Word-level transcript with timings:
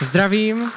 Zdravím, 0.00 0.72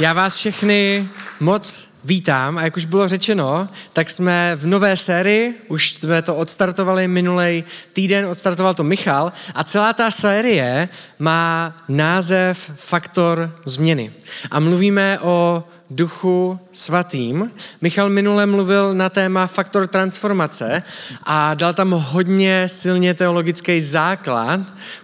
já 0.00 0.12
vás 0.12 0.34
všechny 0.34 1.08
moc 1.40 1.88
vítám 2.04 2.58
a 2.58 2.62
jak 2.62 2.76
už 2.76 2.84
bylo 2.84 3.08
řečeno, 3.08 3.68
tak 3.92 4.10
jsme 4.10 4.52
v 4.56 4.66
nové 4.66 4.96
sérii, 4.96 5.54
už 5.68 5.94
jsme 5.94 6.22
to 6.22 6.36
odstartovali 6.36 7.08
minulý 7.08 7.64
týden, 7.92 8.26
odstartoval 8.26 8.74
to 8.74 8.84
Michal 8.84 9.32
a 9.54 9.64
celá 9.64 9.92
ta 9.92 10.10
série 10.10 10.88
má 11.18 11.76
název 11.88 12.70
Faktor 12.74 13.56
změny. 13.64 14.12
A 14.50 14.60
mluvíme 14.60 15.18
o 15.18 15.64
duchu 15.90 16.60
svatým. 16.72 17.50
Michal 17.80 18.08
minule 18.08 18.46
mluvil 18.46 18.94
na 18.94 19.08
téma 19.08 19.46
faktor 19.46 19.86
transformace 19.86 20.82
a 21.24 21.54
dal 21.54 21.74
tam 21.74 21.90
hodně 21.90 22.68
silně 22.68 23.14
teologický 23.14 23.82
základ 23.82 24.60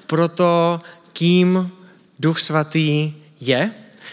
pro 0.06 0.28
to, 0.28 0.80
kým 1.12 1.70
duch 2.18 2.38
svatý 2.38 3.12
je 3.40 3.70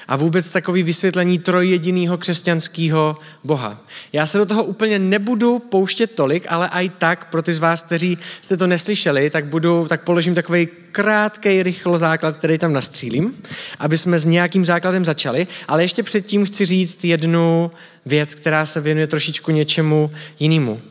a 0.07 0.15
vůbec 0.15 0.49
takový 0.49 0.83
vysvětlení 0.83 1.39
trojjediného 1.39 2.17
křesťanského 2.17 3.17
Boha. 3.43 3.81
Já 4.13 4.25
se 4.25 4.37
do 4.37 4.45
toho 4.45 4.63
úplně 4.63 4.99
nebudu 4.99 5.59
pouštět 5.59 6.07
tolik, 6.07 6.45
ale 6.49 6.69
i 6.71 6.89
tak 6.89 7.29
pro 7.29 7.41
ty 7.41 7.53
z 7.53 7.57
vás, 7.57 7.81
kteří 7.81 8.17
jste 8.41 8.57
to 8.57 8.67
neslyšeli, 8.67 9.29
tak, 9.29 9.45
budu, 9.45 9.85
tak 9.89 10.03
položím 10.03 10.35
takový 10.35 10.67
krátký, 10.91 11.63
rychlo 11.63 11.97
základ, 11.97 12.37
který 12.37 12.57
tam 12.57 12.73
nastřílím, 12.73 13.43
aby 13.79 13.97
jsme 13.97 14.19
s 14.19 14.25
nějakým 14.25 14.65
základem 14.65 15.05
začali. 15.05 15.47
Ale 15.67 15.83
ještě 15.83 16.03
předtím 16.03 16.45
chci 16.45 16.65
říct 16.65 17.03
jednu 17.03 17.71
věc, 18.05 18.33
která 18.33 18.65
se 18.65 18.81
věnuje 18.81 19.07
trošičku 19.07 19.51
něčemu 19.51 20.11
jinému. 20.39 20.81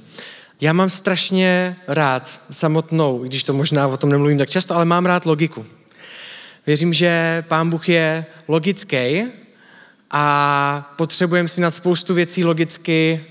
Já 0.60 0.72
mám 0.72 0.90
strašně 0.90 1.76
rád 1.88 2.40
samotnou, 2.50 3.18
když 3.18 3.42
to 3.42 3.52
možná 3.52 3.88
o 3.88 3.96
tom 3.96 4.10
nemluvím 4.10 4.38
tak 4.38 4.50
často, 4.50 4.74
ale 4.74 4.84
mám 4.84 5.06
rád 5.06 5.26
logiku. 5.26 5.66
Věřím, 6.66 6.92
že 6.92 7.44
Pán 7.48 7.70
Bůh 7.70 7.88
je 7.88 8.26
logický 8.48 9.22
a 10.10 10.94
potřebujeme 10.96 11.48
si 11.48 11.60
nad 11.60 11.74
spoustu 11.74 12.14
věcí 12.14 12.44
logicky 12.44 13.24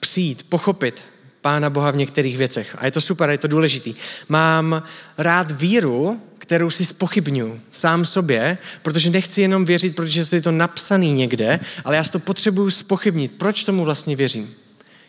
přijít, 0.00 0.46
pochopit 0.48 1.04
Pána 1.40 1.70
Boha 1.70 1.90
v 1.90 1.96
některých 1.96 2.38
věcech. 2.38 2.76
A 2.78 2.84
je 2.84 2.90
to 2.90 3.00
super, 3.00 3.30
je 3.30 3.38
to 3.38 3.48
důležitý. 3.48 3.94
Mám 4.28 4.82
rád 5.18 5.50
víru, 5.50 6.20
kterou 6.38 6.70
si 6.70 6.84
spochybnuju 6.84 7.60
sám 7.70 8.04
sobě, 8.04 8.58
protože 8.82 9.10
nechci 9.10 9.40
jenom 9.40 9.64
věřit, 9.64 9.96
protože 9.96 10.24
je 10.32 10.42
to 10.42 10.50
napsaný 10.50 11.12
někde, 11.12 11.60
ale 11.84 11.96
já 11.96 12.04
si 12.04 12.12
to 12.12 12.18
potřebuju 12.18 12.70
spochybnit. 12.70 13.32
Proč 13.38 13.64
tomu 13.64 13.84
vlastně 13.84 14.16
věřím? 14.16 14.54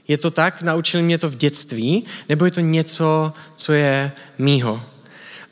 Je 0.07 0.17
to 0.17 0.31
tak? 0.31 0.61
Naučili 0.61 1.03
mě 1.03 1.17
to 1.17 1.29
v 1.29 1.35
dětství? 1.35 2.05
Nebo 2.29 2.45
je 2.45 2.51
to 2.51 2.61
něco, 2.61 3.33
co 3.55 3.73
je 3.73 4.11
mýho? 4.37 4.83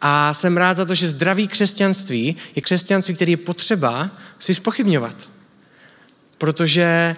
A 0.02 0.34
jsem 0.34 0.58
rád 0.58 0.78
za 0.78 0.86
to, 0.86 0.96
že 0.96 1.08
zdravý 1.08 1.48
křesťanství 1.48 2.36
je 2.56 2.62
křesťanství, 2.62 3.16
který 3.16 3.32
je 3.32 3.38
potřeba 3.38 4.10
si 4.40 4.54
spochybňovat. 4.54 5.30
Protože 6.38 7.16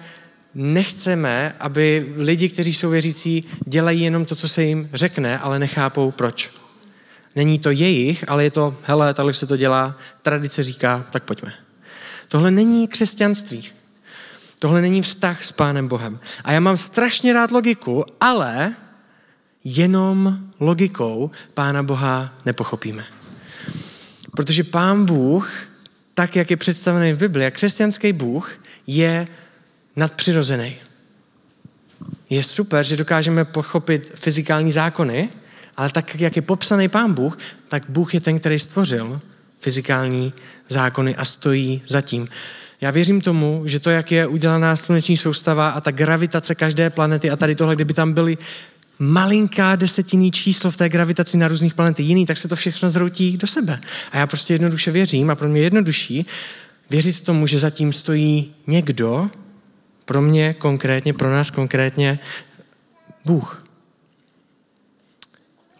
nechceme, 0.54 1.56
aby 1.60 2.12
lidi, 2.16 2.48
kteří 2.48 2.74
jsou 2.74 2.90
věřící, 2.90 3.44
dělají 3.66 4.00
jenom 4.00 4.24
to, 4.24 4.34
co 4.34 4.48
se 4.48 4.62
jim 4.62 4.90
řekne, 4.92 5.38
ale 5.38 5.58
nechápou 5.58 6.10
proč. 6.10 6.50
Není 7.36 7.58
to 7.58 7.70
jejich, 7.70 8.24
ale 8.28 8.44
je 8.44 8.50
to, 8.50 8.76
hele, 8.84 9.14
takhle 9.14 9.32
se 9.32 9.46
to 9.46 9.56
dělá, 9.56 9.96
tradice 10.22 10.62
říká, 10.62 11.06
tak 11.10 11.22
pojďme. 11.22 11.52
Tohle 12.28 12.50
není 12.50 12.88
křesťanství. 12.88 13.64
Tohle 14.58 14.80
není 14.82 15.02
vztah 15.02 15.44
s 15.44 15.52
Pánem 15.52 15.88
Bohem. 15.88 16.20
A 16.44 16.52
já 16.52 16.60
mám 16.60 16.76
strašně 16.76 17.32
rád 17.32 17.50
logiku, 17.50 18.04
ale 18.20 18.74
jenom 19.76 20.38
logikou 20.60 21.30
Pána 21.54 21.82
Boha 21.82 22.34
nepochopíme. 22.46 23.04
Protože 24.36 24.64
Pán 24.64 25.04
Bůh, 25.04 25.50
tak 26.14 26.36
jak 26.36 26.50
je 26.50 26.56
představený 26.56 27.12
v 27.12 27.18
Bibli, 27.18 27.44
jak 27.44 27.54
křesťanský 27.54 28.12
Bůh, 28.12 28.52
je 28.86 29.26
nadpřirozený. 29.96 30.76
Je 32.30 32.42
super, 32.42 32.84
že 32.84 32.96
dokážeme 32.96 33.44
pochopit 33.44 34.12
fyzikální 34.14 34.72
zákony, 34.72 35.28
ale 35.76 35.90
tak, 35.90 36.20
jak 36.20 36.36
je 36.36 36.42
popsaný 36.42 36.88
Pán 36.88 37.14
Bůh, 37.14 37.38
tak 37.68 37.82
Bůh 37.88 38.14
je 38.14 38.20
ten, 38.20 38.38
který 38.38 38.58
stvořil 38.58 39.20
fyzikální 39.60 40.32
zákony 40.68 41.16
a 41.16 41.24
stojí 41.24 41.82
za 41.88 42.00
tím. 42.00 42.28
Já 42.80 42.90
věřím 42.90 43.20
tomu, 43.20 43.62
že 43.66 43.80
to, 43.80 43.90
jak 43.90 44.12
je 44.12 44.26
udělaná 44.26 44.76
sluneční 44.76 45.16
soustava 45.16 45.68
a 45.68 45.80
ta 45.80 45.90
gravitace 45.90 46.54
každé 46.54 46.90
planety 46.90 47.30
a 47.30 47.36
tady 47.36 47.54
tohle, 47.54 47.74
kdyby 47.74 47.94
tam 47.94 48.12
byly 48.12 48.38
malinká 48.98 49.76
desetinný 49.76 50.30
číslo 50.30 50.70
v 50.70 50.76
té 50.76 50.88
gravitaci 50.88 51.36
na 51.36 51.48
různých 51.48 51.74
planetách 51.74 52.06
jiný, 52.06 52.26
tak 52.26 52.36
se 52.36 52.48
to 52.48 52.56
všechno 52.56 52.90
zroutí 52.90 53.36
do 53.36 53.46
sebe. 53.46 53.80
A 54.12 54.18
já 54.18 54.26
prostě 54.26 54.54
jednoduše 54.54 54.90
věřím 54.90 55.30
a 55.30 55.34
pro 55.34 55.48
mě 55.48 55.60
jednodušší 55.60 56.26
věřit 56.90 57.20
tomu, 57.20 57.46
že 57.46 57.58
zatím 57.58 57.92
stojí 57.92 58.54
někdo, 58.66 59.30
pro 60.04 60.22
mě 60.22 60.54
konkrétně, 60.54 61.14
pro 61.14 61.30
nás 61.30 61.50
konkrétně, 61.50 62.18
Bůh. 63.24 63.64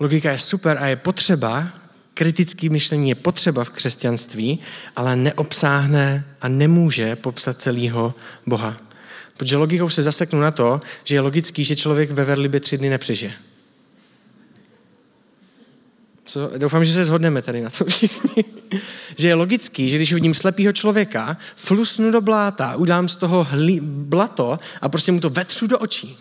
Logika 0.00 0.32
je 0.32 0.38
super 0.38 0.78
a 0.80 0.86
je 0.86 0.96
potřeba, 0.96 1.68
kritické 2.14 2.68
myšlení 2.68 3.08
je 3.08 3.14
potřeba 3.14 3.64
v 3.64 3.70
křesťanství, 3.70 4.58
ale 4.96 5.16
neobsáhne 5.16 6.24
a 6.40 6.48
nemůže 6.48 7.16
popsat 7.16 7.60
celého 7.60 8.14
Boha. 8.46 8.87
Protože 9.38 9.56
logikou 9.56 9.88
se 9.88 10.02
zaseknu 10.02 10.40
na 10.40 10.50
to, 10.50 10.80
že 11.04 11.14
je 11.14 11.20
logický, 11.20 11.64
že 11.64 11.76
člověk 11.76 12.10
ve 12.10 12.24
Verlibě 12.24 12.60
tři 12.60 12.78
dny 12.78 12.90
nepřežije. 12.90 13.32
Co? 16.24 16.50
Doufám, 16.58 16.84
že 16.84 16.92
se 16.92 17.04
shodneme 17.04 17.42
tady 17.42 17.60
na 17.60 17.70
to 17.70 17.84
všichni. 17.84 18.44
že 19.18 19.28
je 19.28 19.34
logický, 19.34 19.90
že 19.90 19.96
když 19.96 20.12
vidím 20.12 20.34
slepého 20.34 20.72
člověka, 20.72 21.36
flusnu 21.56 22.10
do 22.10 22.20
bláta, 22.20 22.76
udám 22.76 23.08
z 23.08 23.16
toho 23.16 23.44
hlí, 23.44 23.80
blato 23.82 24.58
a 24.80 24.88
prostě 24.88 25.12
mu 25.12 25.20
to 25.20 25.30
vetřu 25.30 25.66
do 25.66 25.78
očí. 25.78 26.18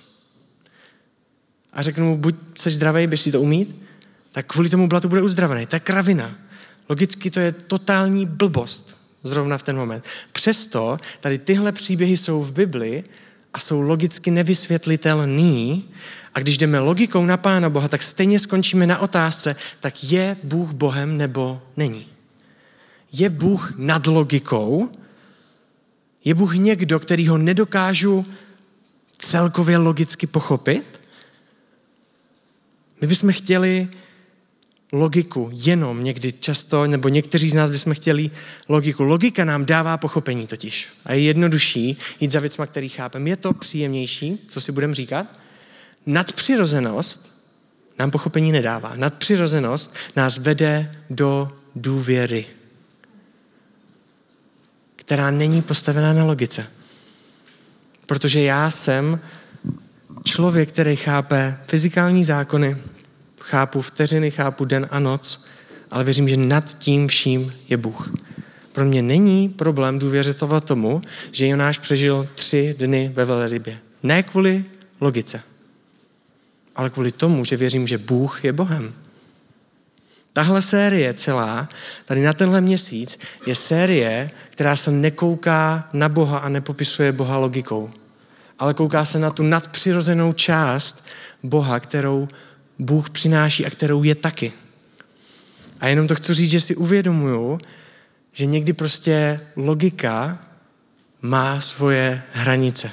A 1.74 1.82
řeknu 1.82 2.06
mu, 2.06 2.18
buď 2.18 2.36
jsi 2.58 2.72
zdravý, 2.72 3.08
běž 3.08 3.22
si 3.22 3.32
to 3.32 3.42
umít, 3.42 3.76
tak 4.32 4.46
kvůli 4.46 4.70
tomu 4.70 4.88
blatu 4.88 5.10
bude 5.10 5.22
uzdravený. 5.22 5.66
To 5.66 5.76
je 5.76 5.80
kravina. 5.80 6.36
Logicky 6.90 7.32
to 7.32 7.40
je 7.40 7.52
totální 7.52 8.26
blbost 8.26 8.97
zrovna 9.28 9.58
v 9.58 9.64
ten 9.64 9.76
moment. 9.76 10.06
Přesto 10.32 10.98
tady 11.20 11.38
tyhle 11.38 11.72
příběhy 11.72 12.18
jsou 12.18 12.44
v 12.44 12.52
Bibli 12.52 13.04
a 13.54 13.60
jsou 13.60 13.82
logicky 13.82 14.32
nevysvětlitelný 14.32 15.90
a 16.34 16.40
když 16.40 16.58
jdeme 16.58 16.80
logikou 16.80 17.26
na 17.26 17.38
Pána 17.38 17.70
Boha, 17.70 17.88
tak 17.88 18.04
stejně 18.04 18.40
skončíme 18.40 18.88
na 18.88 19.00
otázce, 19.00 19.56
tak 19.80 20.04
je 20.04 20.38
Bůh 20.44 20.72
Bohem 20.72 21.18
nebo 21.18 21.62
není. 21.78 22.08
Je 23.12 23.30
Bůh 23.30 23.74
nad 23.78 24.08
logikou? 24.08 24.92
Je 26.26 26.34
Bůh 26.34 26.56
někdo, 26.56 27.00
který 27.00 27.28
ho 27.28 27.38
nedokážu 27.38 28.26
celkově 29.18 29.78
logicky 29.78 30.28
pochopit? 30.28 31.02
My 33.02 33.08
bychom 33.08 33.34
chtěli 33.34 33.88
logiku 34.92 35.50
jenom 35.54 36.04
někdy 36.04 36.34
často, 36.34 36.88
nebo 36.88 37.10
někteří 37.10 37.50
z 37.50 37.54
nás 37.54 37.72
bychom 37.72 37.94
chtěli 37.94 38.32
logiku. 38.70 39.04
Logika 39.04 39.46
nám 39.46 39.66
dává 39.66 39.98
pochopení 39.98 40.48
totiž. 40.48 40.88
A 41.06 41.14
je 41.14 41.20
jednodušší 41.20 41.98
jít 42.20 42.32
za 42.32 42.40
věcma, 42.40 42.66
který 42.66 42.90
chápem. 42.90 43.28
Je 43.28 43.36
to 43.36 43.54
příjemnější, 43.54 44.40
co 44.48 44.62
si 44.62 44.72
budeme 44.72 44.94
říkat? 44.94 45.28
Nadpřirozenost 46.06 47.32
nám 48.00 48.12
pochopení 48.12 48.52
nedává. 48.52 48.96
Nadpřirozenost 48.96 49.94
nás 50.16 50.38
vede 50.38 50.92
do 51.10 51.52
důvěry, 51.76 52.46
která 54.96 55.32
není 55.32 55.62
postavená 55.62 56.14
na 56.14 56.24
logice. 56.24 56.68
Protože 58.06 58.42
já 58.42 58.72
jsem 58.72 59.20
člověk, 60.24 60.70
který 60.70 60.96
chápe 60.96 61.58
fyzikální 61.68 62.24
zákony, 62.24 62.78
chápu 63.48 63.82
vteřiny, 63.82 64.32
chápu 64.32 64.66
den 64.66 64.88
a 64.92 65.00
noc, 65.00 65.46
ale 65.92 66.04
věřím, 66.04 66.30
že 66.30 66.38
nad 66.38 66.78
tím 66.78 67.08
vším 67.08 67.54
je 67.68 67.78
Bůh. 67.78 68.12
Pro 68.74 68.86
mě 68.86 69.02
není 69.02 69.50
problém 69.50 70.00
důvěřitovat 70.00 70.64
tomu, 70.64 71.02
že 71.32 71.48
Jonáš 71.48 71.78
přežil 71.78 72.28
tři 72.36 72.76
dny 72.80 73.12
ve 73.14 73.26
velrybě. 73.26 73.80
Ne 74.04 74.24
kvůli 74.24 74.66
logice, 75.02 75.42
ale 76.76 76.90
kvůli 76.90 77.12
tomu, 77.12 77.46
že 77.46 77.58
věřím, 77.58 77.88
že 77.88 77.98
Bůh 77.98 78.46
je 78.46 78.54
Bohem. 78.54 78.94
Tahle 80.34 80.62
série 80.62 81.14
celá, 81.14 81.70
tady 82.06 82.22
na 82.22 82.34
tenhle 82.34 82.62
měsíc, 82.62 83.20
je 83.46 83.56
série, 83.56 84.32
která 84.50 84.76
se 84.76 84.92
nekouká 84.92 85.90
na 85.94 86.10
Boha 86.10 86.40
a 86.40 86.50
nepopisuje 86.50 87.12
Boha 87.12 87.38
logikou, 87.38 87.90
ale 88.60 88.74
kouká 88.74 89.06
se 89.06 89.20
na 89.20 89.32
tu 89.32 89.44
nadpřirozenou 89.44 90.34
část 90.34 91.04
Boha, 91.44 91.80
kterou 91.80 92.28
Bůh 92.80 93.10
přináší 93.10 93.66
a 93.66 93.70
kterou 93.70 94.04
je 94.04 94.16
taky. 94.16 94.54
A 95.80 95.88
jenom 95.88 96.08
to 96.08 96.16
chci 96.16 96.34
říct, 96.34 96.52
že 96.52 96.60
si 96.60 96.76
uvědomuju, 96.76 97.60
že 98.32 98.46
někdy 98.46 98.74
prostě 98.74 99.40
logika 99.56 100.40
má 101.22 101.62
svoje 101.62 102.24
hranice. 102.34 102.92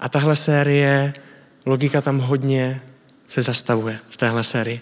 A 0.00 0.08
tahle 0.08 0.36
série, 0.36 1.14
logika 1.66 2.00
tam 2.00 2.18
hodně 2.18 2.80
se 3.26 3.42
zastavuje 3.42 3.98
v 4.10 4.16
téhle 4.16 4.44
sérii. 4.44 4.80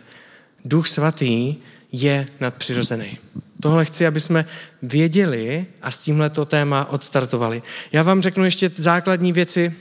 Duch 0.65 0.89
svatý 0.89 1.57
je 1.93 2.27
nadpřirozený. 2.41 3.19
Tohle 3.61 3.85
chci, 3.85 4.07
aby 4.07 4.21
jsme 4.21 4.47
věděli 4.83 5.67
a 5.83 5.91
s 5.91 5.99
tímhle 5.99 6.31
to 6.31 6.45
téma 6.45 6.85
odstartovali. 6.91 7.63
Já 7.93 8.03
vám 8.03 8.23
řeknu 8.23 8.45
ještě 8.45 8.71
základní 8.77 9.33
věci 9.33 9.75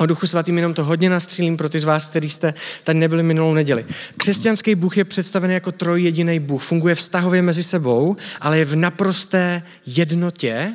o 0.00 0.06
Duchu 0.06 0.26
Svatým, 0.26 0.56
jenom 0.56 0.74
to 0.74 0.84
hodně 0.84 1.10
nastřílím 1.10 1.56
pro 1.56 1.68
ty 1.68 1.78
z 1.78 1.84
vás, 1.84 2.08
kteří 2.08 2.30
jste 2.30 2.54
tady 2.84 2.98
nebyli 2.98 3.22
minulou 3.22 3.54
neděli. 3.54 3.84
Křesťanský 4.16 4.74
Bůh 4.74 4.96
je 4.96 5.04
představen 5.04 5.50
jako 5.50 5.72
trojjediný 5.72 6.40
Bůh. 6.40 6.62
Funguje 6.62 6.94
vztahově 6.94 7.42
mezi 7.42 7.62
sebou, 7.62 8.16
ale 8.40 8.58
je 8.58 8.64
v 8.64 8.76
naprosté 8.76 9.62
jednotě 9.86 10.72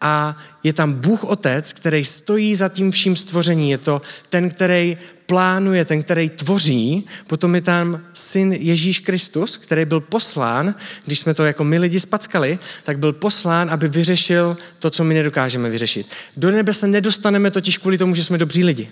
a 0.00 0.36
je 0.64 0.72
tam 0.72 0.92
Bůh 0.92 1.24
Otec, 1.24 1.72
který 1.72 2.04
stojí 2.04 2.56
za 2.56 2.68
tím 2.68 2.90
vším 2.90 3.16
stvoření. 3.16 3.70
Je 3.70 3.78
to 3.78 4.02
ten, 4.28 4.50
který 4.50 4.96
plánuje, 5.26 5.84
ten, 5.84 6.02
který 6.02 6.28
tvoří. 6.28 7.06
Potom 7.26 7.54
je 7.54 7.60
tam 7.60 8.00
syn 8.14 8.52
Ježíš 8.52 8.98
Kristus, 8.98 9.56
který 9.56 9.84
byl 9.84 10.00
poslán, 10.00 10.74
když 11.04 11.18
jsme 11.18 11.34
to 11.34 11.44
jako 11.44 11.64
my 11.64 11.78
lidi 11.78 12.00
spackali, 12.00 12.58
tak 12.84 12.98
byl 12.98 13.12
poslán, 13.12 13.70
aby 13.70 13.88
vyřešil 13.88 14.56
to, 14.78 14.90
co 14.90 15.04
my 15.04 15.14
nedokážeme 15.14 15.70
vyřešit. 15.70 16.06
Do 16.36 16.50
nebe 16.50 16.74
se 16.74 16.86
nedostaneme 16.86 17.50
totiž 17.50 17.78
kvůli 17.78 17.98
tomu, 17.98 18.14
že 18.14 18.24
jsme 18.24 18.38
dobří 18.38 18.64
lidi. 18.64 18.88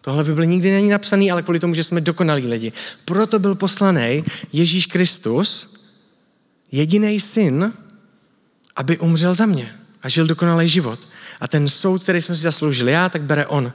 Tohle 0.00 0.24
by 0.24 0.34
byl 0.34 0.44
nikdy 0.44 0.70
není 0.70 0.88
napsaný, 0.88 1.30
ale 1.30 1.42
kvůli 1.42 1.58
tomu, 1.60 1.74
že 1.74 1.84
jsme 1.84 2.00
dokonalí 2.00 2.46
lidi. 2.46 2.72
Proto 3.04 3.38
byl 3.38 3.54
poslaný 3.54 4.24
Ježíš 4.52 4.86
Kristus, 4.86 5.74
jediný 6.72 7.20
syn, 7.20 7.72
aby 8.76 8.98
umřel 8.98 9.34
za 9.34 9.46
mě 9.46 9.83
a 10.04 10.08
žil 10.08 10.26
dokonalý 10.26 10.68
život. 10.68 11.00
A 11.40 11.48
ten 11.48 11.68
soud, 11.68 12.02
který 12.02 12.20
jsme 12.20 12.36
si 12.36 12.42
zasloužili 12.42 12.92
já, 12.92 13.08
tak 13.08 13.22
bere 13.22 13.46
on. 13.46 13.72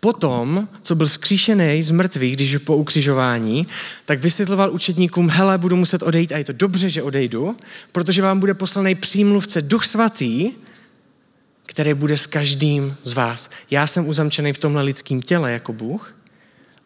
Potom, 0.00 0.68
co 0.82 0.94
byl 0.94 1.06
skříšený 1.06 1.82
z 1.82 1.90
mrtvých, 1.90 2.36
když 2.36 2.50
je 2.50 2.58
po 2.58 2.76
ukřižování, 2.76 3.66
tak 4.04 4.20
vysvětloval 4.20 4.72
učedníkům, 4.72 5.30
hele, 5.30 5.58
budu 5.58 5.76
muset 5.76 6.02
odejít 6.02 6.32
a 6.32 6.38
je 6.38 6.44
to 6.44 6.52
dobře, 6.52 6.90
že 6.90 7.02
odejdu, 7.02 7.56
protože 7.92 8.22
vám 8.22 8.40
bude 8.40 8.54
poslaný 8.54 8.94
přímluvce 8.94 9.62
Duch 9.62 9.84
Svatý, 9.84 10.50
který 11.66 11.94
bude 11.94 12.16
s 12.16 12.26
každým 12.26 12.96
z 13.04 13.12
vás. 13.12 13.50
Já 13.70 13.86
jsem 13.86 14.08
uzamčený 14.08 14.52
v 14.52 14.58
tomhle 14.58 14.82
lidském 14.82 15.22
těle 15.22 15.52
jako 15.52 15.72
Bůh 15.72 16.14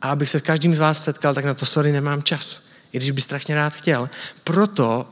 a 0.02 0.10
abych 0.10 0.30
se 0.30 0.38
s 0.38 0.42
každým 0.42 0.76
z 0.76 0.78
vás 0.78 1.04
setkal, 1.04 1.34
tak 1.34 1.44
na 1.44 1.54
to 1.54 1.66
sorry 1.66 1.92
nemám 1.92 2.22
čas. 2.22 2.60
I 2.92 2.96
když 2.96 3.10
by 3.10 3.20
strašně 3.20 3.54
rád 3.54 3.72
chtěl. 3.72 4.10
Proto 4.44 5.06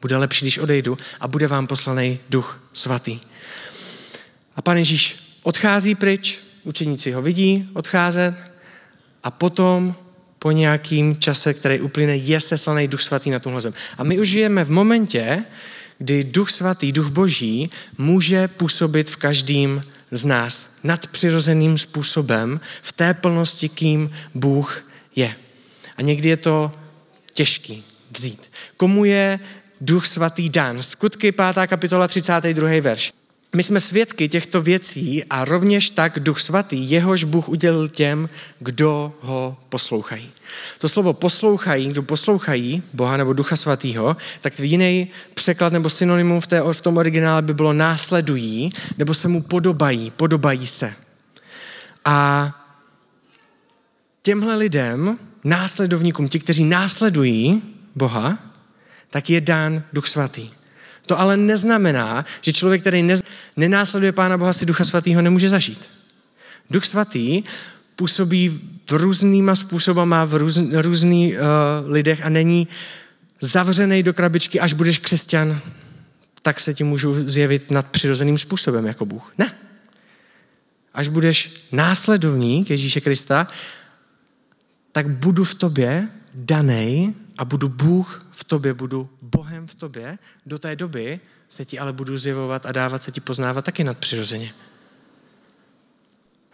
bude 0.00 0.16
lepší, 0.16 0.44
když 0.44 0.58
odejdu 0.58 0.98
a 1.20 1.28
bude 1.28 1.46
vám 1.46 1.66
poslaný 1.66 2.18
duch 2.30 2.62
svatý. 2.72 3.20
A 4.56 4.62
pan 4.62 4.76
Ježíš 4.76 5.16
odchází 5.42 5.94
pryč, 5.94 6.38
učeníci 6.64 7.12
ho 7.12 7.22
vidí 7.22 7.68
odcházet 7.72 8.34
a 9.22 9.30
potom 9.30 9.94
po 10.38 10.50
nějakým 10.50 11.16
čase, 11.16 11.54
který 11.54 11.80
uplyne, 11.80 12.16
je 12.16 12.40
seslaný 12.40 12.88
duch 12.88 13.02
svatý 13.02 13.30
na 13.30 13.38
tuhle 13.38 13.60
zem. 13.60 13.74
A 13.98 14.04
my 14.04 14.18
už 14.18 14.28
žijeme 14.28 14.64
v 14.64 14.70
momentě, 14.70 15.44
kdy 15.98 16.24
duch 16.24 16.50
svatý, 16.50 16.92
duch 16.92 17.08
boží 17.08 17.70
může 17.98 18.48
působit 18.48 19.10
v 19.10 19.16
každém 19.16 19.82
z 20.10 20.24
nás 20.24 20.68
nadpřirozeným 20.84 21.78
způsobem 21.78 22.60
v 22.82 22.92
té 22.92 23.14
plnosti, 23.14 23.68
kým 23.68 24.10
Bůh 24.34 24.84
je. 25.16 25.34
A 25.96 26.02
někdy 26.02 26.28
je 26.28 26.36
to 26.36 26.72
těžký 27.32 27.84
vzít. 28.10 28.50
Komu 28.76 29.04
je 29.04 29.40
Duch 29.80 30.06
svatý 30.06 30.48
dan. 30.48 30.82
Skutky 30.82 31.32
5. 31.32 31.66
kapitola 31.66 32.08
32. 32.08 32.80
verš. 32.80 33.12
My 33.56 33.62
jsme 33.62 33.80
svědky 33.80 34.28
těchto 34.28 34.62
věcí 34.62 35.24
a 35.24 35.44
rovněž 35.44 35.90
tak 35.90 36.18
Duch 36.18 36.40
Svatý, 36.40 36.90
jehož 36.90 37.24
Bůh 37.24 37.48
udělil 37.48 37.88
těm, 37.88 38.28
kdo 38.58 39.12
ho 39.20 39.56
poslouchají. 39.68 40.30
To 40.78 40.88
slovo 40.88 41.12
poslouchají, 41.12 41.88
kdo 41.88 42.02
poslouchají 42.02 42.82
Boha 42.92 43.16
nebo 43.16 43.32
Ducha 43.32 43.56
Svatého, 43.56 44.16
tak 44.40 44.54
v 44.54 44.64
jiný 44.64 45.08
překlad 45.34 45.72
nebo 45.72 45.90
synonymum 45.90 46.40
v, 46.40 46.46
té, 46.46 46.62
v 46.72 46.80
tom 46.80 46.96
originále 46.96 47.42
by 47.42 47.54
bylo 47.54 47.72
následují 47.72 48.70
nebo 48.98 49.14
se 49.14 49.28
mu 49.28 49.42
podobají, 49.42 50.10
podobají 50.10 50.66
se. 50.66 50.92
A 52.04 52.50
těmhle 54.22 54.56
lidem, 54.56 55.18
následovníkům, 55.44 56.28
ti, 56.28 56.38
kteří 56.38 56.64
následují 56.64 57.62
Boha, 57.94 58.38
tak 59.10 59.30
je 59.30 59.40
dán 59.40 59.82
Duch 59.92 60.06
Svatý. 60.06 60.50
To 61.06 61.20
ale 61.20 61.36
neznamená, 61.36 62.24
že 62.40 62.52
člověk, 62.52 62.80
který 62.80 63.02
nez, 63.02 63.22
nenásleduje 63.56 64.12
Pána 64.12 64.38
Boha, 64.38 64.52
si 64.52 64.66
Ducha 64.66 64.84
Svatého 64.84 65.22
nemůže 65.22 65.48
zažít. 65.48 65.90
Duch 66.70 66.84
Svatý 66.84 67.42
působí 67.96 68.48
v 68.48 68.92
různýma 68.92 69.54
způsobama 69.54 70.24
v 70.24 70.34
růz, 70.34 70.58
různých 70.72 71.34
uh, 71.34 71.90
lidech 71.92 72.22
a 72.24 72.28
není 72.28 72.68
zavřený 73.40 74.02
do 74.02 74.14
krabičky, 74.14 74.60
až 74.60 74.72
budeš 74.72 74.98
křesťan, 74.98 75.60
tak 76.42 76.60
se 76.60 76.74
ti 76.74 76.84
můžu 76.84 77.28
zjevit 77.28 77.70
nadpřirozeným 77.70 78.38
způsobem 78.38 78.86
jako 78.86 79.06
Bůh. 79.06 79.32
Ne. 79.38 79.52
Až 80.94 81.08
budeš 81.08 81.54
následovník 81.72 82.70
Ježíše 82.70 83.00
Krista, 83.00 83.46
tak 84.92 85.08
budu 85.08 85.44
v 85.44 85.54
tobě 85.54 86.08
danej 86.34 87.12
a 87.38 87.44
budu 87.44 87.68
Bůh 87.68 88.26
v 88.40 88.44
tobě, 88.44 88.74
budu 88.74 89.08
Bohem 89.22 89.66
v 89.66 89.74
tobě, 89.74 90.18
do 90.46 90.58
té 90.58 90.76
doby 90.76 91.20
se 91.48 91.64
ti 91.64 91.78
ale 91.78 91.92
budu 91.92 92.18
zjevovat 92.18 92.66
a 92.66 92.72
dávat 92.72 93.02
se 93.02 93.12
ti 93.12 93.20
poznávat 93.20 93.64
taky 93.64 93.84
nadpřirozeně. 93.84 94.52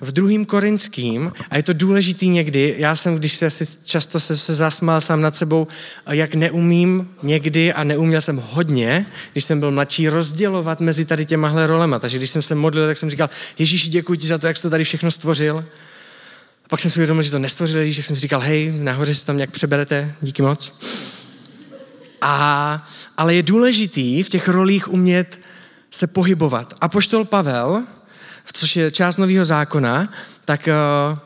V 0.00 0.12
druhým 0.12 0.46
korinským, 0.46 1.32
a 1.50 1.56
je 1.56 1.62
to 1.62 1.72
důležitý 1.72 2.28
někdy, 2.28 2.74
já 2.78 2.96
jsem, 2.96 3.16
když 3.16 3.36
se 3.36 3.46
asi 3.46 3.64
často 3.84 4.20
se, 4.20 4.36
se 4.36 4.54
zasmál 4.54 5.00
sám 5.00 5.20
nad 5.20 5.36
sebou, 5.36 5.66
jak 6.10 6.34
neumím 6.34 7.08
někdy 7.22 7.72
a 7.72 7.84
neuměl 7.84 8.20
jsem 8.20 8.42
hodně, 8.50 9.06
když 9.32 9.44
jsem 9.44 9.60
byl 9.60 9.70
mladší, 9.70 10.08
rozdělovat 10.08 10.80
mezi 10.80 11.04
tady 11.04 11.26
těmahle 11.26 11.66
rolema. 11.66 11.98
Takže 11.98 12.18
když 12.18 12.30
jsem 12.30 12.42
se 12.42 12.54
modlil, 12.54 12.86
tak 12.86 12.96
jsem 12.96 13.10
říkal, 13.10 13.30
Ježíši, 13.58 13.88
děkuji 13.88 14.18
ti 14.18 14.26
za 14.26 14.38
to, 14.38 14.46
jak 14.46 14.56
jsi 14.56 14.62
to 14.62 14.70
tady 14.70 14.84
všechno 14.84 15.10
stvořil. 15.10 15.64
A 16.64 16.68
pak 16.68 16.80
jsem 16.80 16.90
si 16.90 16.98
uvědomil, 16.98 17.22
že 17.22 17.30
to 17.30 17.38
nestvořil 17.38 17.94
tak 17.94 18.04
jsem 18.04 18.16
si 18.16 18.22
říkal, 18.22 18.40
hej, 18.40 18.72
nahoře 18.76 19.14
si 19.14 19.26
tam 19.26 19.36
nějak 19.36 19.50
přeberete, 19.50 20.14
díky 20.22 20.42
moc. 20.42 20.72
A, 22.28 22.86
ale 23.16 23.34
je 23.34 23.42
důležitý 23.42 24.22
v 24.22 24.28
těch 24.28 24.48
rolích 24.48 24.88
umět 24.88 25.40
se 25.90 26.06
pohybovat. 26.06 26.74
A 26.80 26.88
poštol 26.88 27.24
Pavel, 27.24 27.82
což 28.52 28.76
je 28.76 28.90
část 28.90 29.16
nového 29.16 29.44
zákona, 29.44 30.08
tak 30.44 30.68
uh, 31.12 31.18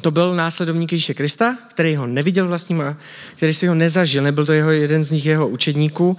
to 0.00 0.10
byl 0.10 0.34
následovník 0.34 0.92
Ježíše 0.92 1.14
Krista, 1.14 1.56
který 1.70 1.96
ho 1.96 2.06
neviděl 2.06 2.48
vlastním, 2.48 2.96
který 3.36 3.54
si 3.54 3.66
ho 3.66 3.74
nezažil, 3.74 4.22
nebyl 4.22 4.46
to 4.46 4.52
jeho, 4.52 4.70
jeden 4.70 5.04
z 5.04 5.10
nich 5.10 5.26
jeho 5.26 5.48
učedníků 5.48 6.16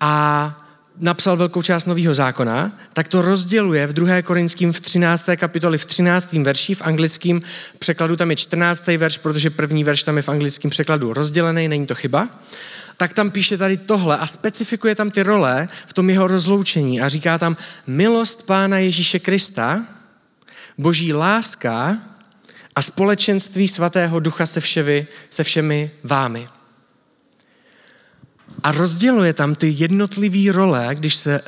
a 0.00 0.54
napsal 0.98 1.36
velkou 1.36 1.62
část 1.62 1.86
nového 1.86 2.14
zákona, 2.14 2.72
tak 2.92 3.08
to 3.08 3.22
rozděluje 3.22 3.86
v 3.86 3.92
2. 3.92 4.22
Korinským 4.22 4.72
v 4.72 4.80
13. 4.80 5.24
kapitoli 5.36 5.78
v 5.78 5.86
13. 5.86 6.32
verši, 6.32 6.74
v 6.74 6.82
anglickém 6.82 7.40
překladu 7.78 8.16
tam 8.16 8.30
je 8.30 8.36
14. 8.36 8.86
verš, 8.86 9.18
protože 9.18 9.50
první 9.50 9.84
verš 9.84 10.02
tam 10.02 10.16
je 10.16 10.22
v 10.22 10.28
anglickém 10.28 10.70
překladu 10.70 11.12
rozdělený, 11.12 11.68
není 11.68 11.86
to 11.86 11.94
chyba 11.94 12.28
tak 13.00 13.12
tam 13.12 13.30
píše 13.30 13.58
tady 13.58 13.76
tohle 13.76 14.18
a 14.18 14.26
specifikuje 14.26 14.94
tam 14.94 15.10
ty 15.10 15.22
role 15.22 15.68
v 15.86 15.92
tom 15.92 16.10
jeho 16.10 16.26
rozloučení 16.26 17.00
a 17.00 17.08
říká 17.08 17.38
tam 17.38 17.56
milost 17.86 18.42
Pána 18.42 18.78
Ježíše 18.78 19.18
Krista, 19.18 19.86
boží 20.78 21.12
láska 21.12 21.98
a 22.76 22.82
společenství 22.82 23.68
svatého 23.68 24.20
ducha 24.20 24.46
se, 24.46 24.60
všemi, 24.60 25.06
se 25.30 25.44
všemi 25.44 25.90
vámi. 26.04 26.48
A 28.62 28.72
rozděluje 28.72 29.32
tam 29.32 29.54
ty 29.54 29.68
jednotlivé 29.68 30.52
role, 30.52 30.88
když 30.92 31.14
se 31.14 31.40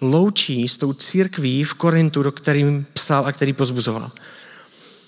loučí 0.00 0.68
s 0.68 0.76
tou 0.76 0.92
církví 0.92 1.64
v 1.64 1.74
Korintu, 1.74 2.22
do 2.22 2.32
kterým 2.32 2.86
psal 2.92 3.26
a 3.26 3.32
který 3.32 3.52
pozbuzoval. 3.52 4.10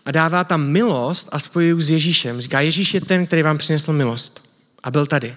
A 0.07 0.11
dává 0.11 0.45
tam 0.45 0.69
milost 0.69 1.29
a 1.33 1.39
spojuje 1.39 1.83
s 1.83 1.91
Ježíšem. 1.91 2.41
Říká, 2.41 2.61
Ježíš 2.61 2.95
je 2.95 3.01
ten, 3.01 3.27
který 3.27 3.43
vám 3.43 3.59
přinesl 3.59 3.93
milost. 3.93 4.51
A 4.83 4.91
byl 4.91 5.07
tady 5.07 5.37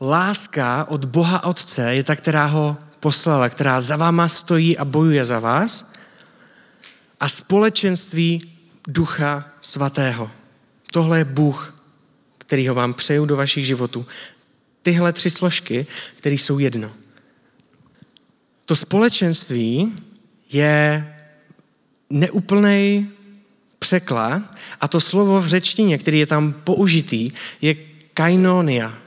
láska 0.00 0.84
od 0.84 1.04
Boha 1.04 1.44
Otce 1.44 1.94
je 1.94 2.04
ta, 2.04 2.16
která 2.16 2.46
ho 2.46 2.76
poslala, 3.00 3.48
která 3.48 3.80
za 3.80 3.96
váma 3.96 4.28
stojí 4.28 4.78
a 4.78 4.84
bojuje 4.84 5.24
za 5.24 5.40
vás 5.40 5.90
a 7.20 7.28
společenství 7.28 8.50
Ducha 8.88 9.44
Svatého. 9.60 10.30
Tohle 10.90 11.18
je 11.18 11.24
Bůh, 11.24 11.74
který 12.38 12.68
ho 12.68 12.74
vám 12.74 12.94
přeju 12.94 13.24
do 13.24 13.36
vašich 13.36 13.66
životů. 13.66 14.06
Tyhle 14.82 15.12
tři 15.12 15.30
složky, 15.30 15.86
které 16.16 16.34
jsou 16.34 16.58
jedno. 16.58 16.92
To 18.64 18.76
společenství 18.76 19.94
je 20.52 21.08
neúplný 22.10 23.10
překlad 23.78 24.42
a 24.80 24.88
to 24.88 25.00
slovo 25.00 25.40
v 25.40 25.46
řečtině, 25.46 25.98
který 25.98 26.18
je 26.18 26.26
tam 26.26 26.52
použitý, 26.52 27.30
je 27.60 27.74
kainonia. 28.14 29.03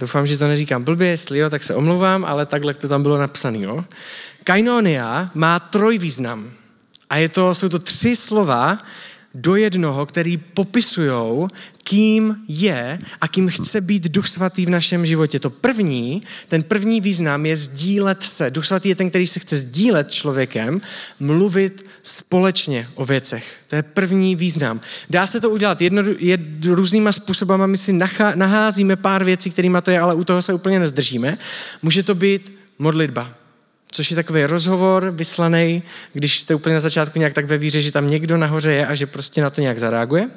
Doufám, 0.00 0.26
že 0.26 0.38
to 0.38 0.48
neříkám 0.48 0.84
blbě, 0.84 1.08
jestli 1.08 1.38
jo, 1.38 1.50
tak 1.50 1.64
se 1.64 1.74
omlouvám, 1.74 2.24
ale 2.24 2.46
takhle 2.46 2.74
to 2.74 2.88
tam 2.88 3.02
bylo 3.02 3.18
napsané. 3.18 3.58
Jo? 3.58 3.84
Kainonia 4.44 5.30
má 5.34 5.58
trojvýznam. 5.58 6.50
A 7.10 7.16
je 7.16 7.28
to, 7.28 7.54
jsou 7.54 7.68
to 7.68 7.78
tři 7.78 8.16
slova, 8.16 8.78
do 9.34 9.56
jednoho, 9.56 10.06
který 10.06 10.36
popisují, 10.36 11.48
kým 11.82 12.36
je 12.48 12.98
a 13.20 13.28
kým 13.28 13.48
chce 13.48 13.80
být 13.80 14.08
Duch 14.08 14.28
Svatý 14.28 14.66
v 14.66 14.70
našem 14.70 15.06
životě. 15.06 15.40
To 15.40 15.50
první, 15.50 16.22
ten 16.48 16.62
první 16.62 17.00
význam 17.00 17.46
je 17.46 17.56
sdílet 17.56 18.22
se. 18.22 18.50
Duch 18.50 18.66
Svatý 18.66 18.88
je 18.88 18.94
ten, 18.94 19.08
který 19.08 19.26
se 19.26 19.40
chce 19.40 19.56
sdílet 19.58 20.10
člověkem, 20.10 20.80
mluvit 21.20 21.86
společně 22.02 22.88
o 22.94 23.04
věcech. 23.04 23.56
To 23.68 23.76
je 23.76 23.82
první 23.82 24.36
význam. 24.36 24.80
Dá 25.10 25.26
se 25.26 25.40
to 25.40 25.50
udělat 25.50 25.80
jedno, 25.80 26.02
jed, 26.18 26.40
různýma 26.64 27.12
způsobama. 27.12 27.66
My 27.66 27.78
si 27.78 27.92
nachá, 27.92 28.32
naházíme 28.34 28.96
pár 28.96 29.24
věcí, 29.24 29.50
kterými 29.50 29.78
to 29.82 29.90
je, 29.90 30.00
ale 30.00 30.14
u 30.14 30.24
toho 30.24 30.42
se 30.42 30.52
úplně 30.52 30.78
nezdržíme. 30.78 31.38
Může 31.82 32.02
to 32.02 32.14
být 32.14 32.52
modlitba 32.78 33.43
což 33.94 34.10
je 34.10 34.14
takový 34.14 34.44
rozhovor 34.44 35.10
vyslaný, 35.10 35.82
když 36.12 36.40
jste 36.40 36.54
úplně 36.54 36.74
na 36.74 36.80
začátku 36.80 37.18
nějak 37.18 37.32
tak 37.32 37.46
ve 37.46 37.58
víře, 37.58 37.80
že 37.80 37.92
tam 37.92 38.08
někdo 38.08 38.36
nahoře 38.36 38.72
je 38.72 38.86
a 38.86 38.94
že 38.94 39.06
prostě 39.06 39.42
na 39.42 39.50
to 39.50 39.60
nějak 39.60 39.78
zareaguje. 39.78 40.30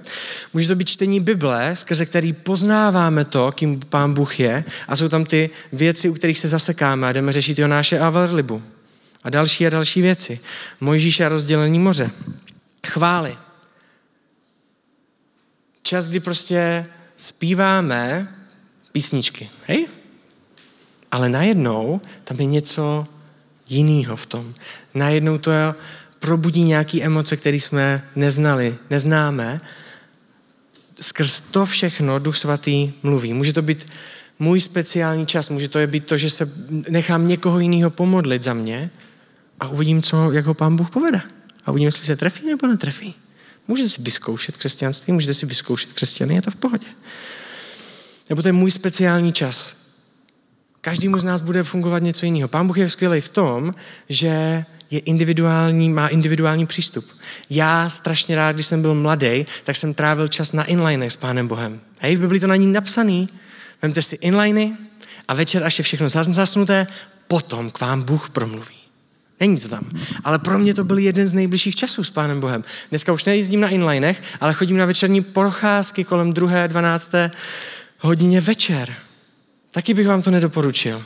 Může 0.54 0.68
to 0.68 0.76
být 0.76 0.90
čtení 0.90 1.20
Bible, 1.20 1.72
skrze 1.76 2.06
který 2.06 2.34
poznáváme 2.34 3.26
to, 3.26 3.52
kým 3.52 3.80
Pán 3.80 4.14
Bůh 4.14 4.40
je 4.40 4.64
a 4.88 4.96
jsou 4.96 5.10
tam 5.10 5.26
ty 5.26 5.50
věci, 5.74 6.10
u 6.10 6.14
kterých 6.14 6.40
se 6.40 6.48
zasekáme 6.48 7.08
a 7.08 7.14
jdeme 7.14 7.32
řešit 7.32 7.60
Jonáše 7.60 8.00
a 8.00 8.10
Velrybu. 8.10 8.64
A 9.24 9.30
další 9.30 9.68
a 9.68 9.70
další 9.70 10.02
věci. 10.02 10.40
Mojžíše 10.82 11.26
a 11.26 11.30
rozdělení 11.30 11.80
moře. 11.80 12.12
Chvály. 12.88 13.38
Čas, 15.84 16.10
kdy 16.10 16.20
prostě 16.20 16.86
zpíváme 17.18 18.28
písničky. 18.92 19.50
Hej? 19.68 19.88
Ale 21.12 21.30
najednou 21.30 22.02
tam 22.24 22.40
je 22.40 22.46
něco 22.46 23.08
jinýho 23.70 24.16
v 24.16 24.26
tom. 24.26 24.54
Najednou 24.94 25.38
to 25.38 25.52
probudí 26.20 26.64
nějaké 26.64 27.02
emoce, 27.02 27.38
které 27.38 27.58
jsme 27.58 28.04
neznali, 28.16 28.76
neznáme. 28.90 29.62
Skrz 31.02 31.42
to 31.52 31.66
všechno 31.66 32.20
Duch 32.20 32.38
Svatý 32.38 32.92
mluví. 33.04 33.34
Může 33.34 33.54
to 33.54 33.62
být 33.62 33.88
můj 34.40 34.62
speciální 34.62 35.26
čas, 35.26 35.50
může 35.50 35.70
to 35.70 35.88
být 35.88 36.06
to, 36.06 36.18
že 36.18 36.30
se 36.30 36.52
nechám 36.90 37.28
někoho 37.28 37.60
jiného 37.60 37.90
pomodlit 37.90 38.44
za 38.44 38.54
mě 38.54 38.90
a 39.60 39.68
uvidím, 39.68 40.02
co, 40.02 40.32
jak 40.32 40.46
ho 40.46 40.54
Pán 40.54 40.76
Bůh 40.76 40.90
povede. 40.90 41.22
A 41.66 41.72
uvidím, 41.72 41.86
jestli 41.86 42.06
se 42.06 42.16
trefí 42.16 42.48
nebo 42.48 42.68
netrefí. 42.68 43.16
Můžete 43.68 43.90
si 43.90 44.02
vyzkoušet 44.02 44.58
křesťanství, 44.58 45.14
můžete 45.14 45.34
si 45.34 45.46
vyzkoušet 45.46 45.94
křesťany, 45.94 46.36
je 46.36 46.42
to 46.42 46.52
v 46.52 46.56
pohodě. 46.56 46.88
Nebo 48.30 48.42
to 48.42 48.48
je 48.48 48.54
můj 48.54 48.72
speciální 48.72 49.34
čas. 49.34 49.77
Každému 50.82 51.20
z 51.20 51.24
nás 51.24 51.42
bude 51.42 51.64
fungovat 51.64 52.04
něco 52.04 52.26
jiného. 52.26 52.48
Pán 52.48 52.68
Bůh 52.68 52.78
je 52.78 52.90
skvělý 52.90 53.22
v 53.22 53.30
tom, 53.30 53.74
že 54.10 54.66
je 54.92 55.00
individuální, 55.00 55.90
má 55.90 56.08
individuální 56.08 56.66
přístup. 56.66 57.06
Já 57.50 57.90
strašně 57.90 58.36
rád, 58.36 58.52
když 58.52 58.66
jsem 58.66 58.82
byl 58.82 58.96
mladý, 58.96 59.46
tak 59.64 59.76
jsem 59.76 59.94
trávil 59.94 60.28
čas 60.28 60.54
na 60.54 60.64
inline 60.64 61.10
s 61.10 61.16
Pánem 61.16 61.48
Bohem. 61.48 61.80
Hej, 62.00 62.16
v 62.16 62.20
Biblii 62.20 62.40
to 62.40 62.48
na 62.48 62.56
ní 62.56 62.68
napsaný. 62.68 63.30
Vemte 63.82 64.02
si 64.02 64.16
inliny 64.16 64.74
a 65.28 65.34
večer, 65.34 65.64
až 65.64 65.78
je 65.78 65.84
všechno 65.84 66.10
zasnuté, 66.10 66.88
potom 67.28 67.72
k 67.72 67.80
vám 67.80 68.04
Bůh 68.04 68.30
promluví. 68.30 68.76
Není 69.40 69.60
to 69.60 69.70
tam. 69.70 69.90
Ale 70.24 70.40
pro 70.40 70.60
mě 70.60 70.74
to 70.74 70.84
byl 70.84 70.98
jeden 70.98 71.28
z 71.28 71.34
nejbližších 71.34 71.76
časů 71.76 72.04
s 72.04 72.10
Pánem 72.10 72.40
Bohem. 72.40 72.64
Dneska 72.90 73.14
už 73.14 73.24
nejezdím 73.24 73.60
na 73.60 73.70
inlinech, 73.70 74.22
ale 74.42 74.54
chodím 74.54 74.78
na 74.78 74.86
večerní 74.86 75.24
procházky 75.24 76.04
kolem 76.04 76.34
druhé, 76.34 76.68
dvanácté 76.68 77.32
hodině 78.00 78.42
večer. 78.42 78.94
Taky 79.72 79.94
bych 79.94 80.08
vám 80.08 80.22
to 80.22 80.32
nedoporučil. 80.32 81.04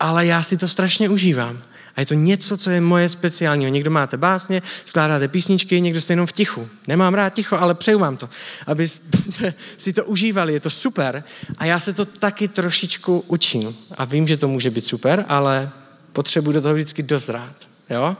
Ale 0.00 0.26
já 0.26 0.42
si 0.42 0.56
to 0.56 0.68
strašně 0.68 1.08
užívám. 1.08 1.62
A 1.96 2.00
je 2.00 2.06
to 2.06 2.14
něco, 2.14 2.56
co 2.56 2.70
je 2.70 2.80
moje 2.80 3.08
speciálního. 3.08 3.70
Někdo 3.70 3.90
máte 3.90 4.16
básně, 4.16 4.62
skládáte 4.84 5.28
písničky, 5.28 5.80
někdo 5.80 6.00
jste 6.00 6.12
jenom 6.12 6.26
v 6.26 6.32
tichu. 6.32 6.68
Nemám 6.88 7.14
rád 7.14 7.34
ticho, 7.34 7.56
ale 7.56 7.74
přeju 7.74 7.98
vám 7.98 8.16
to, 8.16 8.28
aby 8.66 8.88
si 9.76 9.92
to 9.92 10.04
užívali, 10.04 10.52
je 10.52 10.60
to 10.60 10.70
super. 10.70 11.24
A 11.58 11.64
já 11.64 11.80
se 11.80 11.92
to 11.92 12.04
taky 12.04 12.48
trošičku 12.48 13.24
učím. 13.26 13.76
A 13.90 14.04
vím, 14.04 14.26
že 14.26 14.36
to 14.36 14.48
může 14.48 14.70
být 14.70 14.86
super, 14.86 15.24
ale 15.28 15.70
potřebuji 16.12 16.52
do 16.52 16.62
toho 16.62 16.74
vždycky 16.74 17.02
dozrát. 17.02 17.56
Jo? 17.90 18.16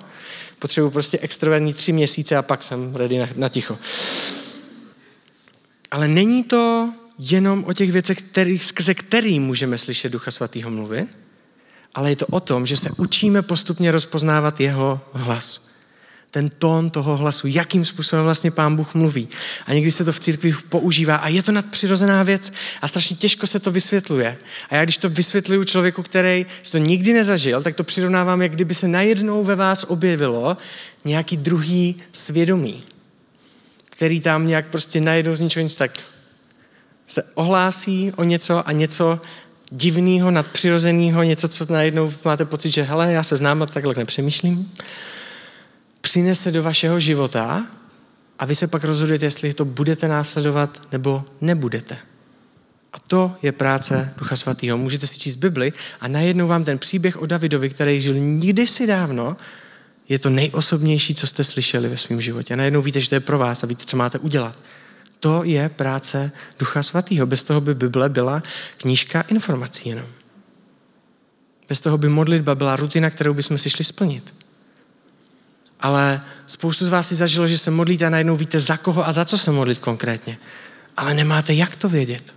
Potřebuji 0.58 0.90
prostě 0.90 1.18
extrovertní 1.18 1.74
tři 1.74 1.92
měsíce 1.92 2.36
a 2.36 2.42
pak 2.42 2.62
jsem 2.62 2.94
ready 2.94 3.18
na, 3.18 3.28
na 3.36 3.48
ticho. 3.48 3.78
Ale 5.90 6.08
není 6.08 6.44
to 6.44 6.92
jenom 7.30 7.64
o 7.64 7.72
těch 7.72 7.92
věcech, 7.92 8.18
kterých, 8.18 8.64
skrze 8.64 8.94
který 8.94 9.40
můžeme 9.40 9.78
slyšet 9.78 10.12
Ducha 10.12 10.30
Svatého 10.30 10.70
mluvit, 10.70 11.08
ale 11.94 12.10
je 12.10 12.16
to 12.16 12.26
o 12.26 12.40
tom, 12.40 12.66
že 12.66 12.76
se 12.76 12.90
učíme 12.96 13.42
postupně 13.42 13.92
rozpoznávat 13.92 14.60
jeho 14.60 15.00
hlas. 15.12 15.66
Ten 16.30 16.48
tón 16.48 16.90
toho 16.90 17.16
hlasu, 17.16 17.46
jakým 17.46 17.84
způsobem 17.84 18.24
vlastně 18.24 18.50
Pán 18.50 18.76
Bůh 18.76 18.94
mluví. 18.94 19.28
A 19.66 19.74
někdy 19.74 19.90
se 19.90 20.04
to 20.04 20.12
v 20.12 20.20
církvi 20.20 20.54
používá 20.68 21.16
a 21.16 21.28
je 21.28 21.42
to 21.42 21.52
nadpřirozená 21.52 22.22
věc 22.22 22.52
a 22.82 22.88
strašně 22.88 23.16
těžko 23.16 23.46
se 23.46 23.60
to 23.60 23.70
vysvětluje. 23.70 24.38
A 24.70 24.74
já 24.76 24.84
když 24.84 24.96
to 24.96 25.08
vysvětluju 25.08 25.64
člověku, 25.64 26.02
který 26.02 26.46
to 26.70 26.78
nikdy 26.78 27.12
nezažil, 27.12 27.62
tak 27.62 27.74
to 27.74 27.84
přirovnávám, 27.84 28.42
jak 28.42 28.52
kdyby 28.52 28.74
se 28.74 28.88
najednou 28.88 29.44
ve 29.44 29.56
vás 29.56 29.84
objevilo 29.88 30.56
nějaký 31.04 31.36
druhý 31.36 31.96
svědomí, 32.12 32.84
který 33.90 34.20
tam 34.20 34.46
nějak 34.46 34.68
prostě 34.68 35.00
najednou 35.00 35.36
z 35.36 35.40
ničeho 35.40 35.62
nic 35.62 35.74
tak 35.74 35.92
se 37.06 37.22
ohlásí 37.34 38.12
o 38.16 38.24
něco 38.24 38.68
a 38.68 38.72
něco 38.72 39.20
divného, 39.70 40.30
nadpřirozeného, 40.30 41.22
něco, 41.22 41.48
co 41.48 41.66
najednou 41.68 42.12
máte 42.24 42.44
pocit, 42.44 42.70
že 42.70 42.82
hele, 42.82 43.12
já 43.12 43.22
se 43.22 43.36
znám 43.36 43.62
a 43.62 43.66
takhle 43.66 43.94
nepřemýšlím, 43.96 44.72
přinese 46.00 46.50
do 46.50 46.62
vašeho 46.62 47.00
života 47.00 47.66
a 48.38 48.44
vy 48.44 48.54
se 48.54 48.66
pak 48.66 48.84
rozhodujete, 48.84 49.26
jestli 49.26 49.54
to 49.54 49.64
budete 49.64 50.08
následovat 50.08 50.82
nebo 50.92 51.24
nebudete. 51.40 51.98
A 52.92 52.98
to 52.98 53.36
je 53.42 53.52
práce 53.52 54.14
Ducha 54.16 54.36
Svatého. 54.36 54.78
Můžete 54.78 55.06
si 55.06 55.18
číst 55.18 55.36
Bibli 55.36 55.72
a 56.00 56.08
najednou 56.08 56.46
vám 56.48 56.64
ten 56.64 56.78
příběh 56.78 57.22
o 57.22 57.26
Davidovi, 57.26 57.70
který 57.70 58.00
žil 58.00 58.14
si 58.66 58.86
dávno, 58.86 59.36
je 60.08 60.18
to 60.18 60.30
nejosobnější, 60.30 61.14
co 61.14 61.26
jste 61.26 61.44
slyšeli 61.44 61.88
ve 61.88 61.96
svém 61.96 62.20
životě. 62.20 62.54
A 62.54 62.56
najednou 62.56 62.82
víte, 62.82 63.00
že 63.00 63.08
to 63.08 63.14
je 63.14 63.20
pro 63.20 63.38
vás 63.38 63.64
a 63.64 63.66
víte, 63.66 63.84
co 63.86 63.96
máte 63.96 64.18
udělat. 64.18 64.58
To 65.22 65.44
je 65.44 65.68
práce 65.68 66.30
Ducha 66.58 66.82
Svatého. 66.82 67.26
Bez 67.26 67.44
toho 67.44 67.60
by 67.60 67.74
Bible 67.74 68.08
byla 68.08 68.42
knížka 68.76 69.20
informací 69.20 69.88
jenom. 69.88 70.06
Bez 71.68 71.80
toho 71.80 71.98
by 71.98 72.08
modlitba 72.08 72.54
byla 72.54 72.76
rutina, 72.76 73.10
kterou 73.10 73.34
bychom 73.34 73.58
si 73.58 73.70
šli 73.70 73.84
splnit. 73.84 74.34
Ale 75.80 76.20
spoustu 76.46 76.84
z 76.84 76.88
vás 76.88 77.08
si 77.08 77.16
zažilo, 77.16 77.46
že 77.46 77.58
se 77.58 77.70
modlíte 77.70 78.06
a 78.06 78.10
najednou 78.10 78.36
víte, 78.36 78.60
za 78.60 78.76
koho 78.76 79.06
a 79.06 79.12
za 79.12 79.24
co 79.24 79.38
se 79.38 79.50
modlit 79.50 79.78
konkrétně. 79.78 80.38
Ale 80.96 81.14
nemáte 81.14 81.54
jak 81.54 81.76
to 81.76 81.88
vědět. 81.88 82.34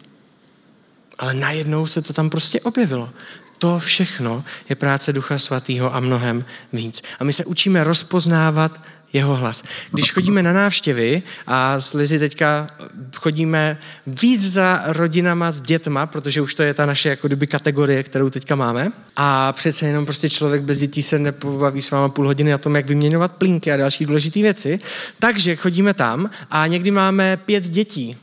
Ale 1.18 1.34
najednou 1.34 1.88
se 1.88 2.01
to 2.01 2.13
tam 2.13 2.30
prostě 2.30 2.62
objevilo. 2.62 3.10
To 3.58 3.80
všechno 3.80 4.44
je 4.70 4.75
práce 4.75 5.13
Ducha 5.13 5.39
Svatého 5.39 5.96
a 5.96 6.00
mnohem 6.00 6.46
víc. 6.74 7.01
A 7.20 7.24
my 7.24 7.34
se 7.34 7.46
učíme 7.46 7.84
rozpoznávat 7.84 8.82
jeho 9.14 9.36
hlas. 9.36 9.64
Když 9.92 10.12
chodíme 10.12 10.44
na 10.44 10.54
návštěvy 10.54 11.24
a 11.48 11.80
s 11.80 11.94
Lizy 11.94 12.20
teďka 12.20 12.68
chodíme 13.16 13.78
víc 14.08 14.52
za 14.52 14.84
rodinama 14.86 15.52
s 15.52 15.62
dětma, 15.62 16.06
protože 16.06 16.42
už 16.42 16.54
to 16.54 16.64
je 16.64 16.74
ta 16.74 16.86
naše 16.86 17.10
jako 17.10 17.28
kdyby 17.28 17.48
kategorie, 17.48 18.04
kterou 18.04 18.30
teďka 18.30 18.56
máme. 18.56 18.92
A 19.16 19.54
přece 19.54 19.86
jenom 19.86 20.06
prostě 20.06 20.30
člověk 20.30 20.62
bez 20.62 20.80
dětí 20.80 21.04
se 21.04 21.20
nepobaví 21.20 21.82
s 21.82 21.92
váma 21.92 22.10
půl 22.10 22.26
hodiny 22.26 22.52
na 22.52 22.58
tom, 22.58 22.76
jak 22.76 22.88
vyměňovat 22.88 23.32
plínky 23.32 23.72
a 23.72 23.78
další 23.78 24.06
důležité 24.06 24.42
věci. 24.42 24.80
Takže 25.20 25.56
chodíme 25.56 25.94
tam 25.94 26.30
a 26.52 26.68
někdy 26.68 26.92
máme 26.92 27.38
pět 27.38 27.64
dětí 27.64 28.18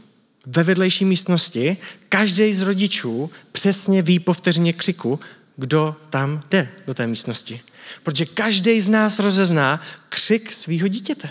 ve 0.46 0.62
vedlejší 0.62 1.04
místnosti. 1.04 1.76
Každý 2.08 2.54
z 2.54 2.62
rodičů 2.62 3.30
přesně 3.52 4.02
ví 4.02 4.18
po 4.18 4.32
vteřině 4.32 4.72
křiku, 4.72 5.20
kdo 5.56 5.96
tam 6.10 6.40
jde 6.50 6.68
do 6.86 6.94
té 6.94 7.06
místnosti. 7.06 7.60
Protože 8.02 8.26
každý 8.26 8.80
z 8.80 8.88
nás 8.88 9.18
rozezná 9.18 9.80
křik 10.08 10.52
svého 10.52 10.88
dítěte. 10.88 11.28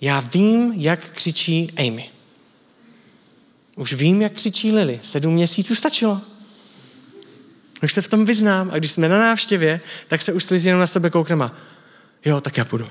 Já 0.00 0.20
vím, 0.20 0.72
jak 0.76 1.10
křičí 1.10 1.72
Amy. 1.76 2.10
Už 3.76 3.92
vím, 3.92 4.22
jak 4.22 4.32
křičí 4.32 4.72
Lily. 4.72 5.00
Sedm 5.02 5.34
měsíců 5.34 5.74
stačilo. 5.74 6.20
Už 7.82 7.92
se 7.92 8.02
v 8.02 8.08
tom 8.08 8.24
vyznám 8.24 8.70
a 8.72 8.78
když 8.78 8.90
jsme 8.90 9.08
na 9.08 9.18
návštěvě, 9.18 9.80
tak 10.08 10.22
se 10.22 10.32
už 10.32 10.44
slizí 10.44 10.66
jenom 10.66 10.80
na 10.80 10.86
sebe 10.86 11.10
koukneme 11.10 11.44
a 11.44 11.52
jo, 12.24 12.40
tak 12.40 12.56
já 12.56 12.64
půjdu. 12.64 12.88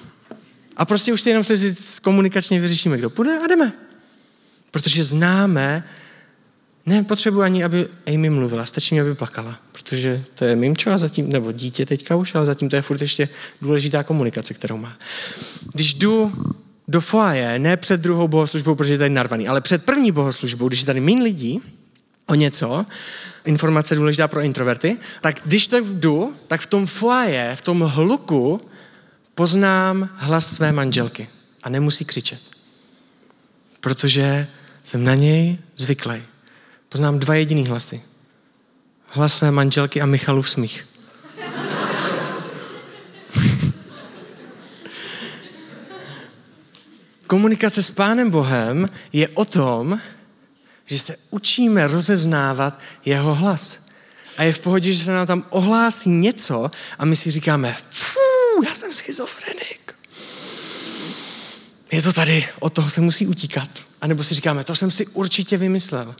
A 0.77 0.85
prostě 0.85 1.13
už 1.13 1.21
si 1.21 1.29
jenom 1.29 1.43
slizí 1.43 1.75
komunikačně 2.01 2.59
vyřešíme, 2.59 2.97
kdo 2.97 3.09
půjde 3.09 3.39
a 3.39 3.47
jdeme. 3.47 3.73
Protože 4.71 5.03
známe, 5.03 5.83
Nepotřebuji 6.85 7.41
ani, 7.41 7.63
aby 7.63 7.87
Amy 8.07 8.29
mluvila, 8.29 8.65
stačí 8.65 8.95
mi, 8.95 9.01
aby 9.01 9.15
plakala, 9.15 9.59
protože 9.71 10.23
to 10.35 10.45
je 10.45 10.55
mimčo 10.55 10.91
a 10.91 10.97
zatím, 10.97 11.29
nebo 11.29 11.51
dítě 11.51 11.85
teďka 11.85 12.15
už, 12.15 12.35
ale 12.35 12.45
zatím 12.45 12.69
to 12.69 12.75
je 12.75 12.81
furt 12.81 13.01
ještě 13.01 13.29
důležitá 13.61 14.03
komunikace, 14.03 14.53
kterou 14.53 14.77
má. 14.77 14.97
Když 15.73 15.93
jdu 15.93 16.33
do 16.87 17.01
foaje, 17.01 17.59
ne 17.59 17.77
před 17.77 18.01
druhou 18.01 18.27
bohoslužbou, 18.27 18.75
protože 18.75 18.93
je 18.93 18.97
tady 18.97 19.09
narvaný, 19.09 19.47
ale 19.47 19.61
před 19.61 19.85
první 19.85 20.11
bohoslužbou, 20.11 20.67
když 20.67 20.79
je 20.79 20.85
tady 20.85 20.99
méně 20.99 21.23
lidí, 21.23 21.61
o 22.25 22.35
něco, 22.35 22.85
informace 23.45 23.95
důležitá 23.95 24.27
pro 24.27 24.41
introverty, 24.41 24.97
tak 25.21 25.35
když 25.45 25.67
tak 25.67 25.85
jdu, 25.85 26.35
tak 26.47 26.61
v 26.61 26.67
tom 26.67 26.85
foaje, 26.87 27.55
v 27.55 27.61
tom 27.61 27.81
hluku 27.81 28.61
poznám 29.35 30.09
hlas 30.15 30.55
své 30.55 30.71
manželky. 30.71 31.27
a 31.63 31.69
nemusí 31.69 32.05
křičet. 32.05 32.41
Protože 33.79 34.47
jsem 34.83 35.03
na 35.03 35.15
něj 35.15 35.57
zvyklý. 35.77 36.23
Poznám 36.95 37.19
dva 37.19 37.35
jediný 37.35 37.67
hlasy. 37.67 38.01
Hlas 39.09 39.33
své 39.33 39.51
manželky 39.51 40.01
a 40.01 40.05
Michalův 40.05 40.49
smích. 40.49 40.87
Komunikace 47.27 47.83
s 47.83 47.91
Pánem 47.91 48.29
Bohem 48.29 48.89
je 49.13 49.27
o 49.27 49.45
tom, 49.45 49.99
že 50.85 50.99
se 50.99 51.15
učíme 51.29 51.87
rozeznávat 51.87 52.79
jeho 53.05 53.35
hlas. 53.35 53.79
A 54.37 54.43
je 54.43 54.53
v 54.53 54.59
pohodě, 54.59 54.93
že 54.93 55.03
se 55.03 55.11
nám 55.11 55.27
tam 55.27 55.45
ohlásí 55.49 56.09
něco 56.09 56.71
a 56.99 57.05
my 57.05 57.15
si 57.15 57.31
říkáme, 57.31 57.77
já 58.65 58.75
jsem 58.75 58.93
schizofrenik. 58.93 59.95
Je 61.91 62.01
to 62.01 62.13
tady, 62.13 62.47
od 62.59 62.73
toho 62.73 62.89
se 62.89 63.01
musí 63.01 63.27
utíkat. 63.27 63.69
A 64.01 64.07
nebo 64.07 64.23
si 64.23 64.33
říkáme, 64.35 64.63
to 64.63 64.75
jsem 64.75 64.91
si 64.91 65.07
určitě 65.07 65.57
vymyslel. 65.57 66.15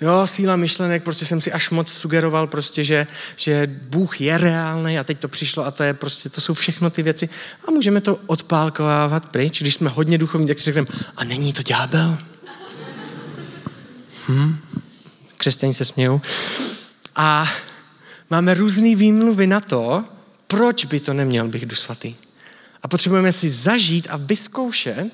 Jo, 0.00 0.26
síla 0.26 0.56
myšlenek, 0.56 1.02
prostě 1.02 1.26
jsem 1.26 1.40
si 1.40 1.52
až 1.52 1.70
moc 1.70 1.92
sugeroval 1.92 2.46
prostě, 2.46 2.84
že, 2.84 3.06
že 3.36 3.66
Bůh 3.82 4.20
je 4.20 4.38
reálný 4.38 4.98
a 4.98 5.04
teď 5.04 5.18
to 5.18 5.28
přišlo 5.28 5.66
a 5.66 5.70
to 5.70 5.82
je 5.82 5.94
prostě, 5.94 6.28
to 6.28 6.40
jsou 6.40 6.54
všechno 6.54 6.90
ty 6.90 7.02
věci. 7.02 7.28
A 7.68 7.70
můžeme 7.70 8.00
to 8.00 8.18
odpálkovávat 8.26 9.28
pryč, 9.28 9.60
když 9.60 9.74
jsme 9.74 9.90
hodně 9.90 10.18
duchovní, 10.18 10.46
tak 10.46 10.58
si 10.58 10.64
řekneme, 10.64 10.86
a 11.16 11.24
není 11.24 11.52
to 11.52 11.62
ďábel? 11.62 12.18
Hm? 14.28 14.56
Křesťaní 15.36 15.74
se 15.74 15.84
smějou. 15.84 16.20
A 17.16 17.52
máme 18.30 18.54
různé 18.54 18.96
výmluvy 18.96 19.46
na 19.46 19.60
to, 19.60 20.04
proč 20.46 20.84
by 20.84 21.00
to 21.00 21.12
neměl 21.12 21.48
být 21.48 21.64
Duch 21.64 21.78
Svatý. 21.78 22.14
A 22.82 22.88
potřebujeme 22.88 23.32
si 23.32 23.48
zažít 23.48 24.08
a 24.10 24.16
vyzkoušet, 24.16 25.10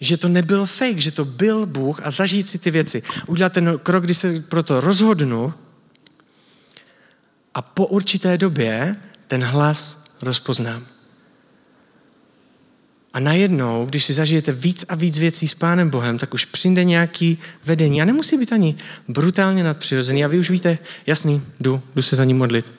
že 0.00 0.16
to 0.16 0.28
nebyl 0.28 0.66
fake, 0.66 0.98
že 0.98 1.10
to 1.10 1.24
byl 1.24 1.66
Bůh 1.66 2.00
a 2.06 2.10
zažít 2.10 2.48
si 2.48 2.58
ty 2.58 2.70
věci. 2.70 3.02
Udělat 3.26 3.52
ten 3.52 3.78
krok, 3.82 4.04
kdy 4.04 4.14
se 4.14 4.40
pro 4.40 4.62
to 4.62 4.80
rozhodnu 4.80 5.54
a 7.54 7.62
po 7.62 7.86
určité 7.86 8.38
době 8.38 8.96
ten 9.26 9.44
hlas 9.44 10.04
rozpoznám. 10.22 10.86
A 13.12 13.20
najednou, 13.20 13.86
když 13.86 14.04
si 14.04 14.12
zažijete 14.12 14.52
víc 14.52 14.84
a 14.88 14.94
víc 14.94 15.18
věcí 15.18 15.48
s 15.48 15.54
Pánem 15.54 15.90
Bohem, 15.90 16.18
tak 16.18 16.34
už 16.34 16.44
přijde 16.44 16.84
nějaký 16.84 17.38
vedení. 17.64 18.02
A 18.02 18.04
nemusí 18.04 18.36
být 18.36 18.52
ani 18.52 18.76
brutálně 19.08 19.64
nadpřirozený. 19.64 20.24
A 20.24 20.28
vy 20.28 20.38
už 20.38 20.50
víte, 20.50 20.78
jasný, 21.06 21.42
jdu, 21.60 21.82
jdu 21.94 22.02
se 22.02 22.16
za 22.16 22.24
ním 22.24 22.38
modlit. 22.38 22.77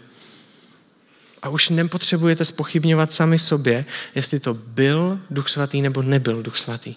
A 1.42 1.50
už 1.50 1.70
nepotřebujete 1.70 2.46
spochybňovat 2.46 3.12
sami 3.12 3.40
sobě, 3.40 3.86
jestli 4.16 4.40
to 4.40 4.54
byl 4.54 5.20
Duch 5.30 5.50
Svatý 5.50 5.82
nebo 5.82 6.02
nebyl 6.02 6.44
Duch 6.44 6.58
Svatý. 6.58 6.96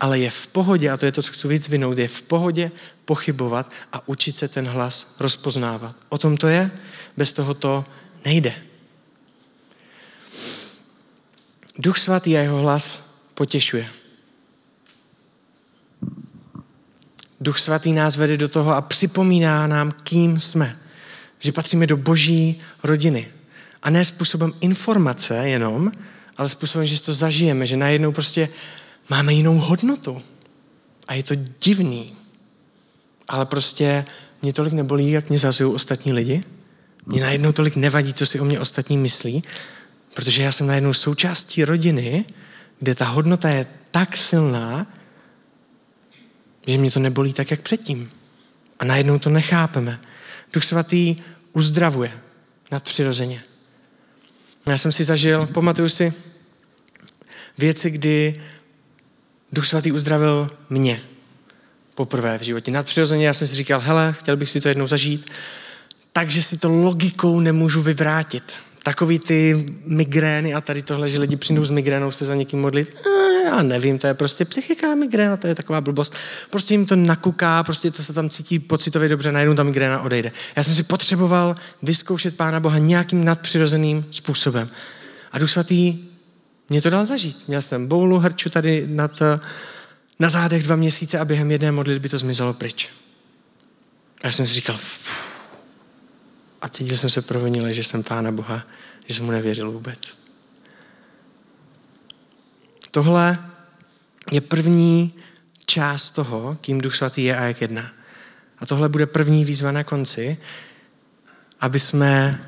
Ale 0.00 0.18
je 0.18 0.30
v 0.30 0.46
pohodě, 0.46 0.90
a 0.90 0.96
to 0.96 1.04
je 1.04 1.12
to, 1.12 1.22
co 1.22 1.32
chci 1.32 1.48
víc 1.48 1.68
vinout, 1.68 1.98
je 1.98 2.08
v 2.08 2.22
pohodě 2.22 2.70
pochybovat 3.04 3.70
a 3.92 4.08
učit 4.08 4.36
se 4.36 4.48
ten 4.48 4.66
hlas 4.66 5.14
rozpoznávat. 5.20 5.96
O 6.08 6.18
tom 6.18 6.36
to 6.36 6.48
je, 6.48 6.70
bez 7.16 7.32
toho 7.32 7.54
to 7.54 7.84
nejde. 8.24 8.54
Duch 11.78 11.98
Svatý 11.98 12.36
a 12.36 12.40
jeho 12.40 12.58
hlas 12.58 13.02
potěšuje. 13.34 13.90
Duch 17.40 17.58
Svatý 17.58 17.92
nás 17.92 18.16
vede 18.16 18.36
do 18.36 18.48
toho 18.48 18.70
a 18.74 18.80
připomíná 18.80 19.66
nám, 19.66 19.92
kým 19.92 20.40
jsme. 20.40 20.78
Že 21.38 21.52
patříme 21.52 21.86
do 21.86 21.96
boží 21.96 22.60
rodiny. 22.82 23.41
A 23.82 23.90
ne 23.90 24.04
způsobem 24.04 24.52
informace 24.60 25.48
jenom, 25.48 25.92
ale 26.36 26.48
způsobem, 26.48 26.86
že 26.86 26.96
si 26.96 27.02
to 27.02 27.12
zažijeme, 27.12 27.66
že 27.66 27.76
najednou 27.76 28.12
prostě 28.12 28.48
máme 29.10 29.32
jinou 29.32 29.58
hodnotu. 29.58 30.22
A 31.08 31.14
je 31.14 31.22
to 31.22 31.34
divný. 31.34 32.16
Ale 33.28 33.46
prostě 33.46 34.04
mě 34.42 34.52
tolik 34.52 34.72
nebolí, 34.72 35.10
jak 35.10 35.28
mě 35.28 35.38
zazují 35.38 35.74
ostatní 35.74 36.12
lidi. 36.12 36.44
Mě 37.06 37.20
najednou 37.20 37.52
tolik 37.52 37.76
nevadí, 37.76 38.12
co 38.12 38.26
si 38.26 38.40
o 38.40 38.44
mě 38.44 38.60
ostatní 38.60 38.98
myslí, 38.98 39.42
protože 40.14 40.42
já 40.42 40.52
jsem 40.52 40.66
najednou 40.66 40.92
součástí 40.92 41.64
rodiny, 41.64 42.24
kde 42.78 42.94
ta 42.94 43.04
hodnota 43.04 43.48
je 43.48 43.66
tak 43.90 44.16
silná, 44.16 44.86
že 46.66 46.78
mě 46.78 46.90
to 46.90 47.00
nebolí 47.00 47.32
tak, 47.32 47.50
jak 47.50 47.60
předtím. 47.60 48.10
A 48.78 48.84
najednou 48.84 49.18
to 49.18 49.30
nechápeme. 49.30 50.00
Duch 50.52 50.64
svatý 50.64 51.16
uzdravuje 51.52 52.12
nadpřirozeně. 52.70 53.42
Já 54.66 54.78
jsem 54.78 54.92
si 54.92 55.04
zažil, 55.04 55.46
pamatuju 55.46 55.88
si, 55.88 56.12
věci, 57.58 57.90
kdy 57.90 58.40
Duch 59.52 59.66
Svatý 59.66 59.92
uzdravil 59.92 60.48
mě 60.70 61.00
poprvé 61.94 62.38
v 62.38 62.42
životě. 62.42 62.70
Nadpřirozeně 62.70 63.26
já 63.26 63.34
jsem 63.34 63.46
si 63.46 63.54
říkal, 63.54 63.80
hele, 63.80 64.14
chtěl 64.18 64.36
bych 64.36 64.50
si 64.50 64.60
to 64.60 64.68
jednou 64.68 64.86
zažít, 64.86 65.30
takže 66.12 66.42
si 66.42 66.56
to 66.56 66.68
logikou 66.68 67.40
nemůžu 67.40 67.82
vyvrátit. 67.82 68.52
Takový 68.82 69.18
ty 69.18 69.66
migrény 69.84 70.54
a 70.54 70.60
tady 70.60 70.82
tohle, 70.82 71.08
že 71.08 71.18
lidi 71.18 71.36
přijdou 71.36 71.64
s 71.64 71.70
migrénou 71.70 72.10
se 72.10 72.24
za 72.24 72.34
někým 72.34 72.60
modlit, 72.60 72.96
eh, 73.06 73.31
já 73.44 73.62
nevím, 73.62 73.98
to 73.98 74.06
je 74.06 74.14
prostě 74.14 74.44
psychická 74.44 74.94
migréna, 74.94 75.36
to 75.36 75.46
je 75.46 75.54
taková 75.54 75.80
blbost. 75.80 76.14
Prostě 76.50 76.74
jim 76.74 76.86
to 76.86 76.96
nakuká, 76.96 77.62
prostě 77.62 77.90
to 77.90 78.02
se 78.02 78.12
tam 78.12 78.30
cítí 78.30 78.58
pocitově 78.58 79.08
dobře, 79.08 79.32
najednou 79.32 79.54
ta 79.54 79.62
migréna 79.62 80.02
odejde. 80.02 80.32
Já 80.56 80.64
jsem 80.64 80.74
si 80.74 80.82
potřeboval 80.82 81.54
vyzkoušet 81.82 82.36
Pána 82.36 82.60
Boha 82.60 82.78
nějakým 82.78 83.24
nadpřirozeným 83.24 84.06
způsobem. 84.10 84.68
A 85.32 85.38
Duch 85.38 85.50
Svatý 85.50 85.98
mě 86.68 86.82
to 86.82 86.90
dal 86.90 87.06
zažít. 87.06 87.48
Měl 87.48 87.62
jsem 87.62 87.86
boulu 87.86 88.18
hrču 88.18 88.50
tady 88.50 88.86
nad, 88.86 89.22
na 90.18 90.28
zádech 90.28 90.62
dva 90.62 90.76
měsíce 90.76 91.18
a 91.18 91.24
během 91.24 91.50
jedné 91.50 91.72
modlitby 91.72 92.08
to 92.08 92.18
zmizelo 92.18 92.54
pryč. 92.54 92.90
A 94.22 94.26
já 94.26 94.32
jsem 94.32 94.46
si 94.46 94.54
říkal, 94.54 94.76
Fuh. 94.76 95.46
a 96.60 96.68
cítil 96.68 96.96
jsem 96.96 97.10
se 97.10 97.22
provinile, 97.22 97.74
že 97.74 97.84
jsem 97.84 98.02
Pána 98.02 98.32
Boha, 98.32 98.62
že 99.06 99.14
jsem 99.14 99.24
mu 99.24 99.30
nevěřil 99.30 99.70
vůbec. 99.70 100.21
Tohle 102.92 103.38
je 104.32 104.40
první 104.40 105.12
část 105.66 106.10
toho, 106.10 106.56
kým 106.60 106.80
Duch 106.80 106.94
Svatý 106.94 107.24
je 107.24 107.36
a 107.36 107.44
jak 107.44 107.60
jedná. 107.60 107.92
A 108.58 108.66
tohle 108.66 108.88
bude 108.88 109.06
první 109.06 109.44
výzva 109.44 109.72
na 109.72 109.84
konci, 109.84 110.36
aby 111.60 111.78
jsme 111.78 112.40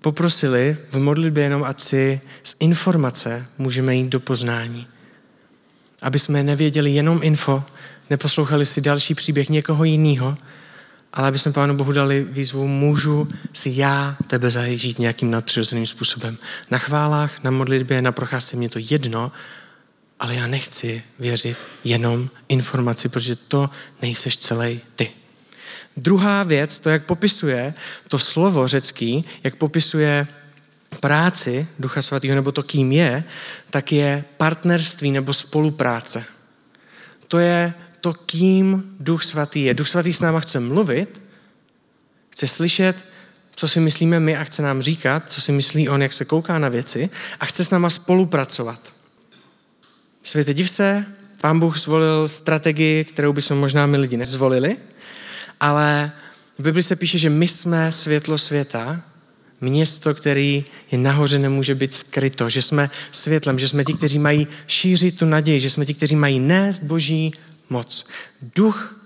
poprosili 0.00 0.76
v 0.90 0.98
modlitbě 0.98 1.44
jenom, 1.44 1.64
ať 1.64 1.80
si 1.80 2.20
z 2.42 2.56
informace 2.60 3.46
můžeme 3.58 3.96
jít 3.96 4.08
do 4.08 4.20
poznání. 4.20 4.86
Aby 6.02 6.18
jsme 6.18 6.42
nevěděli 6.42 6.90
jenom 6.90 7.20
info, 7.22 7.64
neposlouchali 8.10 8.66
si 8.66 8.80
další 8.80 9.14
příběh 9.14 9.48
někoho 9.48 9.84
jiného, 9.84 10.36
ale 11.14 11.28
aby 11.28 11.38
jsme 11.38 11.52
Pánu 11.52 11.76
Bohu 11.76 11.92
dali 11.92 12.26
výzvu, 12.30 12.68
můžu 12.68 13.28
si 13.52 13.70
já 13.74 14.16
tebe 14.26 14.50
zažít 14.50 14.98
nějakým 14.98 15.30
nadpřirozeným 15.30 15.86
způsobem. 15.86 16.38
Na 16.70 16.78
chválách, 16.78 17.44
na 17.44 17.50
modlitbě, 17.50 18.02
na 18.02 18.12
procházce 18.12 18.56
mě 18.56 18.68
to 18.68 18.78
jedno, 18.78 19.32
ale 20.20 20.34
já 20.34 20.46
nechci 20.46 21.02
věřit 21.18 21.58
jenom 21.84 22.30
informaci, 22.48 23.08
protože 23.08 23.36
to 23.36 23.70
nejseš 24.02 24.36
celý 24.36 24.80
ty. 24.96 25.10
Druhá 25.96 26.42
věc, 26.42 26.78
to, 26.78 26.88
jak 26.88 27.04
popisuje 27.04 27.74
to 28.08 28.18
slovo 28.18 28.68
řecký, 28.68 29.24
jak 29.44 29.56
popisuje 29.56 30.26
práci 31.00 31.66
Ducha 31.78 32.02
Svatého, 32.02 32.34
nebo 32.34 32.52
to, 32.52 32.62
kým 32.62 32.92
je, 32.92 33.24
tak 33.70 33.92
je 33.92 34.24
partnerství 34.36 35.10
nebo 35.10 35.32
spolupráce. 35.32 36.24
To 37.28 37.38
je 37.38 37.74
to, 38.04 38.12
kým 38.12 38.96
Duch 39.00 39.24
Svatý 39.24 39.64
je. 39.64 39.74
Duch 39.74 39.88
Svatý 39.88 40.12
s 40.12 40.20
náma 40.20 40.40
chce 40.40 40.60
mluvit, 40.60 41.22
chce 42.30 42.48
slyšet, 42.48 42.96
co 43.56 43.68
si 43.68 43.80
myslíme 43.80 44.20
my 44.20 44.36
a 44.36 44.44
chce 44.44 44.62
nám 44.62 44.82
říkat, 44.82 45.32
co 45.32 45.40
si 45.40 45.52
myslí 45.52 45.88
on, 45.88 46.02
jak 46.02 46.12
se 46.12 46.24
kouká 46.24 46.58
na 46.58 46.68
věci 46.68 47.10
a 47.40 47.46
chce 47.46 47.64
s 47.64 47.70
náma 47.70 47.90
spolupracovat. 47.90 48.92
Světe, 50.24 50.54
div 50.54 50.70
se, 50.70 51.06
pán 51.40 51.60
Bůh 51.60 51.78
zvolil 51.78 52.28
strategii, 52.28 53.04
kterou 53.04 53.32
bychom 53.32 53.58
možná 53.58 53.86
my 53.86 53.96
lidi 53.96 54.16
nezvolili, 54.16 54.76
ale 55.60 56.12
v 56.58 56.62
Bibli 56.62 56.82
se 56.82 56.96
píše, 56.96 57.18
že 57.18 57.30
my 57.30 57.48
jsme 57.48 57.92
světlo 57.92 58.38
světa, 58.38 59.00
město, 59.60 60.14
který 60.14 60.64
je 60.92 60.98
nahoře, 60.98 61.38
nemůže 61.38 61.74
být 61.74 61.94
skryto, 61.94 62.48
že 62.48 62.62
jsme 62.62 62.90
světlem, 63.12 63.58
že 63.58 63.68
jsme 63.68 63.84
ti, 63.84 63.94
kteří 63.94 64.18
mají 64.18 64.46
šířit 64.66 65.18
tu 65.18 65.24
naději, 65.24 65.60
že 65.60 65.70
jsme 65.70 65.86
ti, 65.86 65.94
kteří 65.94 66.16
mají 66.16 66.40
nést 66.40 66.82
boží 66.82 67.32
moc. 67.70 68.06
Duch 68.54 69.00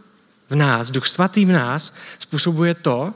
v 0.48 0.54
nás, 0.54 0.90
duch 0.90 1.06
svatý 1.06 1.44
v 1.44 1.52
nás 1.52 1.92
způsobuje 2.18 2.74
to, 2.74 3.14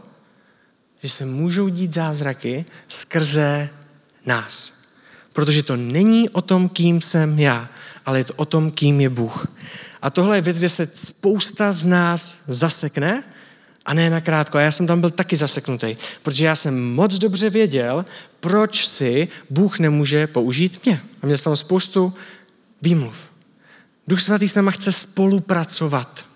že 1.03 1.09
se 1.09 1.27
můžou 1.27 1.69
dít 1.69 1.95
zázraky 1.95 2.65
skrze 2.89 3.71
nás. 4.27 4.73
Protože 5.33 5.63
to 5.63 5.77
není 5.77 6.29
o 6.29 6.43
tom, 6.43 6.69
kým 6.69 7.01
jsem 7.01 7.39
já, 7.39 7.69
ale 8.07 8.19
je 8.19 8.25
to 8.25 8.35
o 8.37 8.45
tom, 8.45 8.71
kým 8.71 9.01
je 9.01 9.09
Bůh. 9.09 9.47
A 10.03 10.11
tohle 10.11 10.37
je 10.37 10.43
věc, 10.43 10.59
kde 10.59 10.69
se 10.69 10.89
spousta 10.95 11.73
z 11.73 11.85
nás 11.85 12.35
zasekne 12.49 13.25
a 13.85 13.95
ne 13.95 14.11
nakrátko. 14.11 14.59
A 14.59 14.61
já 14.61 14.71
jsem 14.71 14.87
tam 14.87 15.01
byl 15.01 15.11
taky 15.11 15.37
zaseknutý, 15.37 15.97
protože 16.23 16.45
já 16.45 16.57
jsem 16.57 16.95
moc 16.95 17.19
dobře 17.19 17.51
věděl, 17.51 18.05
proč 18.41 18.87
si 18.87 19.29
Bůh 19.51 19.79
nemůže 19.79 20.27
použít 20.27 20.85
mě. 20.85 21.03
A 21.23 21.27
měl 21.27 21.39
jsem 21.39 21.45
tam 21.45 21.57
spoustu 21.57 22.15
výmluv. 22.83 23.32
Duch 24.09 24.21
svatý 24.21 24.49
s 24.49 24.55
náma 24.55 24.71
chce 24.71 24.93
spolupracovat. 24.93 26.27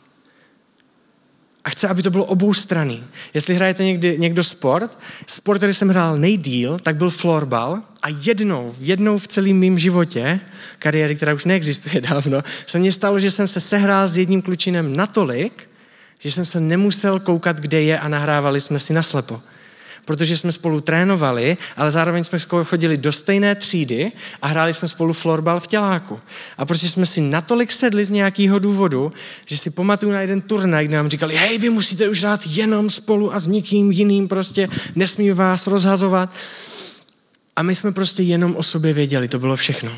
A 1.64 1.70
chce, 1.70 1.88
aby 1.88 2.02
to 2.02 2.10
bylo 2.10 2.24
obou 2.24 2.54
strany. 2.54 3.00
Jestli 3.34 3.54
hrajete 3.54 3.84
někdy, 3.84 4.18
někdo 4.18 4.44
sport, 4.44 4.98
sport, 5.26 5.58
který 5.58 5.74
jsem 5.74 5.88
hrál 5.88 6.18
nejdíl, 6.18 6.78
tak 6.78 6.96
byl 6.96 7.10
florbal 7.10 7.82
a 8.02 8.08
jednou, 8.22 8.74
jednou 8.80 9.18
v 9.18 9.28
celém 9.28 9.58
mém 9.58 9.78
životě, 9.78 10.40
kariéry, 10.78 11.16
která 11.16 11.34
už 11.34 11.44
neexistuje 11.44 12.00
dávno, 12.10 12.42
se 12.66 12.78
mně 12.78 12.92
stalo, 12.92 13.18
že 13.18 13.30
jsem 13.30 13.48
se 13.48 13.60
sehrál 13.60 14.08
s 14.08 14.16
jedním 14.16 14.42
klučinem 14.42 14.96
natolik, 14.96 15.70
že 16.20 16.30
jsem 16.30 16.46
se 16.46 16.60
nemusel 16.60 17.20
koukat, 17.20 17.60
kde 17.60 17.82
je 17.82 17.98
a 17.98 18.08
nahrávali 18.08 18.60
jsme 18.60 18.78
si 18.78 18.92
naslepo 18.92 19.42
protože 20.06 20.36
jsme 20.36 20.52
spolu 20.52 20.80
trénovali, 20.80 21.56
ale 21.76 21.90
zároveň 21.90 22.24
jsme 22.24 22.38
chodili 22.64 22.96
do 22.96 23.12
stejné 23.12 23.54
třídy 23.54 24.12
a 24.42 24.46
hráli 24.46 24.74
jsme 24.74 24.88
spolu 24.88 25.12
florbal 25.12 25.60
v 25.60 25.66
těláku. 25.66 26.20
A 26.58 26.64
protože 26.64 26.88
jsme 26.88 27.06
si 27.06 27.20
natolik 27.20 27.72
sedli 27.72 28.04
z 28.04 28.10
nějakého 28.10 28.58
důvodu, 28.58 29.12
že 29.46 29.58
si 29.58 29.70
pamatuju 29.70 30.12
na 30.12 30.20
jeden 30.20 30.40
turnaj, 30.40 30.84
kde 30.84 30.96
nám 30.96 31.08
říkali, 31.08 31.36
hej, 31.36 31.58
vy 31.58 31.70
musíte 31.70 32.08
už 32.08 32.20
hrát 32.20 32.40
jenom 32.46 32.90
spolu 32.90 33.34
a 33.34 33.40
s 33.40 33.46
nikým 33.46 33.92
jiným, 33.92 34.28
prostě 34.28 34.68
nesmí 34.94 35.30
vás 35.30 35.66
rozhazovat. 35.66 36.30
A 37.56 37.62
my 37.62 37.74
jsme 37.74 37.92
prostě 37.92 38.22
jenom 38.22 38.56
o 38.56 38.62
sobě 38.62 38.92
věděli, 38.92 39.28
to 39.28 39.38
bylo 39.38 39.56
všechno. 39.56 39.92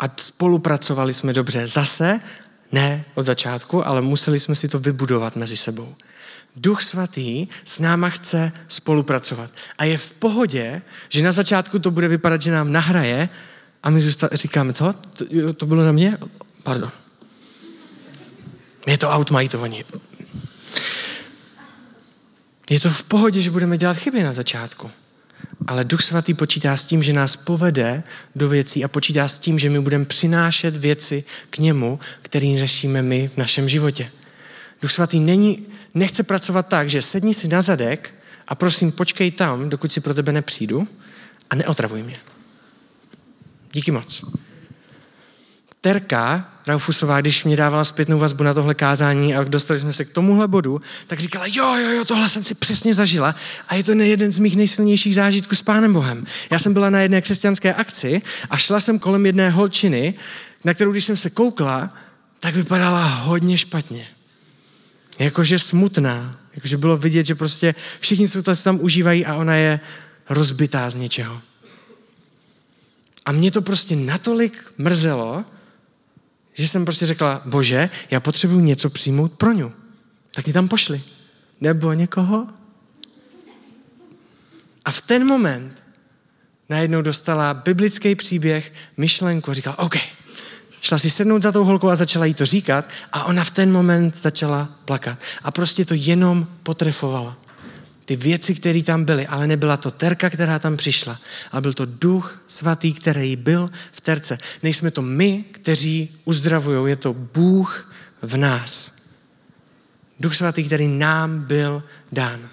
A 0.00 0.04
spolupracovali 0.16 1.12
jsme 1.12 1.32
dobře. 1.32 1.68
Zase 1.68 2.20
ne 2.72 3.04
od 3.14 3.22
začátku, 3.22 3.86
ale 3.86 4.00
museli 4.00 4.40
jsme 4.40 4.54
si 4.54 4.68
to 4.68 4.78
vybudovat 4.78 5.36
mezi 5.36 5.56
sebou. 5.56 5.94
Duch 6.56 6.82
svatý 6.82 7.48
s 7.64 7.78
náma 7.78 8.10
chce 8.10 8.52
spolupracovat. 8.68 9.50
A 9.78 9.84
je 9.84 9.98
v 9.98 10.12
pohodě, 10.12 10.82
že 11.08 11.22
na 11.22 11.32
začátku 11.32 11.78
to 11.78 11.90
bude 11.90 12.08
vypadat, 12.08 12.42
že 12.42 12.52
nám 12.52 12.72
nahraje 12.72 13.28
a 13.82 13.90
my 13.90 14.00
říkáme, 14.32 14.72
co? 14.72 14.92
To, 14.92 15.52
to 15.52 15.66
bylo 15.66 15.84
na 15.84 15.92
mě? 15.92 16.18
Pardon. 16.62 16.90
Je 18.86 18.98
to 18.98 19.10
aut, 19.10 19.30
mají 19.30 19.48
to 19.48 19.60
oni. 19.60 19.84
Je 22.70 22.80
to 22.80 22.90
v 22.90 23.02
pohodě, 23.02 23.42
že 23.42 23.50
budeme 23.50 23.78
dělat 23.78 23.96
chyby 23.96 24.22
na 24.22 24.32
začátku. 24.32 24.90
Ale 25.66 25.84
Duch 25.84 26.02
Svatý 26.02 26.34
počítá 26.34 26.76
s 26.76 26.84
tím, 26.84 27.02
že 27.02 27.12
nás 27.12 27.36
povede 27.36 28.02
do 28.36 28.48
věcí 28.48 28.84
a 28.84 28.88
počítá 28.88 29.28
s 29.28 29.38
tím, 29.38 29.58
že 29.58 29.70
my 29.70 29.80
budeme 29.80 30.04
přinášet 30.04 30.76
věci 30.76 31.24
k 31.50 31.58
němu, 31.58 32.00
který 32.22 32.58
řešíme 32.58 33.02
my 33.02 33.28
v 33.28 33.36
našem 33.36 33.68
životě. 33.68 34.10
Duch 34.82 34.90
Svatý 34.90 35.20
není, 35.20 35.66
nechce 35.96 36.22
pracovat 36.22 36.68
tak, 36.68 36.90
že 36.90 37.02
sedni 37.02 37.34
si 37.34 37.48
na 37.48 37.62
zadek 37.62 38.20
a 38.48 38.54
prosím, 38.54 38.92
počkej 38.92 39.30
tam, 39.30 39.68
dokud 39.68 39.92
si 39.92 40.00
pro 40.00 40.14
tebe 40.14 40.32
nepřijdu 40.32 40.88
a 41.50 41.54
neotravuj 41.54 42.02
mě. 42.02 42.16
Díky 43.72 43.90
moc. 43.90 44.24
Terka 45.80 46.52
Raufusová, 46.66 47.20
když 47.20 47.44
mě 47.44 47.56
dávala 47.56 47.84
zpětnou 47.84 48.18
vazbu 48.18 48.44
na 48.44 48.54
tohle 48.54 48.74
kázání 48.74 49.34
a 49.34 49.44
dostali 49.44 49.80
jsme 49.80 49.92
se 49.92 50.04
k 50.04 50.10
tomuhle 50.10 50.48
bodu, 50.48 50.80
tak 51.06 51.20
říkala, 51.20 51.46
jo, 51.46 51.74
jo, 51.74 51.90
jo, 51.90 52.04
tohle 52.04 52.28
jsem 52.28 52.44
si 52.44 52.54
přesně 52.54 52.94
zažila 52.94 53.34
a 53.68 53.74
je 53.74 53.84
to 53.84 53.92
jeden 53.92 54.32
z 54.32 54.38
mých 54.38 54.56
nejsilnějších 54.56 55.14
zážitků 55.14 55.54
s 55.54 55.62
Pánem 55.62 55.92
Bohem. 55.92 56.26
Já 56.50 56.58
jsem 56.58 56.72
byla 56.72 56.90
na 56.90 57.00
jedné 57.00 57.22
křesťanské 57.22 57.74
akci 57.74 58.22
a 58.50 58.56
šla 58.56 58.80
jsem 58.80 58.98
kolem 58.98 59.26
jedné 59.26 59.50
holčiny, 59.50 60.14
na 60.64 60.74
kterou, 60.74 60.92
když 60.92 61.04
jsem 61.04 61.16
se 61.16 61.30
koukla, 61.30 61.94
tak 62.40 62.54
vypadala 62.54 63.04
hodně 63.04 63.58
špatně 63.58 64.06
jakože 65.18 65.58
smutná, 65.58 66.30
jakože 66.54 66.76
bylo 66.76 66.96
vidět, 66.96 67.26
že 67.26 67.34
prostě 67.34 67.74
všichni 68.00 68.28
se 68.28 68.42
tam 68.42 68.80
užívají 68.80 69.26
a 69.26 69.34
ona 69.34 69.54
je 69.54 69.80
rozbitá 70.28 70.90
z 70.90 70.94
něčeho. 70.94 71.42
A 73.26 73.32
mě 73.32 73.50
to 73.50 73.62
prostě 73.62 73.96
natolik 73.96 74.72
mrzelo, 74.78 75.44
že 76.54 76.68
jsem 76.68 76.84
prostě 76.84 77.06
řekla, 77.06 77.42
bože, 77.44 77.90
já 78.10 78.20
potřebuji 78.20 78.60
něco 78.60 78.90
přijmout 78.90 79.32
pro 79.32 79.52
ňu. 79.52 79.72
Tak 80.30 80.46
ji 80.46 80.52
tam 80.52 80.68
pošli. 80.68 81.02
Nebo 81.60 81.92
někoho. 81.92 82.46
A 84.84 84.90
v 84.90 85.00
ten 85.00 85.26
moment 85.26 85.82
najednou 86.68 87.02
dostala 87.02 87.54
biblický 87.54 88.14
příběh, 88.14 88.72
myšlenku 88.96 89.52
říkala, 89.52 89.78
OK, 89.78 89.96
šla 90.80 90.98
si 90.98 91.10
sednout 91.10 91.42
za 91.42 91.52
tou 91.52 91.64
holkou 91.64 91.88
a 91.88 91.96
začala 91.96 92.26
jí 92.26 92.34
to 92.34 92.46
říkat 92.46 92.88
a 93.12 93.24
ona 93.24 93.44
v 93.44 93.50
ten 93.50 93.72
moment 93.72 94.20
začala 94.20 94.68
plakat. 94.84 95.18
A 95.42 95.50
prostě 95.50 95.84
to 95.84 95.94
jenom 95.94 96.46
potrefovala. 96.62 97.36
Ty 98.04 98.16
věci, 98.16 98.54
které 98.54 98.82
tam 98.82 99.04
byly, 99.04 99.26
ale 99.26 99.46
nebyla 99.46 99.76
to 99.76 99.90
terka, 99.90 100.30
která 100.30 100.58
tam 100.58 100.76
přišla, 100.76 101.20
ale 101.52 101.62
byl 101.62 101.72
to 101.72 101.86
duch 101.86 102.42
svatý, 102.46 102.92
který 102.92 103.36
byl 103.36 103.70
v 103.92 104.00
terce. 104.00 104.38
Nejsme 104.62 104.90
to 104.90 105.02
my, 105.02 105.44
kteří 105.50 106.14
uzdravují, 106.24 106.90
je 106.90 106.96
to 106.96 107.12
Bůh 107.12 107.92
v 108.22 108.36
nás. 108.36 108.92
Duch 110.20 110.34
svatý, 110.34 110.64
který 110.64 110.88
nám 110.88 111.40
byl 111.40 111.82
dán. 112.12 112.48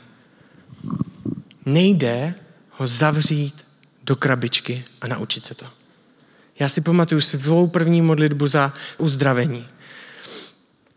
Nejde 1.65 2.35
ho 2.71 2.87
zavřít 2.87 3.65
do 4.03 4.15
krabičky 4.15 4.85
a 5.01 5.07
naučit 5.07 5.45
se 5.45 5.55
to. 5.55 5.82
Já 6.63 6.69
si 6.69 6.81
pamatuju 6.81 7.21
svou 7.21 7.67
první 7.67 8.01
modlitbu 8.01 8.47
za 8.47 8.73
uzdravení. 8.97 9.67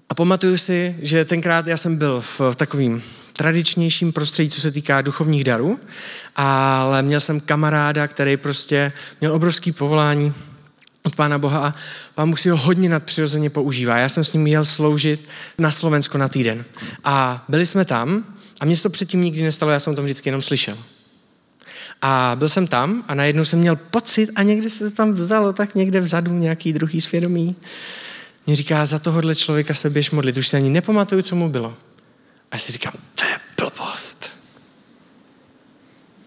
A 0.09 0.15
pamatuju 0.15 0.59
si, 0.59 0.97
že 1.03 1.25
tenkrát 1.25 1.67
já 1.67 1.77
jsem 1.77 1.97
byl 1.97 2.21
v 2.39 2.41
takovým 2.57 3.03
tradičnějším 3.33 4.13
prostředí, 4.13 4.51
co 4.51 4.61
se 4.61 4.71
týká 4.71 5.03
duchovních 5.03 5.45
darů, 5.45 5.81
ale 6.37 7.03
měl 7.03 7.21
jsem 7.21 7.41
kamaráda, 7.41 8.09
který 8.09 8.37
prostě 8.37 8.93
měl 9.21 9.35
obrovský 9.35 9.73
povolání 9.73 10.33
od 11.03 11.17
Pána 11.17 11.39
Boha 11.39 11.67
a 11.67 11.75
Pán 12.15 12.31
Bůh 12.31 12.41
si 12.41 12.49
ho 12.49 12.57
hodně 12.57 12.89
nadpřirozeně 12.89 13.51
používá. 13.51 13.99
Já 13.99 14.09
jsem 14.09 14.25
s 14.25 14.33
ním 14.33 14.43
měl 14.43 14.65
sloužit 14.65 15.29
na 15.59 15.71
Slovensko 15.71 16.19
na 16.19 16.29
týden. 16.29 16.65
A 17.05 17.45
byli 17.49 17.67
jsme 17.67 17.85
tam 17.85 18.25
a 18.61 18.65
mě 18.65 18.77
se 18.77 18.83
to 18.83 18.91
předtím 18.91 19.21
nikdy 19.21 19.43
nestalo, 19.43 19.73
já 19.73 19.81
jsem 19.81 19.97
to 19.97 20.03
vždycky 20.03 20.29
jenom 20.29 20.43
slyšel. 20.43 20.79
A 22.03 22.37
byl 22.38 22.49
jsem 22.49 22.66
tam 22.66 23.05
a 23.09 23.14
najednou 23.14 23.44
jsem 23.44 23.59
měl 23.59 23.77
pocit 23.77 24.31
a 24.37 24.42
někdy 24.42 24.70
se 24.70 24.90
to 24.90 24.96
tam 24.96 25.12
vzalo 25.12 25.53
tak 25.53 25.75
někde 25.75 26.01
vzadu 26.01 26.33
nějaký 26.33 26.72
druhý 26.72 27.01
svědomí. 27.01 27.57
Mě 28.46 28.57
říká, 28.57 28.87
za 28.87 28.99
tohohle 28.99 29.35
člověka 29.35 29.75
se 29.75 29.90
běž 29.90 30.11
modlit. 30.11 30.37
Už 30.37 30.49
si 30.49 30.57
ani 30.57 30.70
nepamatuju, 30.70 31.22
co 31.22 31.37
mu 31.37 31.49
bylo. 31.49 31.77
A 32.51 32.57
já 32.57 32.59
si 32.59 32.72
říkám, 32.72 32.92
to 33.14 33.25
je 33.25 33.38
blbost. 33.57 34.27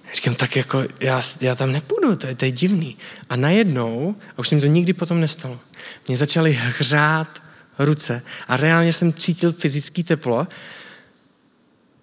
Já 0.07 0.13
říkám, 0.13 0.35
tak 0.35 0.55
jako 0.55 0.83
já, 0.99 1.21
já 1.41 1.55
tam 1.55 1.71
nepůjdu, 1.71 2.15
to 2.15 2.27
je, 2.27 2.35
to 2.35 2.45
je 2.45 2.51
divný. 2.51 2.97
A 3.29 3.35
najednou, 3.35 4.15
a 4.35 4.39
už 4.39 4.47
se 4.47 4.55
mi 4.55 4.61
to 4.61 4.67
nikdy 4.67 4.93
potom 4.93 5.19
nestalo, 5.19 5.59
mě 6.07 6.17
začaly 6.17 6.53
hřát 6.53 7.41
ruce 7.79 8.21
a 8.47 8.57
reálně 8.57 8.93
jsem 8.93 9.13
cítil 9.13 9.51
fyzický 9.51 10.03
teplo, 10.03 10.47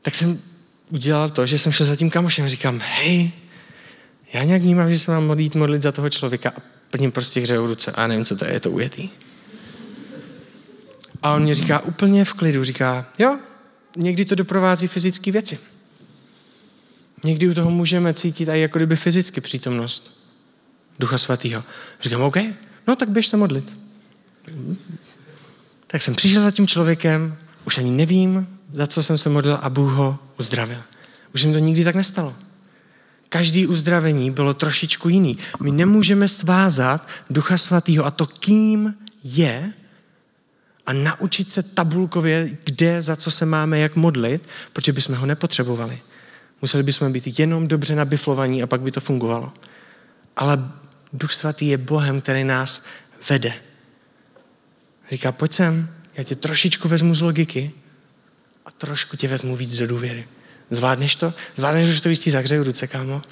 tak 0.02 0.14
jsem 0.14 0.40
udělal 0.90 1.30
to, 1.30 1.46
že 1.46 1.58
jsem 1.58 1.72
šel 1.72 1.86
za 1.86 1.96
tím 1.96 2.10
kamošem 2.10 2.44
a 2.44 2.48
říkám, 2.48 2.80
hej, 2.84 3.32
já 4.32 4.44
nějak 4.44 4.62
vnímám, 4.62 4.90
že 4.90 4.98
se 4.98 5.10
mám 5.10 5.26
modlit, 5.26 5.54
modlit 5.54 5.82
za 5.82 5.92
toho 5.92 6.10
člověka 6.10 6.52
a 6.56 6.60
plním 6.90 7.12
prostě 7.12 7.40
hřeju 7.40 7.66
ruce 7.66 7.92
a 7.92 8.06
nevím, 8.06 8.24
co 8.24 8.36
to 8.36 8.44
je, 8.44 8.52
je 8.52 8.60
to 8.60 8.70
ujetý. 8.70 9.08
A 11.22 11.34
on 11.34 11.42
mě 11.42 11.54
říká 11.54 11.80
úplně 11.80 12.24
v 12.24 12.32
klidu, 12.32 12.64
říká, 12.64 13.06
jo, 13.18 13.38
někdy 13.96 14.24
to 14.24 14.34
doprovází 14.34 14.86
fyzické 14.86 15.32
věci. 15.32 15.58
Někdy 17.24 17.48
u 17.48 17.54
toho 17.54 17.70
můžeme 17.70 18.14
cítit 18.14 18.48
i 18.48 18.60
jako 18.60 18.78
kdyby 18.78 18.96
fyzicky 18.96 19.40
přítomnost 19.40 20.20
Ducha 20.98 21.18
Svatého. 21.18 21.64
Říkám, 22.00 22.22
OK, 22.22 22.36
no 22.86 22.96
tak 22.96 23.10
běž 23.10 23.26
se 23.26 23.36
modlit. 23.36 23.78
Tak 25.86 26.02
jsem 26.02 26.14
přišel 26.14 26.42
za 26.42 26.50
tím 26.50 26.66
člověkem, 26.66 27.36
už 27.64 27.78
ani 27.78 27.90
nevím, 27.90 28.58
za 28.68 28.86
co 28.86 29.02
jsem 29.02 29.18
se 29.18 29.28
modlil 29.28 29.58
a 29.62 29.70
Bůh 29.70 29.92
ho 29.92 30.18
uzdravil. 30.38 30.78
Už 31.34 31.44
mi 31.44 31.52
to 31.52 31.58
nikdy 31.58 31.84
tak 31.84 31.94
nestalo. 31.94 32.36
Každý 33.28 33.66
uzdravení 33.66 34.30
bylo 34.30 34.54
trošičku 34.54 35.08
jiný. 35.08 35.38
My 35.62 35.70
nemůžeme 35.70 36.28
svázat 36.28 37.08
Ducha 37.30 37.58
Svatého 37.58 38.06
a 38.06 38.10
to, 38.10 38.26
kým 38.26 38.94
je, 39.24 39.72
a 40.86 40.92
naučit 40.92 41.50
se 41.50 41.62
tabulkově, 41.62 42.58
kde, 42.64 43.02
za 43.02 43.16
co 43.16 43.30
se 43.30 43.46
máme, 43.46 43.78
jak 43.78 43.96
modlit, 43.96 44.48
protože 44.72 44.92
bychom 44.92 45.14
ho 45.14 45.26
nepotřebovali. 45.26 46.00
Museli 46.62 46.82
bychom 46.82 47.12
být 47.12 47.38
jenom 47.38 47.68
dobře 47.68 47.94
nabiflovaní 47.94 48.62
a 48.62 48.66
pak 48.66 48.80
by 48.80 48.90
to 48.90 49.00
fungovalo. 49.00 49.52
Ale 50.36 50.70
Duch 51.12 51.32
Svatý 51.32 51.68
je 51.68 51.78
Bohem, 51.78 52.20
který 52.20 52.44
nás 52.44 52.82
vede. 53.30 53.54
Říká, 55.10 55.32
pojď 55.32 55.52
sem, 55.52 55.88
já 56.14 56.24
tě 56.24 56.36
trošičku 56.36 56.88
vezmu 56.88 57.14
z 57.14 57.20
logiky 57.20 57.72
a 58.66 58.70
trošku 58.70 59.16
tě 59.16 59.28
vezmu 59.28 59.56
víc 59.56 59.76
do 59.76 59.86
důvěry. 59.86 60.28
Zvládneš 60.70 61.14
to? 61.14 61.34
Zvládneš, 61.56 61.88
že 61.88 62.02
to, 62.02 62.08
když 62.08 62.18
ti 62.18 62.30
zahřeju 62.30 62.64
ruce, 62.64 62.86
kámo? 62.86 63.22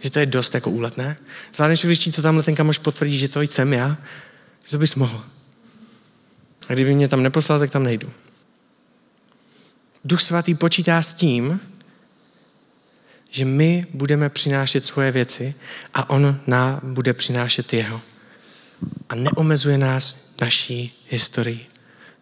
Že 0.00 0.10
to 0.10 0.18
je 0.18 0.26
dost 0.26 0.54
jako 0.54 0.70
úlet, 0.70 0.96
ne? 0.96 1.16
Zvládneš, 1.54 1.84
když 1.84 1.98
ti 1.98 2.12
to 2.12 2.22
tamhle 2.22 2.42
ten 2.42 2.54
kamoš 2.54 2.78
potvrdí, 2.78 3.18
že 3.18 3.28
to 3.28 3.40
jsem 3.40 3.72
já? 3.72 3.96
Že 4.64 4.70
to 4.70 4.78
bys 4.78 4.94
mohl. 4.94 5.24
A 6.68 6.72
kdyby 6.72 6.94
mě 6.94 7.08
tam 7.08 7.22
neposlal, 7.22 7.58
tak 7.58 7.70
tam 7.70 7.82
nejdu. 7.82 8.12
Duch 10.04 10.20
svatý 10.20 10.54
počítá 10.54 11.02
s 11.02 11.14
tím, 11.14 11.60
že 13.30 13.44
my 13.44 13.86
budeme 13.94 14.28
přinášet 14.28 14.84
svoje 14.84 15.12
věci 15.12 15.54
a 15.94 16.10
on 16.10 16.40
nám 16.46 16.80
bude 16.82 17.12
přinášet 17.12 17.72
jeho. 17.72 18.00
a 19.08 19.14
neomezuje 19.14 19.78
nás 19.78 20.18
naší 20.40 21.04
historii. 21.08 21.71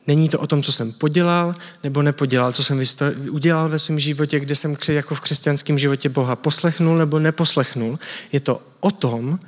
Není 0.07 0.29
to 0.29 0.39
o 0.39 0.47
tom, 0.47 0.63
co 0.63 0.73
jsem 0.73 0.93
podělal 0.93 1.55
nebo 1.85 2.03
nepodělal, 2.03 2.53
co 2.53 2.65
jsem 2.65 2.83
udělal 3.31 3.69
ve 3.69 3.79
svém 3.79 3.99
životě, 3.99 4.41
kde 4.41 4.55
jsem 4.55 4.77
jako 4.89 5.15
v 5.15 5.21
křesťanském 5.21 5.79
životě 5.79 6.09
Boha 6.09 6.37
poslechnul 6.37 6.99
nebo 6.99 7.19
neposlechnul. 7.19 7.99
Je 8.33 8.41
to 8.41 8.63
o 8.81 8.91
tom, 8.91 9.39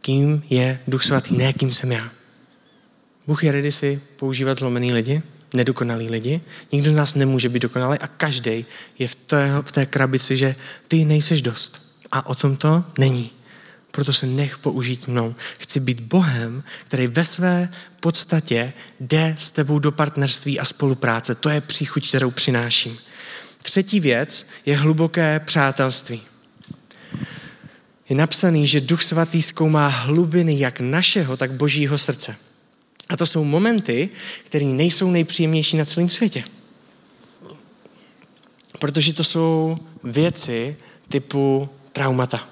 kým 0.00 0.42
je 0.50 0.80
Duch 0.88 1.02
Svatý, 1.02 1.36
ne 1.36 1.52
kým 1.52 1.72
jsem 1.72 1.92
já. 1.92 2.10
Bůh 3.26 3.44
je 3.44 3.52
ready 3.52 3.72
si 3.72 4.00
používat 4.16 4.58
zlomený 4.58 4.92
lidi, 4.92 5.22
nedokonalý 5.54 6.08
lidi. 6.08 6.40
Nikdo 6.72 6.92
z 6.92 6.96
nás 6.96 7.14
nemůže 7.14 7.48
být 7.48 7.62
dokonalý 7.62 7.98
a 7.98 8.06
každý 8.06 8.64
je 8.98 9.08
v 9.08 9.14
té, 9.14 9.52
v 9.62 9.72
té 9.72 9.86
krabici, 9.86 10.36
že 10.36 10.54
ty 10.88 11.04
nejseš 11.04 11.42
dost. 11.42 11.82
A 12.12 12.26
o 12.26 12.34
tom 12.34 12.56
to 12.56 12.84
není. 12.98 13.30
Proto 13.92 14.12
se 14.12 14.26
nech 14.26 14.58
použít 14.58 15.08
mnou. 15.08 15.34
Chci 15.58 15.80
být 15.80 16.00
Bohem, 16.00 16.62
který 16.84 17.06
ve 17.06 17.24
své 17.24 17.68
podstatě 18.00 18.72
jde 19.00 19.36
s 19.38 19.50
tebou 19.50 19.78
do 19.78 19.92
partnerství 19.92 20.60
a 20.60 20.64
spolupráce. 20.64 21.34
To 21.34 21.48
je 21.48 21.60
příchuť, 21.60 22.08
kterou 22.08 22.30
přináším. 22.30 22.98
Třetí 23.62 24.00
věc 24.00 24.46
je 24.66 24.76
hluboké 24.76 25.40
přátelství. 25.40 26.22
Je 28.08 28.16
napsaný, 28.16 28.66
že 28.66 28.80
Duch 28.80 29.02
Svatý 29.02 29.42
zkoumá 29.42 29.88
hlubiny 29.88 30.58
jak 30.58 30.80
našeho, 30.80 31.36
tak 31.36 31.52
božího 31.52 31.98
srdce. 31.98 32.36
A 33.08 33.16
to 33.16 33.26
jsou 33.26 33.44
momenty, 33.44 34.08
které 34.44 34.66
nejsou 34.66 35.10
nejpříjemnější 35.10 35.76
na 35.76 35.84
celém 35.84 36.10
světě. 36.10 36.44
Protože 38.80 39.12
to 39.12 39.24
jsou 39.24 39.78
věci 40.04 40.76
typu 41.08 41.68
traumata. 41.92 42.48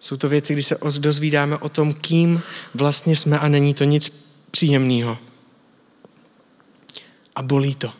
Jsou 0.00 0.16
to 0.16 0.28
věci, 0.28 0.52
kdy 0.52 0.62
se 0.62 0.78
dozvídáme 0.98 1.56
o 1.56 1.68
tom, 1.68 1.94
kým 1.94 2.42
vlastně 2.74 3.16
jsme 3.16 3.38
a 3.38 3.48
není 3.48 3.74
to 3.74 3.84
nic 3.84 4.12
příjemného. 4.50 5.18
A 7.36 7.42
bolí 7.42 7.74
to. 7.74 7.92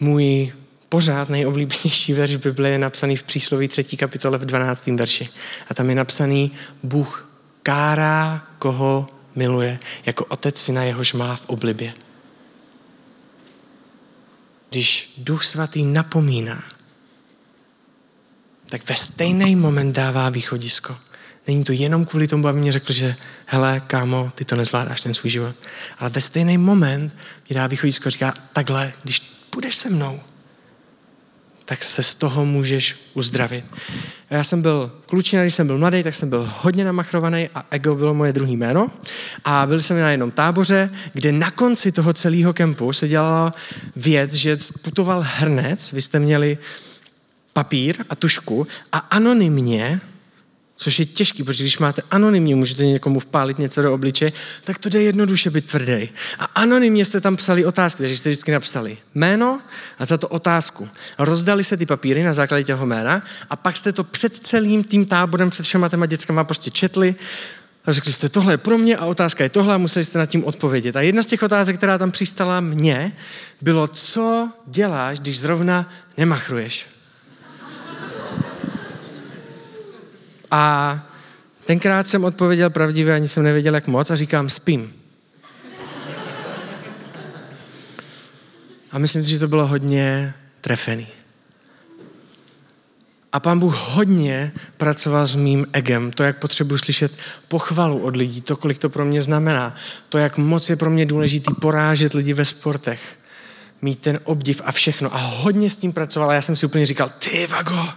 Můj 0.00 0.52
pořád 0.88 1.28
nejoblíbenější 1.28 2.12
verš 2.12 2.36
Bible 2.36 2.68
je 2.68 2.78
napsaný 2.78 3.16
v 3.16 3.22
přísloví 3.22 3.68
3. 3.68 3.84
kapitole 3.84 4.38
v 4.38 4.44
12. 4.44 4.86
verši. 4.86 5.28
A 5.68 5.74
tam 5.74 5.88
je 5.88 5.94
napsaný, 5.94 6.52
Bůh 6.82 7.30
kárá, 7.62 8.46
koho 8.58 9.06
miluje, 9.34 9.78
jako 10.06 10.24
otec 10.24 10.58
syna 10.58 10.82
jehož 10.82 11.12
má 11.12 11.36
v 11.36 11.46
oblibě. 11.46 11.94
Když 14.70 15.14
Duch 15.18 15.44
Svatý 15.44 15.84
napomíná, 15.84 16.62
tak 18.74 18.88
ve 18.88 18.94
stejný 18.94 19.56
moment 19.56 19.92
dává 19.92 20.30
východisko. 20.30 20.96
Není 21.46 21.64
to 21.64 21.72
jenom 21.72 22.04
kvůli 22.04 22.26
tomu, 22.26 22.48
aby 22.48 22.60
mě 22.60 22.72
řekl, 22.72 22.92
že 22.92 23.16
hele, 23.46 23.82
kámo, 23.86 24.30
ty 24.34 24.44
to 24.44 24.56
nezvládáš, 24.56 25.00
ten 25.00 25.14
svůj 25.14 25.30
život. 25.30 25.56
Ale 25.98 26.10
ve 26.10 26.20
stejný 26.20 26.58
moment 26.58 27.12
mi 27.50 27.54
dá 27.54 27.66
východisko 27.66 28.06
a 28.06 28.10
říká, 28.10 28.34
takhle, 28.52 28.92
když 29.02 29.20
půjdeš 29.50 29.76
se 29.76 29.90
mnou, 29.90 30.20
tak 31.64 31.84
se 31.84 32.02
z 32.02 32.14
toho 32.14 32.44
můžeš 32.44 32.96
uzdravit. 33.14 33.64
Já 34.30 34.44
jsem 34.44 34.62
byl 34.62 34.92
klučina, 35.06 35.42
když 35.42 35.54
jsem 35.54 35.66
byl 35.66 35.78
mladý, 35.78 36.02
tak 36.02 36.14
jsem 36.14 36.30
byl 36.30 36.52
hodně 36.60 36.84
namachrovaný 36.84 37.48
a 37.54 37.64
ego 37.70 37.94
bylo 37.94 38.14
moje 38.14 38.32
druhé 38.32 38.52
jméno. 38.52 38.90
A 39.44 39.66
byl 39.66 39.80
jsem 39.80 40.00
na 40.00 40.10
jednom 40.10 40.30
táboře, 40.30 40.90
kde 41.12 41.32
na 41.32 41.50
konci 41.50 41.92
toho 41.92 42.12
celého 42.12 42.52
kempu 42.52 42.92
se 42.92 43.08
dělala 43.08 43.54
věc, 43.96 44.32
že 44.32 44.58
putoval 44.82 45.24
hrnec, 45.26 45.92
vy 45.92 46.02
jste 46.02 46.18
měli 46.18 46.58
papír 47.54 48.04
a 48.10 48.14
tušku 48.16 48.66
a 48.92 48.98
anonymně 48.98 50.00
Což 50.76 50.98
je 50.98 51.04
těžký, 51.04 51.42
protože 51.42 51.64
když 51.64 51.78
máte 51.78 52.02
anonymně, 52.10 52.56
můžete 52.56 52.86
někomu 52.86 53.20
vpálit 53.20 53.58
něco 53.58 53.82
do 53.82 53.94
obliče, 53.94 54.32
tak 54.64 54.78
to 54.78 54.88
jde 54.88 55.02
jednoduše 55.02 55.50
být 55.50 55.66
tvrdý. 55.66 56.08
A 56.38 56.44
anonymně 56.44 57.04
jste 57.04 57.20
tam 57.20 57.36
psali 57.36 57.64
otázky, 57.64 58.02
takže 58.02 58.16
jste 58.16 58.28
vždycky 58.30 58.52
napsali 58.52 58.98
jméno 59.14 59.60
a 59.98 60.04
za 60.04 60.18
to 60.18 60.28
otázku. 60.28 60.88
Rozdali 61.18 61.64
se 61.64 61.76
ty 61.76 61.86
papíry 61.86 62.22
na 62.22 62.34
základě 62.34 62.64
toho 62.64 62.86
jména 62.86 63.22
a 63.50 63.56
pak 63.56 63.76
jste 63.76 63.92
to 63.92 64.04
před 64.04 64.36
celým 64.36 64.84
tím 64.84 65.06
táborem, 65.06 65.50
před 65.50 65.62
všema 65.62 65.88
těma 65.88 66.06
dětskama 66.06 66.44
prostě 66.44 66.70
četli 66.70 67.14
a 67.84 67.92
řekli 67.92 68.12
jste, 68.12 68.28
tohle 68.28 68.52
je 68.52 68.58
pro 68.58 68.78
mě 68.78 68.96
a 68.96 69.04
otázka 69.04 69.44
je 69.44 69.50
tohle 69.50 69.74
a 69.74 69.78
museli 69.78 70.04
jste 70.04 70.18
nad 70.18 70.26
tím 70.26 70.44
odpovědět. 70.44 70.96
A 70.96 71.00
jedna 71.00 71.22
z 71.22 71.26
těch 71.26 71.42
otázek, 71.42 71.76
která 71.76 71.98
tam 71.98 72.10
přistala 72.10 72.60
mně, 72.60 73.12
bylo, 73.62 73.88
co 73.88 74.50
děláš, 74.66 75.20
když 75.20 75.38
zrovna 75.38 75.90
nemachruješ? 76.16 76.93
A 80.54 81.00
tenkrát 81.66 82.08
jsem 82.08 82.24
odpověděl 82.24 82.70
pravdivě, 82.70 83.14
ani 83.14 83.28
jsem 83.28 83.42
nevěděl, 83.42 83.74
jak 83.74 83.86
moc, 83.86 84.10
a 84.10 84.16
říkám, 84.16 84.48
spím. 84.48 84.92
A 88.90 88.98
myslím 88.98 89.24
si, 89.24 89.30
že 89.30 89.38
to 89.38 89.48
bylo 89.48 89.66
hodně 89.66 90.34
trefený. 90.60 91.06
A 93.32 93.40
pán 93.40 93.58
Bůh 93.58 93.76
hodně 93.76 94.52
pracoval 94.76 95.26
s 95.26 95.34
mým 95.34 95.66
egem. 95.72 96.12
To, 96.12 96.22
jak 96.22 96.38
potřebuji 96.38 96.78
slyšet 96.78 97.12
pochvalu 97.48 97.98
od 97.98 98.16
lidí, 98.16 98.40
to, 98.40 98.56
kolik 98.56 98.78
to 98.78 98.90
pro 98.90 99.04
mě 99.04 99.22
znamená. 99.22 99.74
To, 100.08 100.18
jak 100.18 100.38
moc 100.38 100.70
je 100.70 100.76
pro 100.76 100.90
mě 100.90 101.06
důležitý 101.06 101.54
porážet 101.54 102.14
lidi 102.14 102.34
ve 102.34 102.44
sportech. 102.44 103.18
Mít 103.82 104.00
ten 104.00 104.20
obdiv 104.24 104.62
a 104.64 104.72
všechno. 104.72 105.14
A 105.14 105.18
hodně 105.18 105.70
s 105.70 105.76
tím 105.76 105.92
pracoval. 105.92 106.30
A 106.30 106.34
já 106.34 106.42
jsem 106.42 106.56
si 106.56 106.66
úplně 106.66 106.86
říkal, 106.86 107.10
ty 107.18 107.46
vago, 107.46 107.88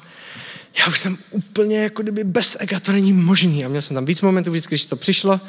já 0.80 0.88
už 0.88 1.00
jsem 1.00 1.18
úplně 1.30 1.84
jako 1.84 2.02
kdyby 2.02 2.24
bez 2.24 2.58
ega, 2.60 2.80
to 2.80 2.92
není 2.92 3.14
možný. 3.14 3.66
A 3.66 3.68
měl 3.68 3.82
jsem 3.82 3.96
tam 3.96 4.06
víc 4.06 4.22
momentů, 4.22 4.52
vždycky, 4.52 4.76
když 4.76 4.86
to 4.86 4.96
přišlo, 4.96 5.42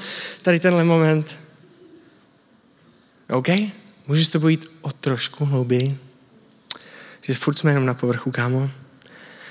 tady 0.43 0.61
tenhle 0.61 0.85
moment. 0.85 1.39
OK? 3.31 3.49
S 4.09 4.29
tebou 4.29 4.49
jít 4.49 4.67
o 4.81 4.93
trošku 4.93 5.45
hlouběji? 5.45 5.99
Že 7.23 7.35
furt 7.35 7.55
jsme 7.55 7.71
jenom 7.71 7.87
na 7.87 7.95
povrchu, 7.95 8.31
kámo. 8.31 8.61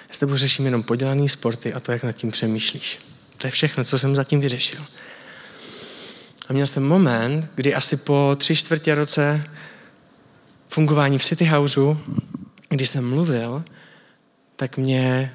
Já 0.08 0.14
s 0.14 0.20
tebou 0.20 0.36
řeším 0.36 0.66
jenom 0.66 0.84
podělaný 0.84 1.30
sporty 1.30 1.74
a 1.74 1.80
to, 1.80 1.92
jak 1.92 2.04
nad 2.04 2.12
tím 2.12 2.32
přemýšlíš. 2.32 3.00
To 3.38 3.48
je 3.48 3.52
všechno, 3.52 3.84
co 3.84 4.00
jsem 4.00 4.16
zatím 4.16 4.42
vyřešil. 4.42 4.86
A 6.50 6.54
měl 6.54 6.68
jsem 6.68 6.84
moment, 6.84 7.48
kdy 7.56 7.76
asi 7.76 7.98
po 7.98 8.36
tři 8.40 8.56
čtvrtě 8.56 8.96
roce 8.96 9.50
fungování 10.68 11.18
v 11.18 11.26
City 11.26 11.46
Houseu, 11.46 11.98
když 12.70 12.90
jsem 12.90 13.10
mluvil, 13.10 13.64
tak 14.56 14.78
mě 14.78 15.34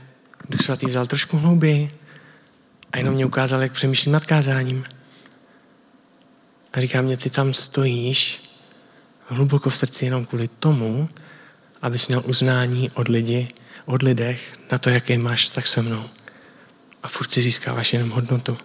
Duch 0.49 0.61
Svatý 0.61 0.87
vzal 0.87 1.07
trošku 1.07 1.39
hlouběji 1.39 1.99
a 2.93 2.99
jenom 2.99 3.15
mě 3.15 3.27
ukázal, 3.27 3.63
jak 3.63 3.73
přemýšlím 3.73 4.13
nad 4.13 4.25
kázáním. 4.25 4.85
A 6.73 6.81
říká 6.81 7.03
mě, 7.03 7.17
ty 7.17 7.31
tam 7.31 7.53
stojíš 7.53 8.43
hluboko 9.29 9.71
v 9.71 9.77
srdci 9.77 10.05
jenom 10.05 10.25
kvůli 10.25 10.49
tomu, 10.49 11.09
abys 11.83 12.09
měl 12.09 12.23
uznání 12.27 12.91
od 12.91 13.09
lidi, 13.09 13.49
od 13.87 14.03
lidech 14.03 14.59
na 14.73 14.79
to, 14.79 14.91
jaký 14.91 15.19
máš 15.19 15.49
tak 15.49 15.67
se 15.67 15.83
mnou. 15.83 16.11
A 17.03 17.09
furt 17.09 17.31
si 17.31 17.43
získáváš 17.43 17.93
jenom 17.93 18.11
hodnotu. 18.11 18.59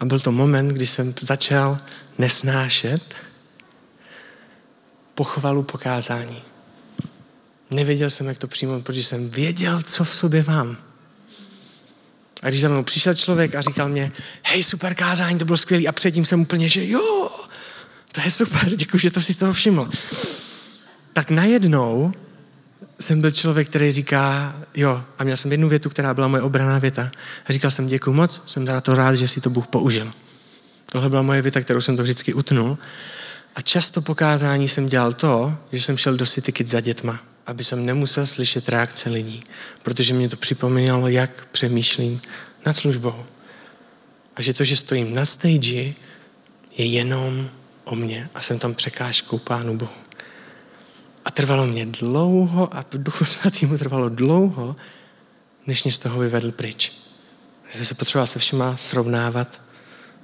A 0.00 0.04
byl 0.04 0.20
to 0.20 0.32
moment, 0.32 0.68
kdy 0.68 0.86
jsem 0.86 1.14
začal 1.20 1.78
nesnášet 2.18 3.14
pochvalu 5.14 5.62
pokázání. 5.62 6.49
Nevěděl 7.70 8.10
jsem, 8.10 8.26
jak 8.26 8.38
to 8.38 8.46
přijmout, 8.46 8.84
protože 8.84 9.04
jsem 9.04 9.30
věděl, 9.30 9.82
co 9.82 10.04
v 10.04 10.14
sobě 10.14 10.44
mám. 10.48 10.76
A 12.42 12.48
když 12.48 12.60
za 12.60 12.68
mnou 12.68 12.82
přišel 12.82 13.14
člověk 13.14 13.54
a 13.54 13.60
říkal 13.60 13.88
mě, 13.88 14.12
hej, 14.42 14.62
super 14.62 14.94
kázání, 14.94 15.38
to 15.38 15.44
bylo 15.44 15.56
skvělé. 15.56 15.86
A 15.86 15.92
předtím 15.92 16.24
jsem 16.24 16.40
úplně, 16.40 16.68
že 16.68 16.88
jo, 16.88 17.30
to 18.12 18.20
je 18.20 18.30
super, 18.30 18.76
děkuji, 18.76 18.98
že 18.98 19.10
to 19.10 19.20
si 19.20 19.34
z 19.34 19.38
toho 19.38 19.52
všiml. 19.52 19.90
Tak 21.12 21.30
najednou 21.30 22.12
jsem 23.00 23.20
byl 23.20 23.30
člověk, 23.30 23.68
který 23.68 23.92
říká, 23.92 24.54
jo, 24.74 25.04
a 25.18 25.24
měl 25.24 25.36
jsem 25.36 25.50
jednu 25.50 25.68
větu, 25.68 25.90
která 25.90 26.14
byla 26.14 26.28
moje 26.28 26.42
obraná 26.42 26.78
věta. 26.78 27.10
A 27.46 27.52
říkal 27.52 27.70
jsem, 27.70 27.86
děkuji 27.86 28.12
moc, 28.12 28.42
jsem 28.46 28.66
teda 28.66 28.80
to 28.80 28.94
rád, 28.94 29.14
že 29.14 29.28
si 29.28 29.40
to 29.40 29.50
Bůh 29.50 29.66
použil. 29.66 30.12
Tohle 30.92 31.08
byla 31.08 31.22
moje 31.22 31.42
věta, 31.42 31.60
kterou 31.60 31.80
jsem 31.80 31.96
to 31.96 32.02
vždycky 32.02 32.34
utnul. 32.34 32.78
A 33.54 33.60
často 33.60 34.02
pokázání 34.02 34.68
jsem 34.68 34.86
dělal 34.86 35.12
to, 35.12 35.54
že 35.72 35.82
jsem 35.82 35.96
šel 35.96 36.16
do 36.16 36.26
City 36.26 36.52
Kids 36.52 36.70
za 36.70 36.80
dětma 36.80 37.20
aby 37.46 37.64
jsem 37.64 37.86
nemusel 37.86 38.26
slyšet 38.26 38.68
reakce 38.68 39.10
lidí, 39.10 39.44
protože 39.82 40.14
mě 40.14 40.28
to 40.28 40.36
připomínalo, 40.36 41.08
jak 41.08 41.46
přemýšlím 41.52 42.20
nad 42.66 42.76
službou. 42.76 43.24
A 44.36 44.42
že 44.42 44.54
to, 44.54 44.64
že 44.64 44.76
stojím 44.76 45.14
na 45.14 45.24
stage, 45.24 45.94
je 46.76 46.84
jenom 46.86 47.50
o 47.84 47.94
mě 47.94 48.30
a 48.34 48.40
jsem 48.40 48.58
tam 48.58 48.74
překážkou 48.74 49.38
Pánu 49.38 49.76
Bohu. 49.76 49.90
A 51.24 51.30
trvalo 51.30 51.66
mě 51.66 51.86
dlouho 51.86 52.76
a 52.76 52.84
Duchu 52.92 53.24
Svatýmu 53.24 53.78
trvalo 53.78 54.08
dlouho, 54.08 54.76
než 55.66 55.84
mě 55.84 55.92
z 55.92 55.98
toho 55.98 56.20
vyvedl 56.20 56.52
pryč. 56.52 56.92
Jsem 57.70 57.84
se 57.84 57.94
potřeboval 57.94 58.26
se 58.26 58.38
všema 58.38 58.76
srovnávat. 58.76 59.60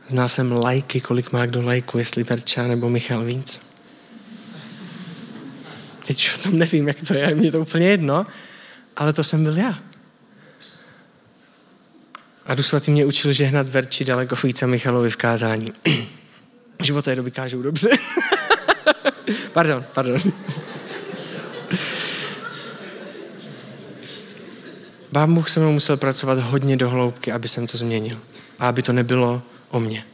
Znal 0.09 0.29
jsem 0.29 0.53
lajky, 0.53 1.01
kolik 1.01 1.33
má 1.33 1.47
kdo 1.47 1.63
lajku, 1.63 1.99
jestli 1.99 2.25
Verča 2.25 2.67
nebo 2.67 2.91
Michal 2.91 3.25
Vínc. 3.25 3.66
Teď 6.07 6.31
o 6.35 6.39
tom 6.43 6.59
nevím, 6.59 6.89
jak 6.89 6.97
to 7.09 7.15
je, 7.15 7.35
mě 7.35 7.53
to 7.53 7.61
úplně 7.61 7.89
jedno, 7.89 8.27
ale 8.97 9.13
to 9.13 9.25
jsem 9.25 9.45
byl 9.45 9.57
já. 9.57 9.79
A 12.47 12.55
Duch 12.55 12.67
Svatý 12.67 12.91
mě 12.91 13.05
učil 13.05 13.33
žehnat 13.33 13.69
Verči 13.69 14.05
daleko 14.05 14.37
víc 14.45 14.63
a 14.63 14.67
Michalovi 14.67 15.11
v 15.11 15.17
kázání. 15.17 15.73
Život 16.83 17.05
té 17.05 17.17
doby 17.17 17.31
kážou 17.31 17.63
dobře. 17.63 17.89
pardon, 19.53 19.85
pardon. 19.95 20.21
Pán 25.13 25.35
Bůh 25.35 25.49
se 25.49 25.61
mnou 25.61 25.73
musel 25.73 25.97
pracovat 25.97 26.39
hodně 26.39 26.77
do 26.77 26.91
hloubky, 26.91 27.33
aby 27.33 27.49
jsem 27.49 27.67
to 27.67 27.79
změnil. 27.79 28.19
A 28.59 28.69
aby 28.69 28.83
to 28.83 28.93
nebylo 28.93 29.43
o 29.71 29.81
mně. 29.81 30.05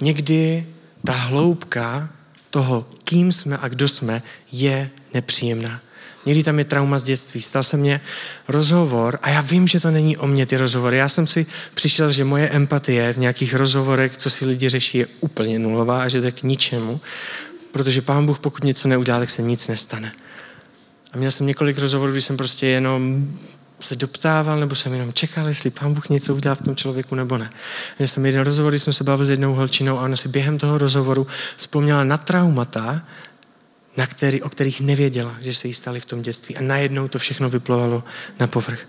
Někdy 0.00 0.66
ta 1.04 1.12
hloubka 1.12 2.10
toho, 2.50 2.86
kým 3.04 3.32
jsme 3.32 3.58
a 3.58 3.68
kdo 3.68 3.88
jsme, 3.88 4.22
je 4.52 4.90
nepříjemná. 5.14 5.80
Někdy 6.26 6.42
tam 6.42 6.58
je 6.58 6.64
trauma 6.64 6.98
z 6.98 7.02
dětství. 7.02 7.42
Stal 7.42 7.62
se 7.62 7.76
mně 7.76 8.00
rozhovor 8.48 9.18
a 9.22 9.30
já 9.30 9.40
vím, 9.40 9.66
že 9.66 9.80
to 9.80 9.90
není 9.90 10.16
o 10.16 10.26
mě 10.26 10.46
ty 10.46 10.56
rozhovory. 10.56 10.96
Já 10.96 11.08
jsem 11.08 11.26
si 11.26 11.46
přišel, 11.74 12.12
že 12.12 12.24
moje 12.24 12.48
empatie 12.48 13.12
v 13.12 13.18
nějakých 13.18 13.54
rozhovorech, 13.54 14.18
co 14.18 14.30
si 14.30 14.44
lidi 14.46 14.68
řeší, 14.68 14.98
je 14.98 15.06
úplně 15.20 15.58
nulová 15.58 16.02
a 16.02 16.08
že 16.08 16.20
to 16.20 16.26
je 16.26 16.32
k 16.32 16.42
ničemu, 16.42 17.00
protože 17.72 18.02
pán 18.02 18.26
Bůh 18.26 18.38
pokud 18.38 18.64
něco 18.64 18.88
neudělá, 18.88 19.18
tak 19.18 19.30
se 19.30 19.42
nic 19.42 19.68
nestane. 19.68 20.12
A 21.12 21.16
měl 21.16 21.30
jsem 21.30 21.46
několik 21.46 21.78
rozhovorů, 21.78 22.12
kdy 22.12 22.22
jsem 22.22 22.36
prostě 22.36 22.66
jenom 22.66 23.32
se 23.80 23.96
doptával, 23.96 24.60
nebo 24.60 24.74
jsem 24.74 24.92
jenom 24.92 25.12
čekal, 25.12 25.48
jestli 25.48 25.70
pán 25.70 25.94
Bůh 25.94 26.08
něco 26.08 26.34
udělá 26.34 26.54
v 26.54 26.62
tom 26.62 26.76
člověku, 26.76 27.14
nebo 27.14 27.38
ne. 27.38 27.50
Měl 27.98 28.08
jsem 28.08 28.26
jeden 28.26 28.42
rozhovor, 28.42 28.72
kdy 28.72 28.78
jsme 28.78 28.92
se 28.92 29.04
bavili 29.04 29.26
s 29.26 29.28
jednou 29.28 29.54
holčinou 29.54 29.98
a 29.98 30.02
ona 30.02 30.16
si 30.16 30.28
během 30.28 30.58
toho 30.58 30.78
rozhovoru 30.78 31.26
vzpomněla 31.56 32.04
na 32.04 32.18
traumata, 32.18 33.02
na 33.96 34.06
který, 34.06 34.42
o 34.42 34.48
kterých 34.48 34.80
nevěděla, 34.80 35.34
že 35.40 35.54
se 35.54 35.68
jí 35.68 35.74
staly 35.74 36.00
v 36.00 36.06
tom 36.06 36.22
dětství. 36.22 36.56
A 36.56 36.62
najednou 36.62 37.08
to 37.08 37.18
všechno 37.18 37.50
vyplovalo 37.50 38.04
na 38.40 38.46
povrch. 38.46 38.86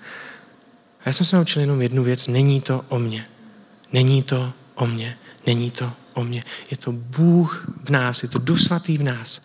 A 0.99 1.03
já 1.05 1.13
jsem 1.13 1.25
se 1.25 1.35
naučil 1.35 1.61
jenom 1.61 1.81
jednu 1.81 2.03
věc. 2.03 2.27
Není 2.27 2.61
to 2.61 2.85
o 2.89 2.99
mně. 2.99 3.25
Není 3.93 4.23
to 4.23 4.53
o 4.75 4.87
mně. 4.87 5.17
Není 5.47 5.71
to 5.71 5.91
o 6.13 6.23
mně. 6.23 6.43
Je 6.71 6.77
to 6.77 6.91
Bůh 6.91 7.67
v 7.83 7.89
nás, 7.89 8.23
je 8.23 8.29
to 8.29 8.39
Duch 8.39 8.59
Svatý 8.59 8.97
v 8.97 9.03
nás, 9.03 9.41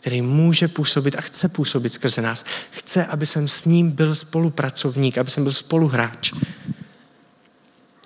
který 0.00 0.22
může 0.22 0.68
působit 0.68 1.16
a 1.16 1.20
chce 1.20 1.48
působit 1.48 1.92
skrze 1.92 2.22
nás. 2.22 2.44
Chce, 2.70 3.06
aby 3.06 3.26
jsem 3.26 3.48
s 3.48 3.64
ním 3.64 3.90
byl 3.90 4.14
spolupracovník, 4.14 5.18
aby 5.18 5.30
jsem 5.30 5.42
byl 5.42 5.52
spoluhráč. 5.52 6.32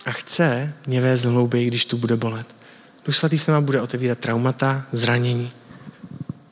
A 0.07 0.11
chce 0.11 0.75
mě 0.87 1.01
vést 1.01 1.25
hlouběji, 1.25 1.67
když 1.67 1.85
tu 1.85 1.97
bude 1.97 2.17
bolet. 2.17 2.55
Duch 3.07 3.17
Svatý 3.17 3.39
se 3.39 3.53
nám 3.53 3.65
bude 3.65 3.81
otevírat 3.81 4.19
traumata, 4.19 4.87
zranění, 4.93 5.53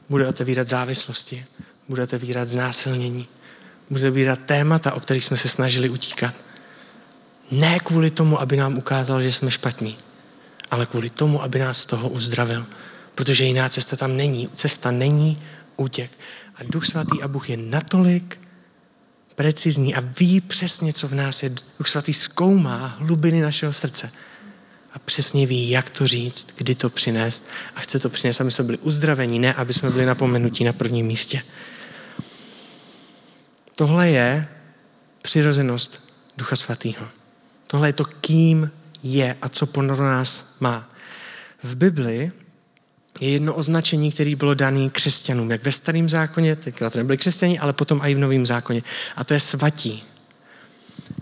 bude 0.08 0.28
otevírat 0.28 0.68
závislosti, 0.68 1.46
bude 1.88 2.02
otevírat 2.02 2.48
znásilnění, 2.48 3.28
bude 3.90 4.00
otevírat 4.00 4.38
témata, 4.46 4.92
o 4.92 5.00
kterých 5.00 5.24
jsme 5.24 5.36
se 5.36 5.48
snažili 5.48 5.88
utíkat. 5.88 6.34
Ne 7.50 7.78
kvůli 7.78 8.10
tomu, 8.10 8.40
aby 8.40 8.56
nám 8.56 8.78
ukázal, 8.78 9.22
že 9.22 9.32
jsme 9.32 9.50
špatní, 9.50 9.98
ale 10.70 10.86
kvůli 10.86 11.10
tomu, 11.10 11.42
aby 11.42 11.58
nás 11.58 11.78
z 11.78 11.86
toho 11.86 12.08
uzdravil. 12.08 12.66
Protože 13.14 13.44
jiná 13.44 13.68
cesta 13.68 13.96
tam 13.96 14.16
není. 14.16 14.48
Cesta 14.48 14.90
není 14.90 15.42
útěk. 15.76 16.10
A 16.54 16.58
Duch 16.64 16.86
Svatý 16.86 17.22
a 17.22 17.28
Bůh 17.28 17.50
je 17.50 17.56
natolik 17.56 18.40
precizní 19.34 19.94
a 19.94 20.00
ví 20.20 20.40
přesně, 20.40 20.92
co 20.92 21.08
v 21.08 21.14
nás 21.14 21.42
je. 21.42 21.50
Duch 21.78 21.88
Svatý 21.88 22.14
zkoumá 22.14 22.86
hlubiny 22.86 23.40
našeho 23.40 23.72
srdce 23.72 24.12
a 24.92 24.98
přesně 24.98 25.46
ví, 25.46 25.70
jak 25.70 25.90
to 25.90 26.06
říct, 26.06 26.48
kdy 26.56 26.74
to 26.74 26.90
přinést 26.90 27.44
a 27.76 27.80
chce 27.80 27.98
to 27.98 28.08
přinést, 28.10 28.40
aby 28.40 28.50
jsme 28.50 28.64
byli 28.64 28.78
uzdravení, 28.78 29.38
ne 29.38 29.54
aby 29.54 29.72
jsme 29.72 29.90
byli 29.90 30.06
napomenutí 30.06 30.64
na 30.64 30.72
prvním 30.72 31.06
místě. 31.06 31.42
Tohle 33.74 34.10
je 34.10 34.48
přirozenost 35.22 36.12
Ducha 36.36 36.56
Svatého. 36.56 37.08
Tohle 37.66 37.88
je 37.88 37.92
to, 37.92 38.04
kým 38.04 38.70
je 39.02 39.36
a 39.42 39.48
co 39.48 39.66
pro 39.66 39.82
nás 39.82 40.56
má. 40.60 40.88
V 41.62 41.74
Bibli 41.74 42.32
je 43.20 43.30
jedno 43.30 43.54
označení, 43.54 44.12
které 44.12 44.36
bylo 44.36 44.54
dané 44.54 44.90
křesťanům, 44.90 45.50
jak 45.50 45.64
ve 45.64 45.72
starém 45.72 46.08
zákoně, 46.08 46.56
tenkrát 46.56 46.92
to 46.92 46.98
nebyli 46.98 47.18
křesťaní, 47.18 47.58
ale 47.58 47.72
potom 47.72 48.00
i 48.02 48.14
v 48.14 48.18
novém 48.18 48.46
zákoně. 48.46 48.82
A 49.16 49.24
to 49.24 49.34
je 49.34 49.40
svatí. 49.40 50.04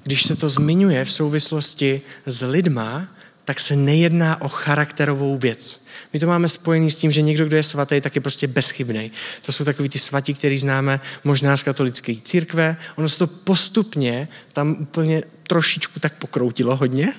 Když 0.02 0.22
se 0.22 0.36
to 0.36 0.48
zmiňuje 0.48 1.04
v 1.04 1.12
souvislosti 1.12 2.00
s 2.26 2.42
lidma, 2.42 3.08
tak 3.44 3.60
se 3.60 3.76
nejedná 3.76 4.42
o 4.42 4.48
charakterovou 4.48 5.38
věc. 5.38 5.80
My 6.12 6.20
to 6.20 6.26
máme 6.26 6.48
spojený 6.48 6.90
s 6.90 6.96
tím, 6.96 7.12
že 7.12 7.22
někdo, 7.22 7.46
kdo 7.46 7.56
je 7.56 7.62
svatý, 7.62 8.00
tak 8.00 8.14
je 8.14 8.20
prostě 8.20 8.46
bezchybný. 8.46 9.12
To 9.46 9.52
jsou 9.52 9.64
takový 9.64 9.88
ty 9.88 9.98
svatí, 9.98 10.34
který 10.34 10.58
známe 10.58 11.00
možná 11.24 11.56
z 11.56 11.62
katolické 11.62 12.14
církve. 12.22 12.76
Ono 12.96 13.08
se 13.08 13.18
to 13.18 13.26
postupně 13.26 14.28
tam 14.52 14.76
úplně 14.80 15.22
trošičku 15.42 16.00
tak 16.00 16.14
pokroutilo 16.14 16.76
hodně 16.76 17.12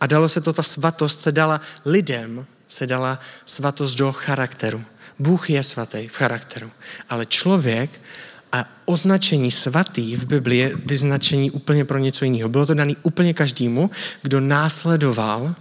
a 0.00 0.06
dalo 0.06 0.28
se 0.28 0.40
to, 0.40 0.52
ta 0.52 0.62
svatost 0.62 1.20
se 1.20 1.32
dala 1.32 1.60
lidem, 1.84 2.46
se 2.68 2.86
dala 2.86 3.20
svatost 3.46 3.98
do 3.98 4.12
charakteru. 4.12 4.84
Bůh 5.18 5.50
je 5.50 5.62
svatý 5.62 6.08
v 6.08 6.16
charakteru, 6.16 6.70
ale 7.08 7.26
člověk 7.26 8.00
a 8.52 8.68
označení 8.84 9.50
svatý 9.50 10.16
v 10.16 10.26
Biblii 10.26 10.58
je 10.60 10.76
vyznačení 10.76 11.50
úplně 11.50 11.84
pro 11.84 11.98
něco 11.98 12.24
jiného. 12.24 12.48
Bylo 12.48 12.66
to 12.66 12.74
dané 12.74 12.94
úplně 13.02 13.34
každému, 13.34 13.90
kdo 14.22 14.40
následoval 14.40 15.54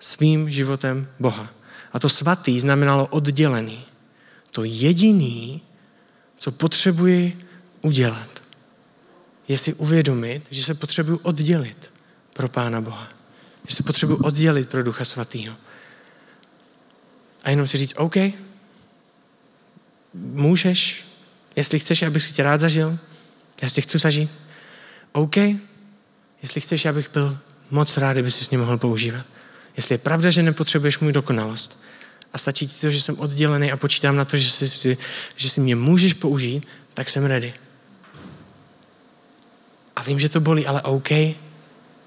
svým 0.00 0.50
životem 0.50 1.08
Boha. 1.20 1.50
A 1.92 1.98
to 1.98 2.08
svatý 2.08 2.60
znamenalo 2.60 3.06
oddělený. 3.06 3.84
To 4.50 4.64
jediný, 4.64 5.62
co 6.36 6.52
potřebuji 6.52 7.40
udělat, 7.82 8.42
je 9.48 9.58
si 9.58 9.74
uvědomit, 9.74 10.42
že 10.50 10.62
se 10.62 10.74
potřebuji 10.74 11.16
oddělit 11.22 11.92
pro 12.34 12.48
Pána 12.48 12.80
Boha. 12.80 13.08
Že 13.68 13.76
se 13.76 13.82
potřebuji 13.82 14.16
oddělit 14.16 14.68
pro 14.68 14.82
Ducha 14.82 15.04
Svatého. 15.04 15.56
A 17.46 17.50
jenom 17.50 17.66
si 17.66 17.78
říct, 17.78 17.94
OK, 17.96 18.16
můžeš, 20.14 21.06
jestli 21.56 21.78
chceš, 21.78 22.02
abych 22.02 22.22
si 22.22 22.32
tě 22.32 22.42
rád 22.42 22.60
zažil, 22.60 22.98
já 23.62 23.68
si 23.68 23.82
chci 23.82 23.98
zažít. 23.98 24.30
OK, 25.12 25.36
jestli 26.42 26.60
chceš, 26.60 26.86
abych 26.86 27.10
byl 27.12 27.38
moc 27.70 27.96
rád, 27.96 28.12
kdyby 28.12 28.30
si 28.30 28.44
s 28.44 28.50
ním 28.50 28.60
mohl 28.60 28.78
používat. 28.78 29.26
Jestli 29.76 29.94
je 29.94 29.98
pravda, 29.98 30.30
že 30.30 30.42
nepotřebuješ 30.42 30.98
můj 30.98 31.12
dokonalost 31.12 31.82
a 32.32 32.38
stačí 32.38 32.66
ti 32.66 32.80
to, 32.80 32.90
že 32.90 33.00
jsem 33.00 33.18
oddělený 33.18 33.72
a 33.72 33.76
počítám 33.76 34.16
na 34.16 34.24
to, 34.24 34.36
že 34.36 34.50
si, 34.50 34.96
že 35.36 35.50
si 35.50 35.60
mě 35.60 35.76
můžeš 35.76 36.12
použít, 36.12 36.66
tak 36.94 37.08
jsem 37.08 37.24
ready. 37.24 37.54
A 39.96 40.02
vím, 40.02 40.20
že 40.20 40.28
to 40.28 40.40
bolí, 40.40 40.66
ale 40.66 40.82
OK, 40.82 41.10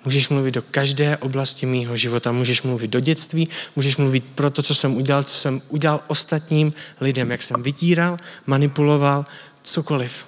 Můžeš 0.05 0.29
mluvit 0.29 0.51
do 0.51 0.62
každé 0.62 1.17
oblasti 1.17 1.65
mýho 1.65 1.97
života. 1.97 2.31
Můžeš 2.31 2.62
mluvit 2.62 2.88
do 2.88 2.99
dětství, 2.99 3.49
můžeš 3.75 3.97
mluvit 3.97 4.23
pro 4.35 4.49
to, 4.49 4.63
co 4.63 4.75
jsem 4.75 4.97
udělal, 4.97 5.23
co 5.23 5.38
jsem 5.38 5.62
udělal 5.69 6.01
ostatním 6.07 6.73
lidem, 7.01 7.31
jak 7.31 7.41
jsem 7.41 7.63
vytíral, 7.63 8.17
manipuloval, 8.45 9.25
cokoliv. 9.63 10.25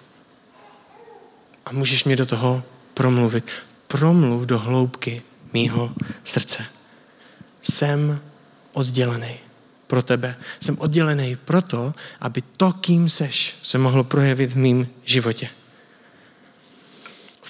A 1.66 1.72
můžeš 1.72 2.04
mě 2.04 2.16
do 2.16 2.26
toho 2.26 2.64
promluvit. 2.94 3.46
Promluv 3.88 4.46
do 4.46 4.60
hloubky 4.60 5.22
mýho 5.54 5.94
srdce. 6.24 6.66
Jsem 7.62 8.20
oddělený 8.74 9.40
pro 9.88 10.04
tebe. 10.04 10.36
Jsem 10.60 10.80
oddělený 10.80 11.36
proto, 11.36 11.94
aby 12.20 12.42
to, 12.58 12.74
kým 12.74 13.10
seš, 13.10 13.56
se 13.64 13.78
mohlo 13.78 14.04
projevit 14.04 14.52
v 14.52 14.58
mým 14.58 14.88
životě. 15.04 15.50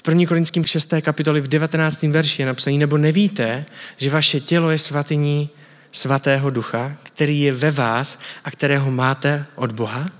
V 0.02 0.08
1. 0.08 0.26
Korinským 0.26 0.64
6. 0.64 0.88
kapitoli 1.00 1.40
v 1.40 1.48
19. 1.48 2.02
verši 2.02 2.42
je 2.42 2.46
napsaný, 2.46 2.78
nebo 2.78 2.98
nevíte, 2.98 3.66
že 3.96 4.10
vaše 4.10 4.40
tělo 4.40 4.70
je 4.70 4.78
svatyní 4.78 5.50
svatého 5.92 6.50
ducha, 6.50 6.96
který 7.02 7.40
je 7.40 7.52
ve 7.52 7.70
vás 7.70 8.18
a 8.44 8.50
kterého 8.50 8.90
máte 8.90 9.46
od 9.54 9.72
Boha? 9.72 10.10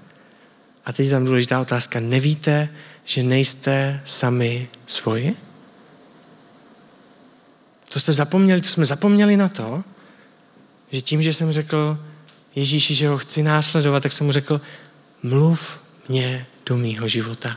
A 0.84 0.92
teď 0.92 1.06
je 1.06 1.12
tam 1.12 1.24
důležitá 1.24 1.60
otázka. 1.60 2.00
Nevíte, 2.00 2.68
že 3.04 3.22
nejste 3.22 4.00
sami 4.04 4.68
svoji? 4.86 5.36
To 7.92 8.00
jste 8.00 8.12
zapomněli, 8.12 8.60
to 8.60 8.68
jsme 8.68 8.84
zapomněli 8.84 9.36
na 9.36 9.48
to, 9.48 9.84
že 10.92 11.00
tím, 11.00 11.22
že 11.22 11.32
jsem 11.32 11.52
řekl 11.52 11.98
Ježíši, 12.54 12.94
že 12.94 13.08
ho 13.08 13.18
chci 13.18 13.42
následovat, 13.42 14.02
tak 14.02 14.12
jsem 14.12 14.26
mu 14.26 14.32
řekl, 14.32 14.60
mluv 15.22 15.80
mě 16.08 16.46
do 16.66 16.76
mýho 16.76 17.08
života. 17.08 17.56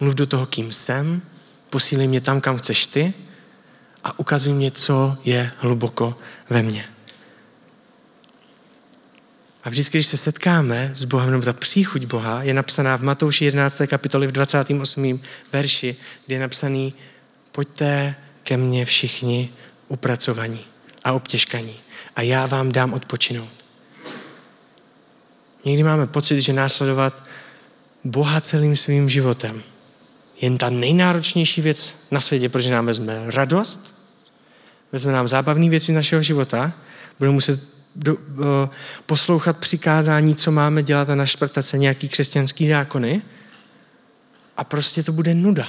Mluv 0.00 0.14
do 0.14 0.26
toho, 0.26 0.46
kým 0.46 0.72
jsem, 0.72 1.22
posílej 1.72 2.08
mě 2.08 2.20
tam, 2.20 2.40
kam 2.40 2.58
chceš 2.58 2.86
ty 2.86 3.14
a 4.04 4.18
ukazuj 4.18 4.52
mě, 4.52 4.70
co 4.70 5.16
je 5.24 5.52
hluboko 5.58 6.16
ve 6.50 6.62
mně. 6.62 6.84
A 9.64 9.70
vždycky, 9.70 9.98
když 9.98 10.06
se 10.06 10.16
setkáme 10.16 10.90
s 10.94 11.04
Bohem, 11.04 11.30
nebo 11.30 11.44
ta 11.44 11.52
příchuť 11.52 12.04
Boha 12.04 12.42
je 12.42 12.54
napsaná 12.54 12.96
v 12.96 13.02
Matouši 13.02 13.44
11. 13.44 13.82
kapitoli 13.86 14.26
v 14.26 14.32
28. 14.32 15.20
verši, 15.52 15.96
kde 16.26 16.36
je 16.36 16.40
napsaný 16.40 16.94
pojďte 17.52 18.14
ke 18.42 18.56
mně 18.56 18.84
všichni 18.84 19.50
upracovaní 19.88 20.64
a 21.04 21.12
obtěžkaní 21.12 21.76
a 22.16 22.22
já 22.22 22.46
vám 22.46 22.72
dám 22.72 22.92
odpočinout. 22.92 23.64
Někdy 25.64 25.82
máme 25.82 26.06
pocit, 26.06 26.40
že 26.40 26.52
následovat 26.52 27.24
Boha 28.04 28.40
celým 28.40 28.76
svým 28.76 29.08
životem 29.08 29.62
jen 30.42 30.58
ta 30.58 30.70
nejnáročnější 30.70 31.60
věc 31.60 31.94
na 32.10 32.20
světě, 32.20 32.48
protože 32.48 32.70
nám 32.70 32.86
vezme 32.86 33.22
radost, 33.26 33.94
vezme 34.92 35.12
nám 35.12 35.28
zábavné 35.28 35.68
věci 35.68 35.92
našeho 35.92 36.22
života, 36.22 36.72
budeme 37.18 37.34
muset 37.34 37.60
do, 37.96 38.14
uh, 38.14 38.20
poslouchat 39.06 39.56
přikázání, 39.56 40.34
co 40.34 40.50
máme 40.50 40.82
dělat 40.82 41.10
a 41.10 41.14
našprtat 41.14 41.62
se 41.62 41.78
nějaký 41.78 42.08
křesťanský 42.08 42.68
zákony 42.68 43.22
a 44.56 44.64
prostě 44.64 45.02
to 45.02 45.12
bude 45.12 45.34
nuda. 45.34 45.68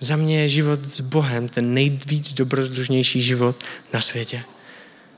Za 0.00 0.16
mě 0.16 0.40
je 0.40 0.48
život 0.48 0.94
s 0.94 1.00
Bohem 1.00 1.48
ten 1.48 1.74
nejvíc 1.74 2.32
dobrodružnější 2.32 3.22
život 3.22 3.64
na 3.92 4.00
světě. 4.00 4.42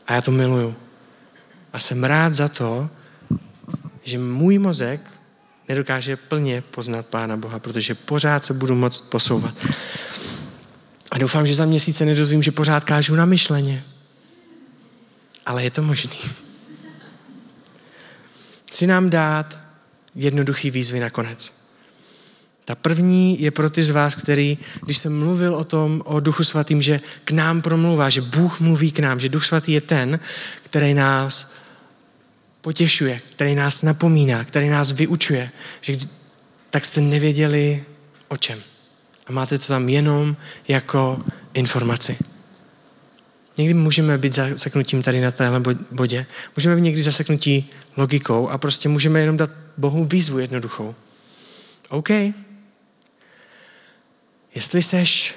A 0.06 0.14
já 0.14 0.20
to 0.20 0.30
miluju. 0.30 0.76
A 1.72 1.78
jsem 1.78 2.04
rád 2.04 2.34
za 2.34 2.48
to, 2.48 2.90
že 4.02 4.18
můj 4.18 4.58
mozek 4.58 5.00
nedokáže 5.68 6.16
plně 6.16 6.60
poznat 6.60 7.06
Pána 7.06 7.36
Boha, 7.36 7.58
protože 7.58 7.94
pořád 7.94 8.44
se 8.44 8.54
budu 8.54 8.74
moct 8.74 9.00
posouvat. 9.00 9.54
A 11.10 11.18
doufám, 11.18 11.46
že 11.46 11.54
za 11.54 11.64
měsíce 11.64 12.04
nedozvím, 12.04 12.42
že 12.42 12.50
pořád 12.52 12.84
kážu 12.84 13.14
na 13.14 13.24
myšleně. 13.24 13.84
Ale 15.46 15.64
je 15.64 15.70
to 15.70 15.82
možný. 15.82 16.18
Chci 18.68 18.86
nám 18.86 19.10
dát 19.10 19.58
jednoduchý 20.14 20.70
výzvy 20.70 21.00
nakonec. 21.00 21.52
Ta 22.64 22.74
první 22.74 23.42
je 23.42 23.50
pro 23.50 23.70
ty 23.70 23.82
z 23.82 23.90
vás, 23.90 24.14
který, 24.14 24.58
když 24.84 24.98
jsem 24.98 25.18
mluvil 25.18 25.54
o 25.54 25.64
tom, 25.64 26.02
o 26.04 26.20
Duchu 26.20 26.44
Svatým, 26.44 26.82
že 26.82 27.00
k 27.24 27.30
nám 27.30 27.62
promluvá, 27.62 28.10
že 28.10 28.20
Bůh 28.20 28.60
mluví 28.60 28.92
k 28.92 28.98
nám, 28.98 29.20
že 29.20 29.28
Duch 29.28 29.44
Svatý 29.44 29.72
je 29.72 29.80
ten, 29.80 30.20
který 30.62 30.94
nás 30.94 31.46
potěšuje, 32.66 33.20
který 33.30 33.54
nás 33.54 33.82
napomíná, 33.82 34.44
který 34.44 34.68
nás 34.68 34.92
vyučuje, 34.92 35.50
že 35.80 35.98
tak 36.70 36.84
jste 36.84 37.00
nevěděli 37.00 37.84
o 38.28 38.36
čem. 38.36 38.62
A 39.26 39.32
máte 39.32 39.58
to 39.58 39.66
tam 39.66 39.88
jenom 39.88 40.36
jako 40.68 41.18
informaci. 41.54 42.18
Někdy 43.58 43.74
můžeme 43.74 44.18
být 44.18 44.34
zaseknutím 44.34 45.02
tady 45.02 45.20
na 45.20 45.30
téhle 45.30 45.62
bodě. 45.90 46.26
Můžeme 46.56 46.76
být 46.76 46.82
někdy 46.82 47.02
zaseknutí 47.02 47.70
logikou 47.96 48.48
a 48.48 48.58
prostě 48.58 48.88
můžeme 48.88 49.20
jenom 49.20 49.36
dát 49.36 49.50
Bohu 49.76 50.04
výzvu 50.04 50.38
jednoduchou. 50.38 50.94
OK. 51.90 52.10
Jestli 54.54 54.82
seš 54.82 55.34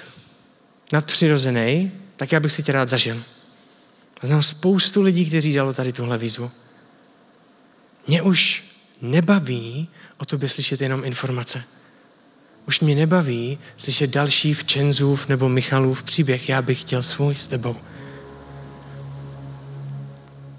nadpřirozený, 0.92 1.92
tak 2.16 2.32
já 2.32 2.40
bych 2.40 2.52
si 2.52 2.62
tě 2.62 2.72
rád 2.72 2.88
zažil. 2.88 3.22
Znám 4.22 4.42
spoustu 4.42 5.02
lidí, 5.02 5.26
kteří 5.26 5.54
dalo 5.54 5.72
tady 5.74 5.92
tuhle 5.92 6.18
výzvu. 6.18 6.50
Mě 8.06 8.22
už 8.22 8.64
nebaví 9.02 9.88
o 10.18 10.24
tobě 10.24 10.48
slyšet 10.48 10.80
jenom 10.80 11.04
informace. 11.04 11.62
Už 12.68 12.80
mě 12.80 12.94
nebaví 12.94 13.58
slyšet 13.76 14.10
další 14.10 14.54
Včenzův 14.54 15.28
nebo 15.28 15.48
Michalův 15.48 16.02
příběh. 16.02 16.48
Já 16.48 16.62
bych 16.62 16.80
chtěl 16.80 17.02
svůj 17.02 17.34
s 17.34 17.46
tebou. 17.46 17.76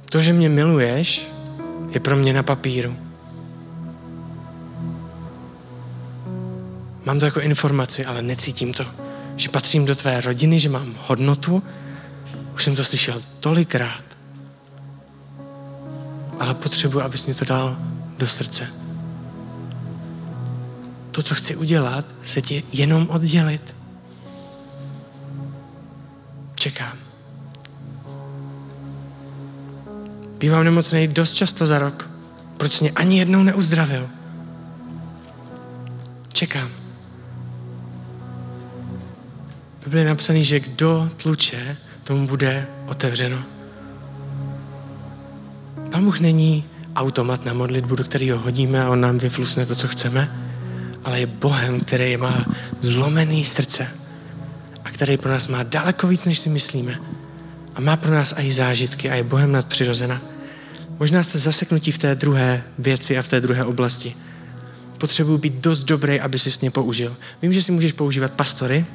To, 0.10 0.22
že 0.22 0.34
mě 0.34 0.50
miluješ, 0.50 1.28
je 1.92 2.00
pro 2.00 2.16
mě 2.16 2.34
na 2.34 2.44
papíru. 2.44 2.98
Mám 7.06 7.20
to 7.20 7.26
jako 7.26 7.40
informaci, 7.40 8.06
ale 8.06 8.22
necítím 8.22 8.74
to. 8.74 8.86
Že 9.36 9.50
patřím 9.50 9.86
do 9.86 9.96
tvé 9.96 10.22
rodiny, 10.22 10.60
že 10.60 10.70
mám 10.70 10.96
hodnotu. 11.08 11.64
Už 12.54 12.64
jsem 12.64 12.76
to 12.76 12.84
slyšel 12.84 13.22
tolikrát 13.40 14.11
ale 16.42 16.54
potřebuji, 16.54 17.02
abys 17.02 17.26
mě 17.26 17.36
to 17.36 17.46
dal 17.46 17.78
do 18.18 18.28
srdce. 18.28 18.68
To, 21.12 21.24
co 21.24 21.36
chci 21.36 21.56
udělat, 21.56 22.06
se 22.26 22.42
ti 22.42 22.64
jenom 22.72 23.10
oddělit. 23.10 23.76
Čekám. 26.56 26.98
Bývám 30.38 30.64
nemocný 30.64 31.08
dost 31.08 31.34
často 31.34 31.66
za 31.66 31.80
rok. 31.80 32.10
Proč 32.58 32.80
mě 32.80 32.92
ani 32.92 33.20
jednou 33.20 33.44
neuzdravil? 33.44 34.10
Čekám. 36.34 36.70
V 39.80 39.84
Biblii 39.84 40.04
je 40.04 40.10
napsaný, 40.10 40.44
že 40.46 40.60
kdo 40.60 41.10
tluče, 41.18 41.78
tomu 42.04 42.28
bude 42.28 42.68
otevřeno. 42.88 43.44
Pán 45.92 46.04
Bůh 46.04 46.20
není 46.20 46.66
automat 46.96 47.46
na 47.46 47.54
modlitbu, 47.54 47.96
do 47.96 48.04
kterého 48.04 48.40
hodíme 48.40 48.84
a 48.84 48.90
on 48.90 49.02
nám 49.02 49.18
vyflusne 49.18 49.66
to, 49.66 49.76
co 49.76 49.88
chceme, 49.88 50.32
ale 51.04 51.20
je 51.20 51.26
Bohem, 51.26 51.80
který 51.80 52.18
má 52.18 52.46
zlomený 52.82 53.46
srdce 53.46 53.88
a 54.84 54.92
který 54.92 55.18
pro 55.18 55.32
nás 55.32 55.48
má 55.48 55.64
daleko 55.64 56.08
víc, 56.08 56.26
než 56.26 56.40
si 56.40 56.50
myslíme. 56.50 57.00
A 57.76 57.82
má 57.82 57.96
pro 57.96 58.12
nás 58.12 58.34
i 58.38 58.52
zážitky 58.52 59.10
a 59.10 59.16
je 59.16 59.24
Bohem 59.24 59.52
nadpřirozena. 59.52 60.22
Možná 61.00 61.24
jste 61.24 61.40
zaseknutí 61.40 61.92
v 61.92 61.98
té 61.98 62.16
druhé 62.16 62.64
věci 62.80 63.18
a 63.18 63.22
v 63.22 63.28
té 63.28 63.42
druhé 63.42 63.66
oblasti. 63.66 64.16
Potřebuji 64.98 65.38
být 65.38 65.54
dost 65.54 65.84
dobrý, 65.84 66.20
aby 66.20 66.40
si 66.40 66.52
s 66.52 66.62
ně 66.62 66.72
použil. 66.72 67.16
Vím, 67.42 67.54
že 67.54 67.62
si 67.62 67.72
můžeš 67.72 67.92
používat 67.92 68.32
pastory, 68.32 68.86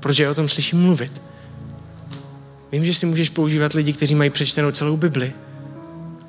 protože 0.00 0.28
o 0.28 0.34
tom 0.34 0.48
slyším 0.48 0.80
mluvit. 0.80 1.22
Vím, 2.72 2.84
že 2.84 2.94
si 2.94 3.06
můžeš 3.06 3.28
používat 3.28 3.72
lidi, 3.72 3.92
kteří 3.92 4.14
mají 4.14 4.30
přečtenou 4.30 4.70
celou 4.70 4.96
Bibli, 4.96 5.32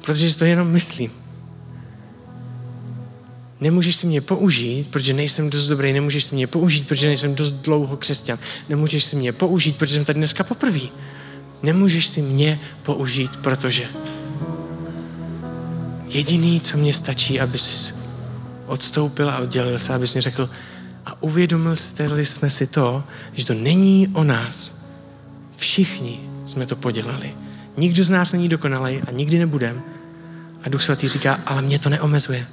protože 0.04 0.30
si 0.30 0.38
to 0.38 0.46
jenom 0.46 0.68
myslím. 0.68 1.12
Nemůžeš 3.62 3.96
si 3.96 4.08
mě 4.08 4.22
použít, 4.22 4.88
protože 4.88 5.14
nejsem 5.14 5.50
dost 5.50 5.68
dobrý, 5.68 5.94
nemůžeš 5.94 6.24
si 6.24 6.36
mě 6.36 6.48
použít, 6.48 6.88
protože 6.88 7.08
nejsem 7.08 7.36
dost 7.36 7.52
dlouho 7.52 7.98
křesťan, 7.98 8.40
nemůžeš 8.70 9.04
si 9.04 9.16
mě 9.16 9.34
použít, 9.34 9.78
protože 9.78 9.96
jsem 9.96 10.06
tady 10.06 10.18
dneska 10.18 10.44
poprvé. 10.44 10.80
Nemůžeš 11.64 12.08
si 12.08 12.22
mě 12.22 12.60
použít, 12.84 13.36
protože 13.36 13.88
jediný, 16.08 16.62
co 16.62 16.78
mě 16.78 16.94
stačí, 16.94 17.40
aby 17.40 17.58
jsi 17.58 17.94
odstoupil 18.66 19.30
a 19.30 19.38
oddělil 19.38 19.80
se, 19.80 19.94
abys 19.94 20.16
mi 20.16 20.22
řekl 20.22 20.50
a 21.06 21.24
uvědomil 21.24 21.76
jsme 21.76 22.50
si 22.50 22.68
to, 22.68 23.04
že 23.34 23.46
to 23.46 23.54
není 23.54 24.08
o 24.14 24.24
nás. 24.24 24.76
Všichni 25.56 26.20
jsme 26.46 26.66
to 26.66 26.76
podělali. 26.76 27.34
Nikdo 27.78 28.04
z 28.04 28.10
nás 28.10 28.32
není 28.32 28.50
dokonalý 28.50 29.02
a 29.08 29.12
nikdy 29.12 29.40
nebudem. 29.40 29.84
A 30.64 30.70
Duch 30.70 30.82
Svatý 30.82 31.08
říká, 31.08 31.40
ale 31.46 31.62
mě 31.62 31.80
to 31.80 31.90
neomezuje. 31.90 32.48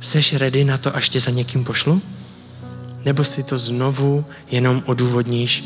Seš 0.00 0.34
ready 0.34 0.64
na 0.64 0.78
to, 0.78 0.96
až 0.96 1.08
tě 1.08 1.20
za 1.20 1.30
někým 1.30 1.64
pošlu? 1.64 2.02
Nebo 3.04 3.24
si 3.24 3.42
to 3.42 3.58
znovu 3.58 4.24
jenom 4.50 4.82
odůvodníš? 4.86 5.64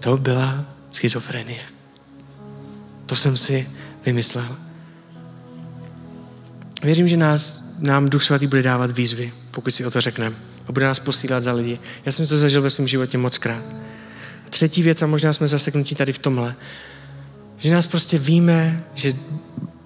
To 0.00 0.16
byla 0.16 0.64
schizofrenie. 0.90 1.60
To 3.06 3.16
jsem 3.16 3.36
si 3.36 3.68
vymyslel. 4.06 4.56
Věřím, 6.82 7.08
že 7.08 7.16
nás, 7.16 7.62
nám 7.78 8.08
Duch 8.08 8.22
Svatý 8.22 8.46
bude 8.46 8.62
dávat 8.62 8.92
výzvy, 8.92 9.32
pokud 9.50 9.70
si 9.70 9.84
o 9.84 9.90
to 9.90 10.00
řekneme. 10.00 10.36
A 10.68 10.72
bude 10.72 10.86
nás 10.86 10.98
posílat 10.98 11.42
za 11.42 11.52
lidi. 11.52 11.78
Já 12.06 12.12
jsem 12.12 12.26
to 12.26 12.36
zažil 12.36 12.62
ve 12.62 12.70
svém 12.70 12.88
životě 12.88 13.18
moc 13.18 13.38
krát. 13.38 13.62
Třetí 14.50 14.82
věc, 14.82 15.02
a 15.02 15.06
možná 15.06 15.32
jsme 15.32 15.48
zaseknutí 15.48 15.94
tady 15.94 16.12
v 16.12 16.18
tomhle, 16.18 16.54
že 17.62 17.72
nás 17.72 17.86
prostě 17.86 18.18
víme, 18.18 18.84
že 18.94 19.14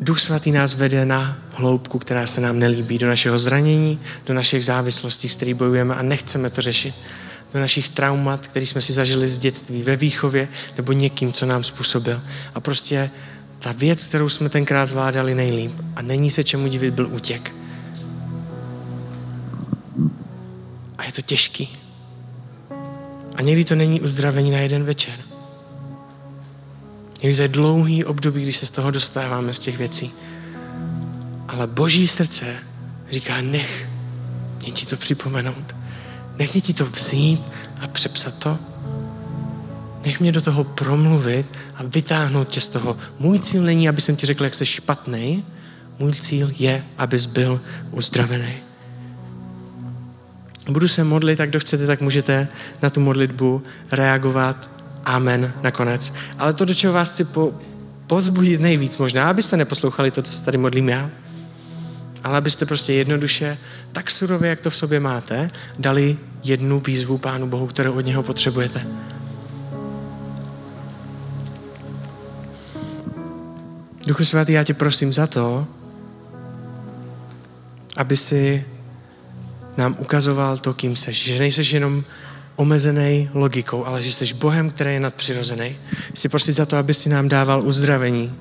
Duch 0.01 0.21
Svatý 0.21 0.53
nás 0.53 0.75
vede 0.75 1.05
na 1.05 1.39
hloubku, 1.55 1.99
která 1.99 2.27
se 2.27 2.41
nám 2.41 2.59
nelíbí, 2.59 2.99
do 2.99 3.07
našeho 3.07 3.39
zranění, 3.39 4.01
do 4.27 4.35
našich 4.35 4.65
závislostí, 4.65 5.29
s 5.29 5.37
kterými 5.37 5.59
bojujeme 5.59 5.95
a 5.95 6.03
nechceme 6.03 6.51
to 6.51 6.61
řešit. 6.61 6.95
Do 7.53 7.61
našich 7.61 7.89
traumat, 7.89 8.47
které 8.47 8.67
jsme 8.67 8.81
si 8.81 8.93
zažili 8.93 9.29
z 9.29 9.37
dětství, 9.37 9.83
ve 9.83 9.97
výchově 9.97 10.49
nebo 10.77 10.93
někým, 10.93 11.33
co 11.33 11.47
nám 11.47 11.65
způsobil. 11.65 12.23
A 12.55 12.61
prostě 12.61 13.11
ta 13.59 13.73
věc, 13.73 14.07
kterou 14.07 14.29
jsme 14.29 14.49
tenkrát 14.49 14.87
zvládali 14.87 15.35
nejlíp 15.35 15.73
a 15.97 16.03
není 16.03 16.31
se 16.31 16.45
čemu 16.45 16.69
divit, 16.69 16.95
byl 16.95 17.09
útěk. 17.13 17.55
A 20.99 21.05
je 21.05 21.13
to 21.13 21.23
těžký. 21.23 21.79
A 23.35 23.43
někdy 23.43 23.65
to 23.65 23.75
není 23.75 24.01
uzdravení 24.01 24.51
na 24.51 24.59
jeden 24.59 24.85
večer. 24.85 25.15
Někdy 27.23 27.37
to 27.37 27.43
je 27.43 27.49
dlouhý 27.49 28.05
období, 28.05 28.43
kdy 28.43 28.53
se 28.53 28.67
z 28.67 28.71
toho 28.71 28.91
dostáváme, 28.91 29.55
z 29.55 29.59
těch 29.59 29.79
věcí. 29.79 30.13
Ale 31.49 31.67
boží 31.67 32.09
srdce 32.09 32.47
říká, 33.11 33.41
nech 33.41 33.89
mě 34.63 34.73
ti 34.73 34.87
to 34.87 34.97
připomenout. 34.97 35.77
Nech 36.39 36.53
mě 36.53 36.61
ti 36.61 36.75
to 36.75 36.87
vzít 36.87 37.43
a 37.81 37.89
přepsat 37.89 38.35
to. 38.39 38.59
Nech 40.05 40.21
mě 40.21 40.33
do 40.33 40.41
toho 40.41 40.65
promluvit 40.65 41.47
a 41.75 41.83
vytáhnout 41.83 42.49
tě 42.49 42.61
z 42.61 42.69
toho. 42.69 42.97
Můj 43.19 43.39
cíl 43.39 43.63
není, 43.63 43.89
aby 43.89 44.01
jsem 44.01 44.17
ti 44.17 44.27
řekl, 44.27 44.45
jak 44.45 44.55
jsi 44.55 44.67
špatný. 44.67 45.45
Můj 45.99 46.13
cíl 46.13 46.53
je, 46.59 46.85
abys 46.99 47.27
byl 47.27 47.61
uzdravený. 47.91 48.55
Budu 50.69 50.89
se 50.89 51.05
modlit, 51.05 51.39
tak 51.39 51.49
kdo 51.49 51.61
chcete, 51.61 51.87
tak 51.87 52.01
můžete 52.01 52.49
na 52.83 52.91
tu 52.91 53.01
modlitbu 53.01 53.63
reagovat 53.93 54.76
amen 55.07 55.53
nakonec. 55.63 56.13
Ale 56.39 56.53
to, 56.53 56.65
do 56.65 56.75
čeho 56.75 56.93
vás 56.93 57.11
chci 57.11 57.25
po, 57.25 57.55
pozbudit 58.07 58.61
nejvíc 58.61 58.99
možná, 58.99 59.31
abyste 59.31 59.57
neposlouchali 59.57 60.11
to, 60.11 60.23
co 60.23 60.33
se 60.33 60.43
tady 60.43 60.59
modlím 60.59 60.89
já, 60.89 61.11
ale 62.25 62.39
abyste 62.39 62.67
prostě 62.67 62.93
jednoduše, 62.93 63.59
tak 63.93 64.11
surově, 64.11 64.51
jak 64.51 64.61
to 64.61 64.71
v 64.71 64.77
sobě 64.77 65.01
máte, 65.01 65.51
dali 65.79 66.19
jednu 66.45 66.81
výzvu 66.81 67.19
Pánu 67.19 67.47
Bohu, 67.47 67.67
kterou 67.67 67.93
od 67.93 68.01
něho 68.01 68.23
potřebujete. 68.23 68.87
Duchu 74.07 74.25
svatý, 74.25 74.53
já 74.53 74.65
tě 74.65 74.75
prosím 74.75 75.13
za 75.13 75.27
to, 75.27 75.67
aby 77.97 78.17
si 78.17 78.65
nám 79.77 79.97
ukazoval 79.99 80.59
to, 80.59 80.75
kým 80.75 80.97
seš. 80.97 81.25
Že 81.25 81.39
nejseš 81.39 81.71
jenom 81.71 82.05
omezený 82.57 83.31
logikou, 83.35 83.85
ale 83.85 84.03
že 84.03 84.13
jsi 84.13 84.35
Bohem, 84.35 84.71
který 84.71 84.93
je 84.93 85.01
nadpřirozený. 85.01 85.77
Chci 86.15 86.29
prosit 86.29 86.57
za 86.57 86.67
to, 86.67 86.77
aby 86.77 86.95
si 86.95 87.09
nám 87.09 87.29
dával 87.29 87.63
uzdravení. 87.63 88.35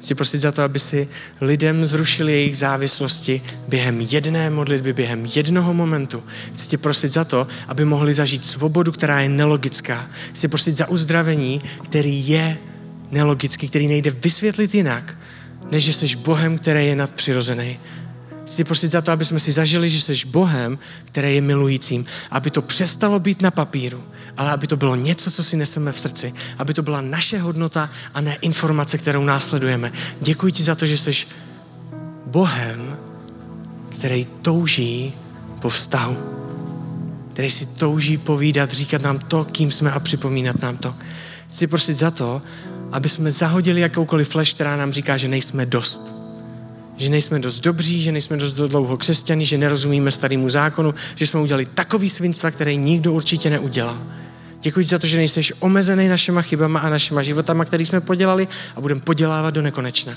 Chci 0.00 0.14
prosit 0.14 0.40
za 0.40 0.52
to, 0.52 0.62
aby 0.62 0.78
si 0.78 1.08
lidem 1.40 1.86
zrušili 1.86 2.32
jejich 2.32 2.56
závislosti 2.56 3.42
během 3.68 4.00
jedné 4.00 4.50
modlitby, 4.50 4.92
během 4.92 5.26
jednoho 5.34 5.74
momentu. 5.74 6.22
Chci 6.54 6.68
tě 6.68 6.78
prosit 6.78 7.12
za 7.12 7.24
to, 7.24 7.46
aby 7.68 7.84
mohli 7.84 8.14
zažít 8.14 8.44
svobodu, 8.44 8.92
která 8.92 9.20
je 9.20 9.28
nelogická. 9.28 10.06
Chci 10.34 10.48
prosit 10.48 10.76
za 10.76 10.88
uzdravení, 10.88 11.60
který 11.84 12.28
je 12.28 12.58
nelogický, 13.10 13.68
který 13.68 13.86
nejde 13.86 14.10
vysvětlit 14.10 14.74
jinak, 14.74 15.18
než 15.70 15.84
že 15.84 15.92
jsi 15.92 16.16
Bohem, 16.16 16.58
který 16.58 16.86
je 16.86 16.96
nadpřirozený. 16.96 17.78
Chci 18.46 18.64
prosit 18.64 18.90
za 18.90 19.02
to, 19.02 19.12
aby 19.12 19.24
jsme 19.24 19.40
si 19.40 19.52
zažili, 19.52 19.88
že 19.88 20.00
jsi 20.00 20.26
Bohem, 20.26 20.78
který 21.04 21.34
je 21.34 21.40
milujícím. 21.40 22.04
Aby 22.30 22.50
to 22.50 22.62
přestalo 22.62 23.18
být 23.20 23.42
na 23.42 23.50
papíru, 23.50 24.04
ale 24.36 24.52
aby 24.52 24.66
to 24.66 24.76
bylo 24.76 24.96
něco, 24.96 25.30
co 25.30 25.42
si 25.42 25.56
neseme 25.56 25.92
v 25.92 25.98
srdci. 25.98 26.34
Aby 26.58 26.74
to 26.74 26.82
byla 26.82 27.00
naše 27.00 27.38
hodnota 27.38 27.90
a 28.14 28.20
ne 28.20 28.36
informace, 28.40 28.98
kterou 28.98 29.24
následujeme. 29.24 29.92
Děkuji 30.20 30.52
ti 30.52 30.62
za 30.62 30.74
to, 30.74 30.86
že 30.86 30.98
jsi 30.98 31.12
Bohem, 32.26 32.96
který 33.88 34.26
touží 34.42 35.14
po 35.60 35.68
vztahu. 35.68 36.16
Který 37.32 37.50
si 37.50 37.66
touží 37.66 38.18
povídat, 38.18 38.72
říkat 38.72 39.02
nám 39.02 39.18
to, 39.18 39.44
kým 39.44 39.72
jsme 39.72 39.92
a 39.92 40.00
připomínat 40.00 40.62
nám 40.62 40.76
to. 40.76 40.94
Chci 41.48 41.66
prosit 41.66 41.94
za 41.94 42.10
to, 42.10 42.42
aby 42.92 43.08
jsme 43.08 43.30
zahodili 43.30 43.80
jakoukoliv 43.80 44.28
flash, 44.28 44.54
která 44.54 44.76
nám 44.76 44.92
říká, 44.92 45.16
že 45.16 45.28
nejsme 45.28 45.66
dost. 45.66 46.15
Že 46.96 47.10
nejsme 47.10 47.38
dost 47.38 47.60
dobří, 47.60 48.00
že 48.00 48.12
nejsme 48.12 48.36
dost 48.36 48.52
dlouho 48.52 48.96
křesťani, 48.96 49.46
že 49.46 49.58
nerozumíme 49.58 50.10
starému 50.10 50.48
zákonu, 50.48 50.94
že 51.14 51.26
jsme 51.26 51.40
udělali 51.40 51.66
takový 51.66 52.10
svinstva, 52.10 52.50
které 52.50 52.74
nikdo 52.74 53.12
určitě 53.12 53.50
neudělal. 53.50 53.98
Děkuji 54.60 54.86
za 54.86 54.98
to, 54.98 55.06
že 55.06 55.16
nejsi 55.16 55.40
omezený 55.58 56.08
našima 56.08 56.42
chybama 56.42 56.80
a 56.80 56.90
našima 56.90 57.22
životama, 57.22 57.64
které 57.64 57.86
jsme 57.86 58.00
podělali 58.00 58.48
a 58.76 58.80
budeme 58.80 59.00
podělávat 59.00 59.54
do 59.54 59.62
nekonečna. 59.62 60.14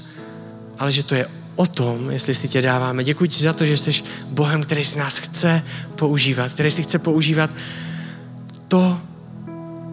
Ale 0.78 0.92
že 0.92 1.04
to 1.04 1.16
je 1.16 1.28
o 1.56 1.66
tom, 1.66 2.10
jestli 2.10 2.34
si 2.34 2.48
tě 2.48 2.62
dáváme. 2.62 3.04
Děkuji 3.04 3.30
ti 3.30 3.44
za 3.44 3.54
to, 3.54 3.66
že 3.66 3.78
jsi 3.78 3.92
Bohem, 4.28 4.64
který 4.64 4.84
si 4.84 5.00
nás 5.00 5.18
chce 5.18 5.64
používat, 5.96 6.52
který 6.52 6.72
si 6.72 6.84
chce 6.84 7.00
používat 7.00 7.50
to, 8.68 9.02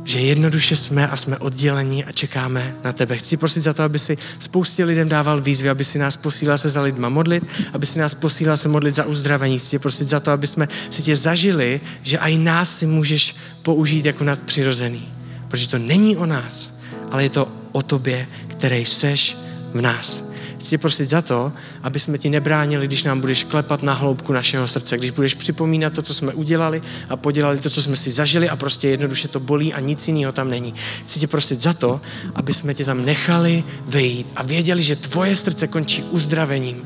že 0.06 0.20
jednoduše 0.20 0.76
jsme 0.76 1.08
a 1.08 1.16
jsme 1.16 1.38
oddělení 1.38 2.04
a 2.04 2.12
čekáme 2.12 2.76
na 2.84 2.92
tebe. 2.92 3.16
Chci 3.16 3.36
prosit 3.36 3.62
za 3.62 3.72
to, 3.72 3.82
aby 3.82 3.98
si 3.98 4.18
spoustě 4.38 4.84
lidem 4.84 5.08
dával 5.08 5.40
výzvy, 5.40 5.70
aby 5.70 5.84
si 5.84 5.98
nás 5.98 6.16
posílal 6.16 6.58
se 6.58 6.68
za 6.68 6.82
lidma 6.82 7.08
modlit, 7.08 7.44
aby 7.72 7.86
si 7.86 7.98
nás 7.98 8.14
posílal 8.14 8.56
se 8.56 8.68
modlit 8.68 8.94
za 8.94 9.04
uzdravení. 9.04 9.58
Chci 9.58 9.78
prosit 9.78 10.08
za 10.08 10.20
to, 10.20 10.30
aby 10.30 10.46
jsme 10.46 10.68
si 10.90 11.02
tě 11.02 11.16
zažili, 11.16 11.80
že 12.02 12.18
i 12.18 12.38
nás 12.38 12.78
si 12.78 12.86
můžeš 12.86 13.36
použít 13.62 14.04
jako 14.04 14.24
nadpřirozený. 14.24 15.08
Protože 15.48 15.68
to 15.68 15.78
není 15.78 16.16
o 16.16 16.26
nás, 16.26 16.74
ale 17.10 17.22
je 17.22 17.30
to 17.30 17.48
o 17.72 17.82
tobě, 17.82 18.28
který 18.48 18.84
seš 18.84 19.36
v 19.74 19.80
nás 19.80 20.25
chci 20.66 20.78
prosit 20.78 21.08
za 21.08 21.22
to, 21.22 21.52
aby 21.82 21.98
jsme 21.98 22.18
ti 22.18 22.30
nebránili, 22.30 22.86
když 22.86 23.04
nám 23.04 23.20
budeš 23.20 23.44
klepat 23.44 23.82
na 23.82 23.92
hloubku 23.92 24.32
našeho 24.32 24.66
srdce, 24.66 24.98
když 24.98 25.10
budeš 25.10 25.34
připomínat 25.34 25.92
to, 25.92 26.02
co 26.02 26.14
jsme 26.14 26.32
udělali 26.32 26.80
a 27.08 27.16
podělali 27.16 27.58
to, 27.58 27.70
co 27.70 27.82
jsme 27.82 27.96
si 27.96 28.12
zažili 28.12 28.48
a 28.48 28.56
prostě 28.56 28.88
jednoduše 28.88 29.28
to 29.28 29.40
bolí 29.40 29.74
a 29.74 29.80
nic 29.80 30.08
jiného 30.08 30.32
tam 30.32 30.50
není. 30.50 30.74
Chci 31.06 31.20
tě 31.20 31.26
prosit 31.26 31.60
za 31.60 31.72
to, 31.72 32.00
aby 32.34 32.52
jsme 32.52 32.74
tě 32.74 32.84
tam 32.84 33.04
nechali 33.04 33.64
vejít 33.86 34.26
a 34.36 34.42
věděli, 34.42 34.82
že 34.82 34.96
tvoje 34.96 35.36
srdce 35.36 35.66
končí 35.66 36.02
uzdravením. 36.02 36.82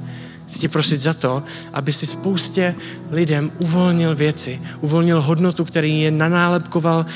Chci 0.47 0.59
tě 0.59 0.68
prosit 0.68 1.01
za 1.01 1.14
to, 1.14 1.43
aby 1.72 1.93
si 1.93 2.07
spoustě 2.07 2.74
lidem 3.11 3.53
uvolnil 3.64 4.14
věci, 4.14 4.61
uvolnil 4.81 5.22
hodnotu, 5.22 5.64
který 5.64 6.01
je 6.01 6.11
nanálepkoval 6.11 7.07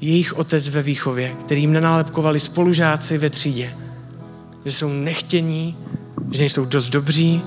jejich 0.00 0.32
otec 0.32 0.68
ve 0.68 0.82
výchově, 0.82 1.32
kterým 1.46 1.72
nanálepkovali 1.72 2.40
spolužáci 2.40 3.18
ve 3.18 3.30
třídě 3.30 3.74
že 4.64 4.72
jsou 4.72 4.88
nechtění, 4.88 5.76
že 6.30 6.40
nejsou 6.40 6.64
dost 6.64 6.88
dobří 6.88 7.42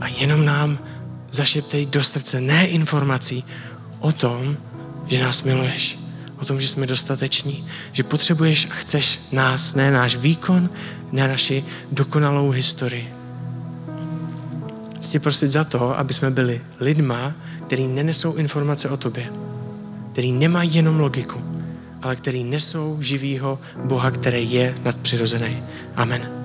a 0.00 0.08
jenom 0.08 0.44
nám 0.44 0.78
zašeptej 1.30 1.86
do 1.86 2.02
srdce 2.02 2.40
ne 2.40 2.66
informací 2.66 3.44
o 4.00 4.12
tom, 4.12 4.56
že 5.06 5.22
nás 5.22 5.42
miluješ, 5.42 5.98
o 6.40 6.44
tom, 6.44 6.60
že 6.60 6.68
jsme 6.68 6.86
dostateční, 6.86 7.66
že 7.92 8.02
potřebuješ 8.02 8.68
a 8.70 8.74
chceš 8.74 9.20
nás, 9.32 9.74
ne 9.74 9.90
náš 9.90 10.16
výkon, 10.16 10.70
ne 11.12 11.28
naši 11.28 11.64
dokonalou 11.92 12.50
historii. 12.50 13.14
Chci 14.96 15.18
prosit 15.18 15.48
za 15.48 15.64
to, 15.64 15.98
aby 15.98 16.14
jsme 16.14 16.30
byli 16.30 16.60
lidma, 16.80 17.34
který 17.66 17.86
nenesou 17.86 18.34
informace 18.34 18.88
o 18.88 18.96
tobě, 18.96 19.32
který 20.12 20.32
nemají 20.32 20.74
jenom 20.74 21.00
logiku, 21.00 21.61
ale 22.02 22.16
který 22.16 22.44
nesou 22.44 23.02
živýho 23.02 23.58
Boha, 23.84 24.10
který 24.10 24.52
je 24.52 24.74
nadpřirozený. 24.84 25.62
Amen. 25.96 26.41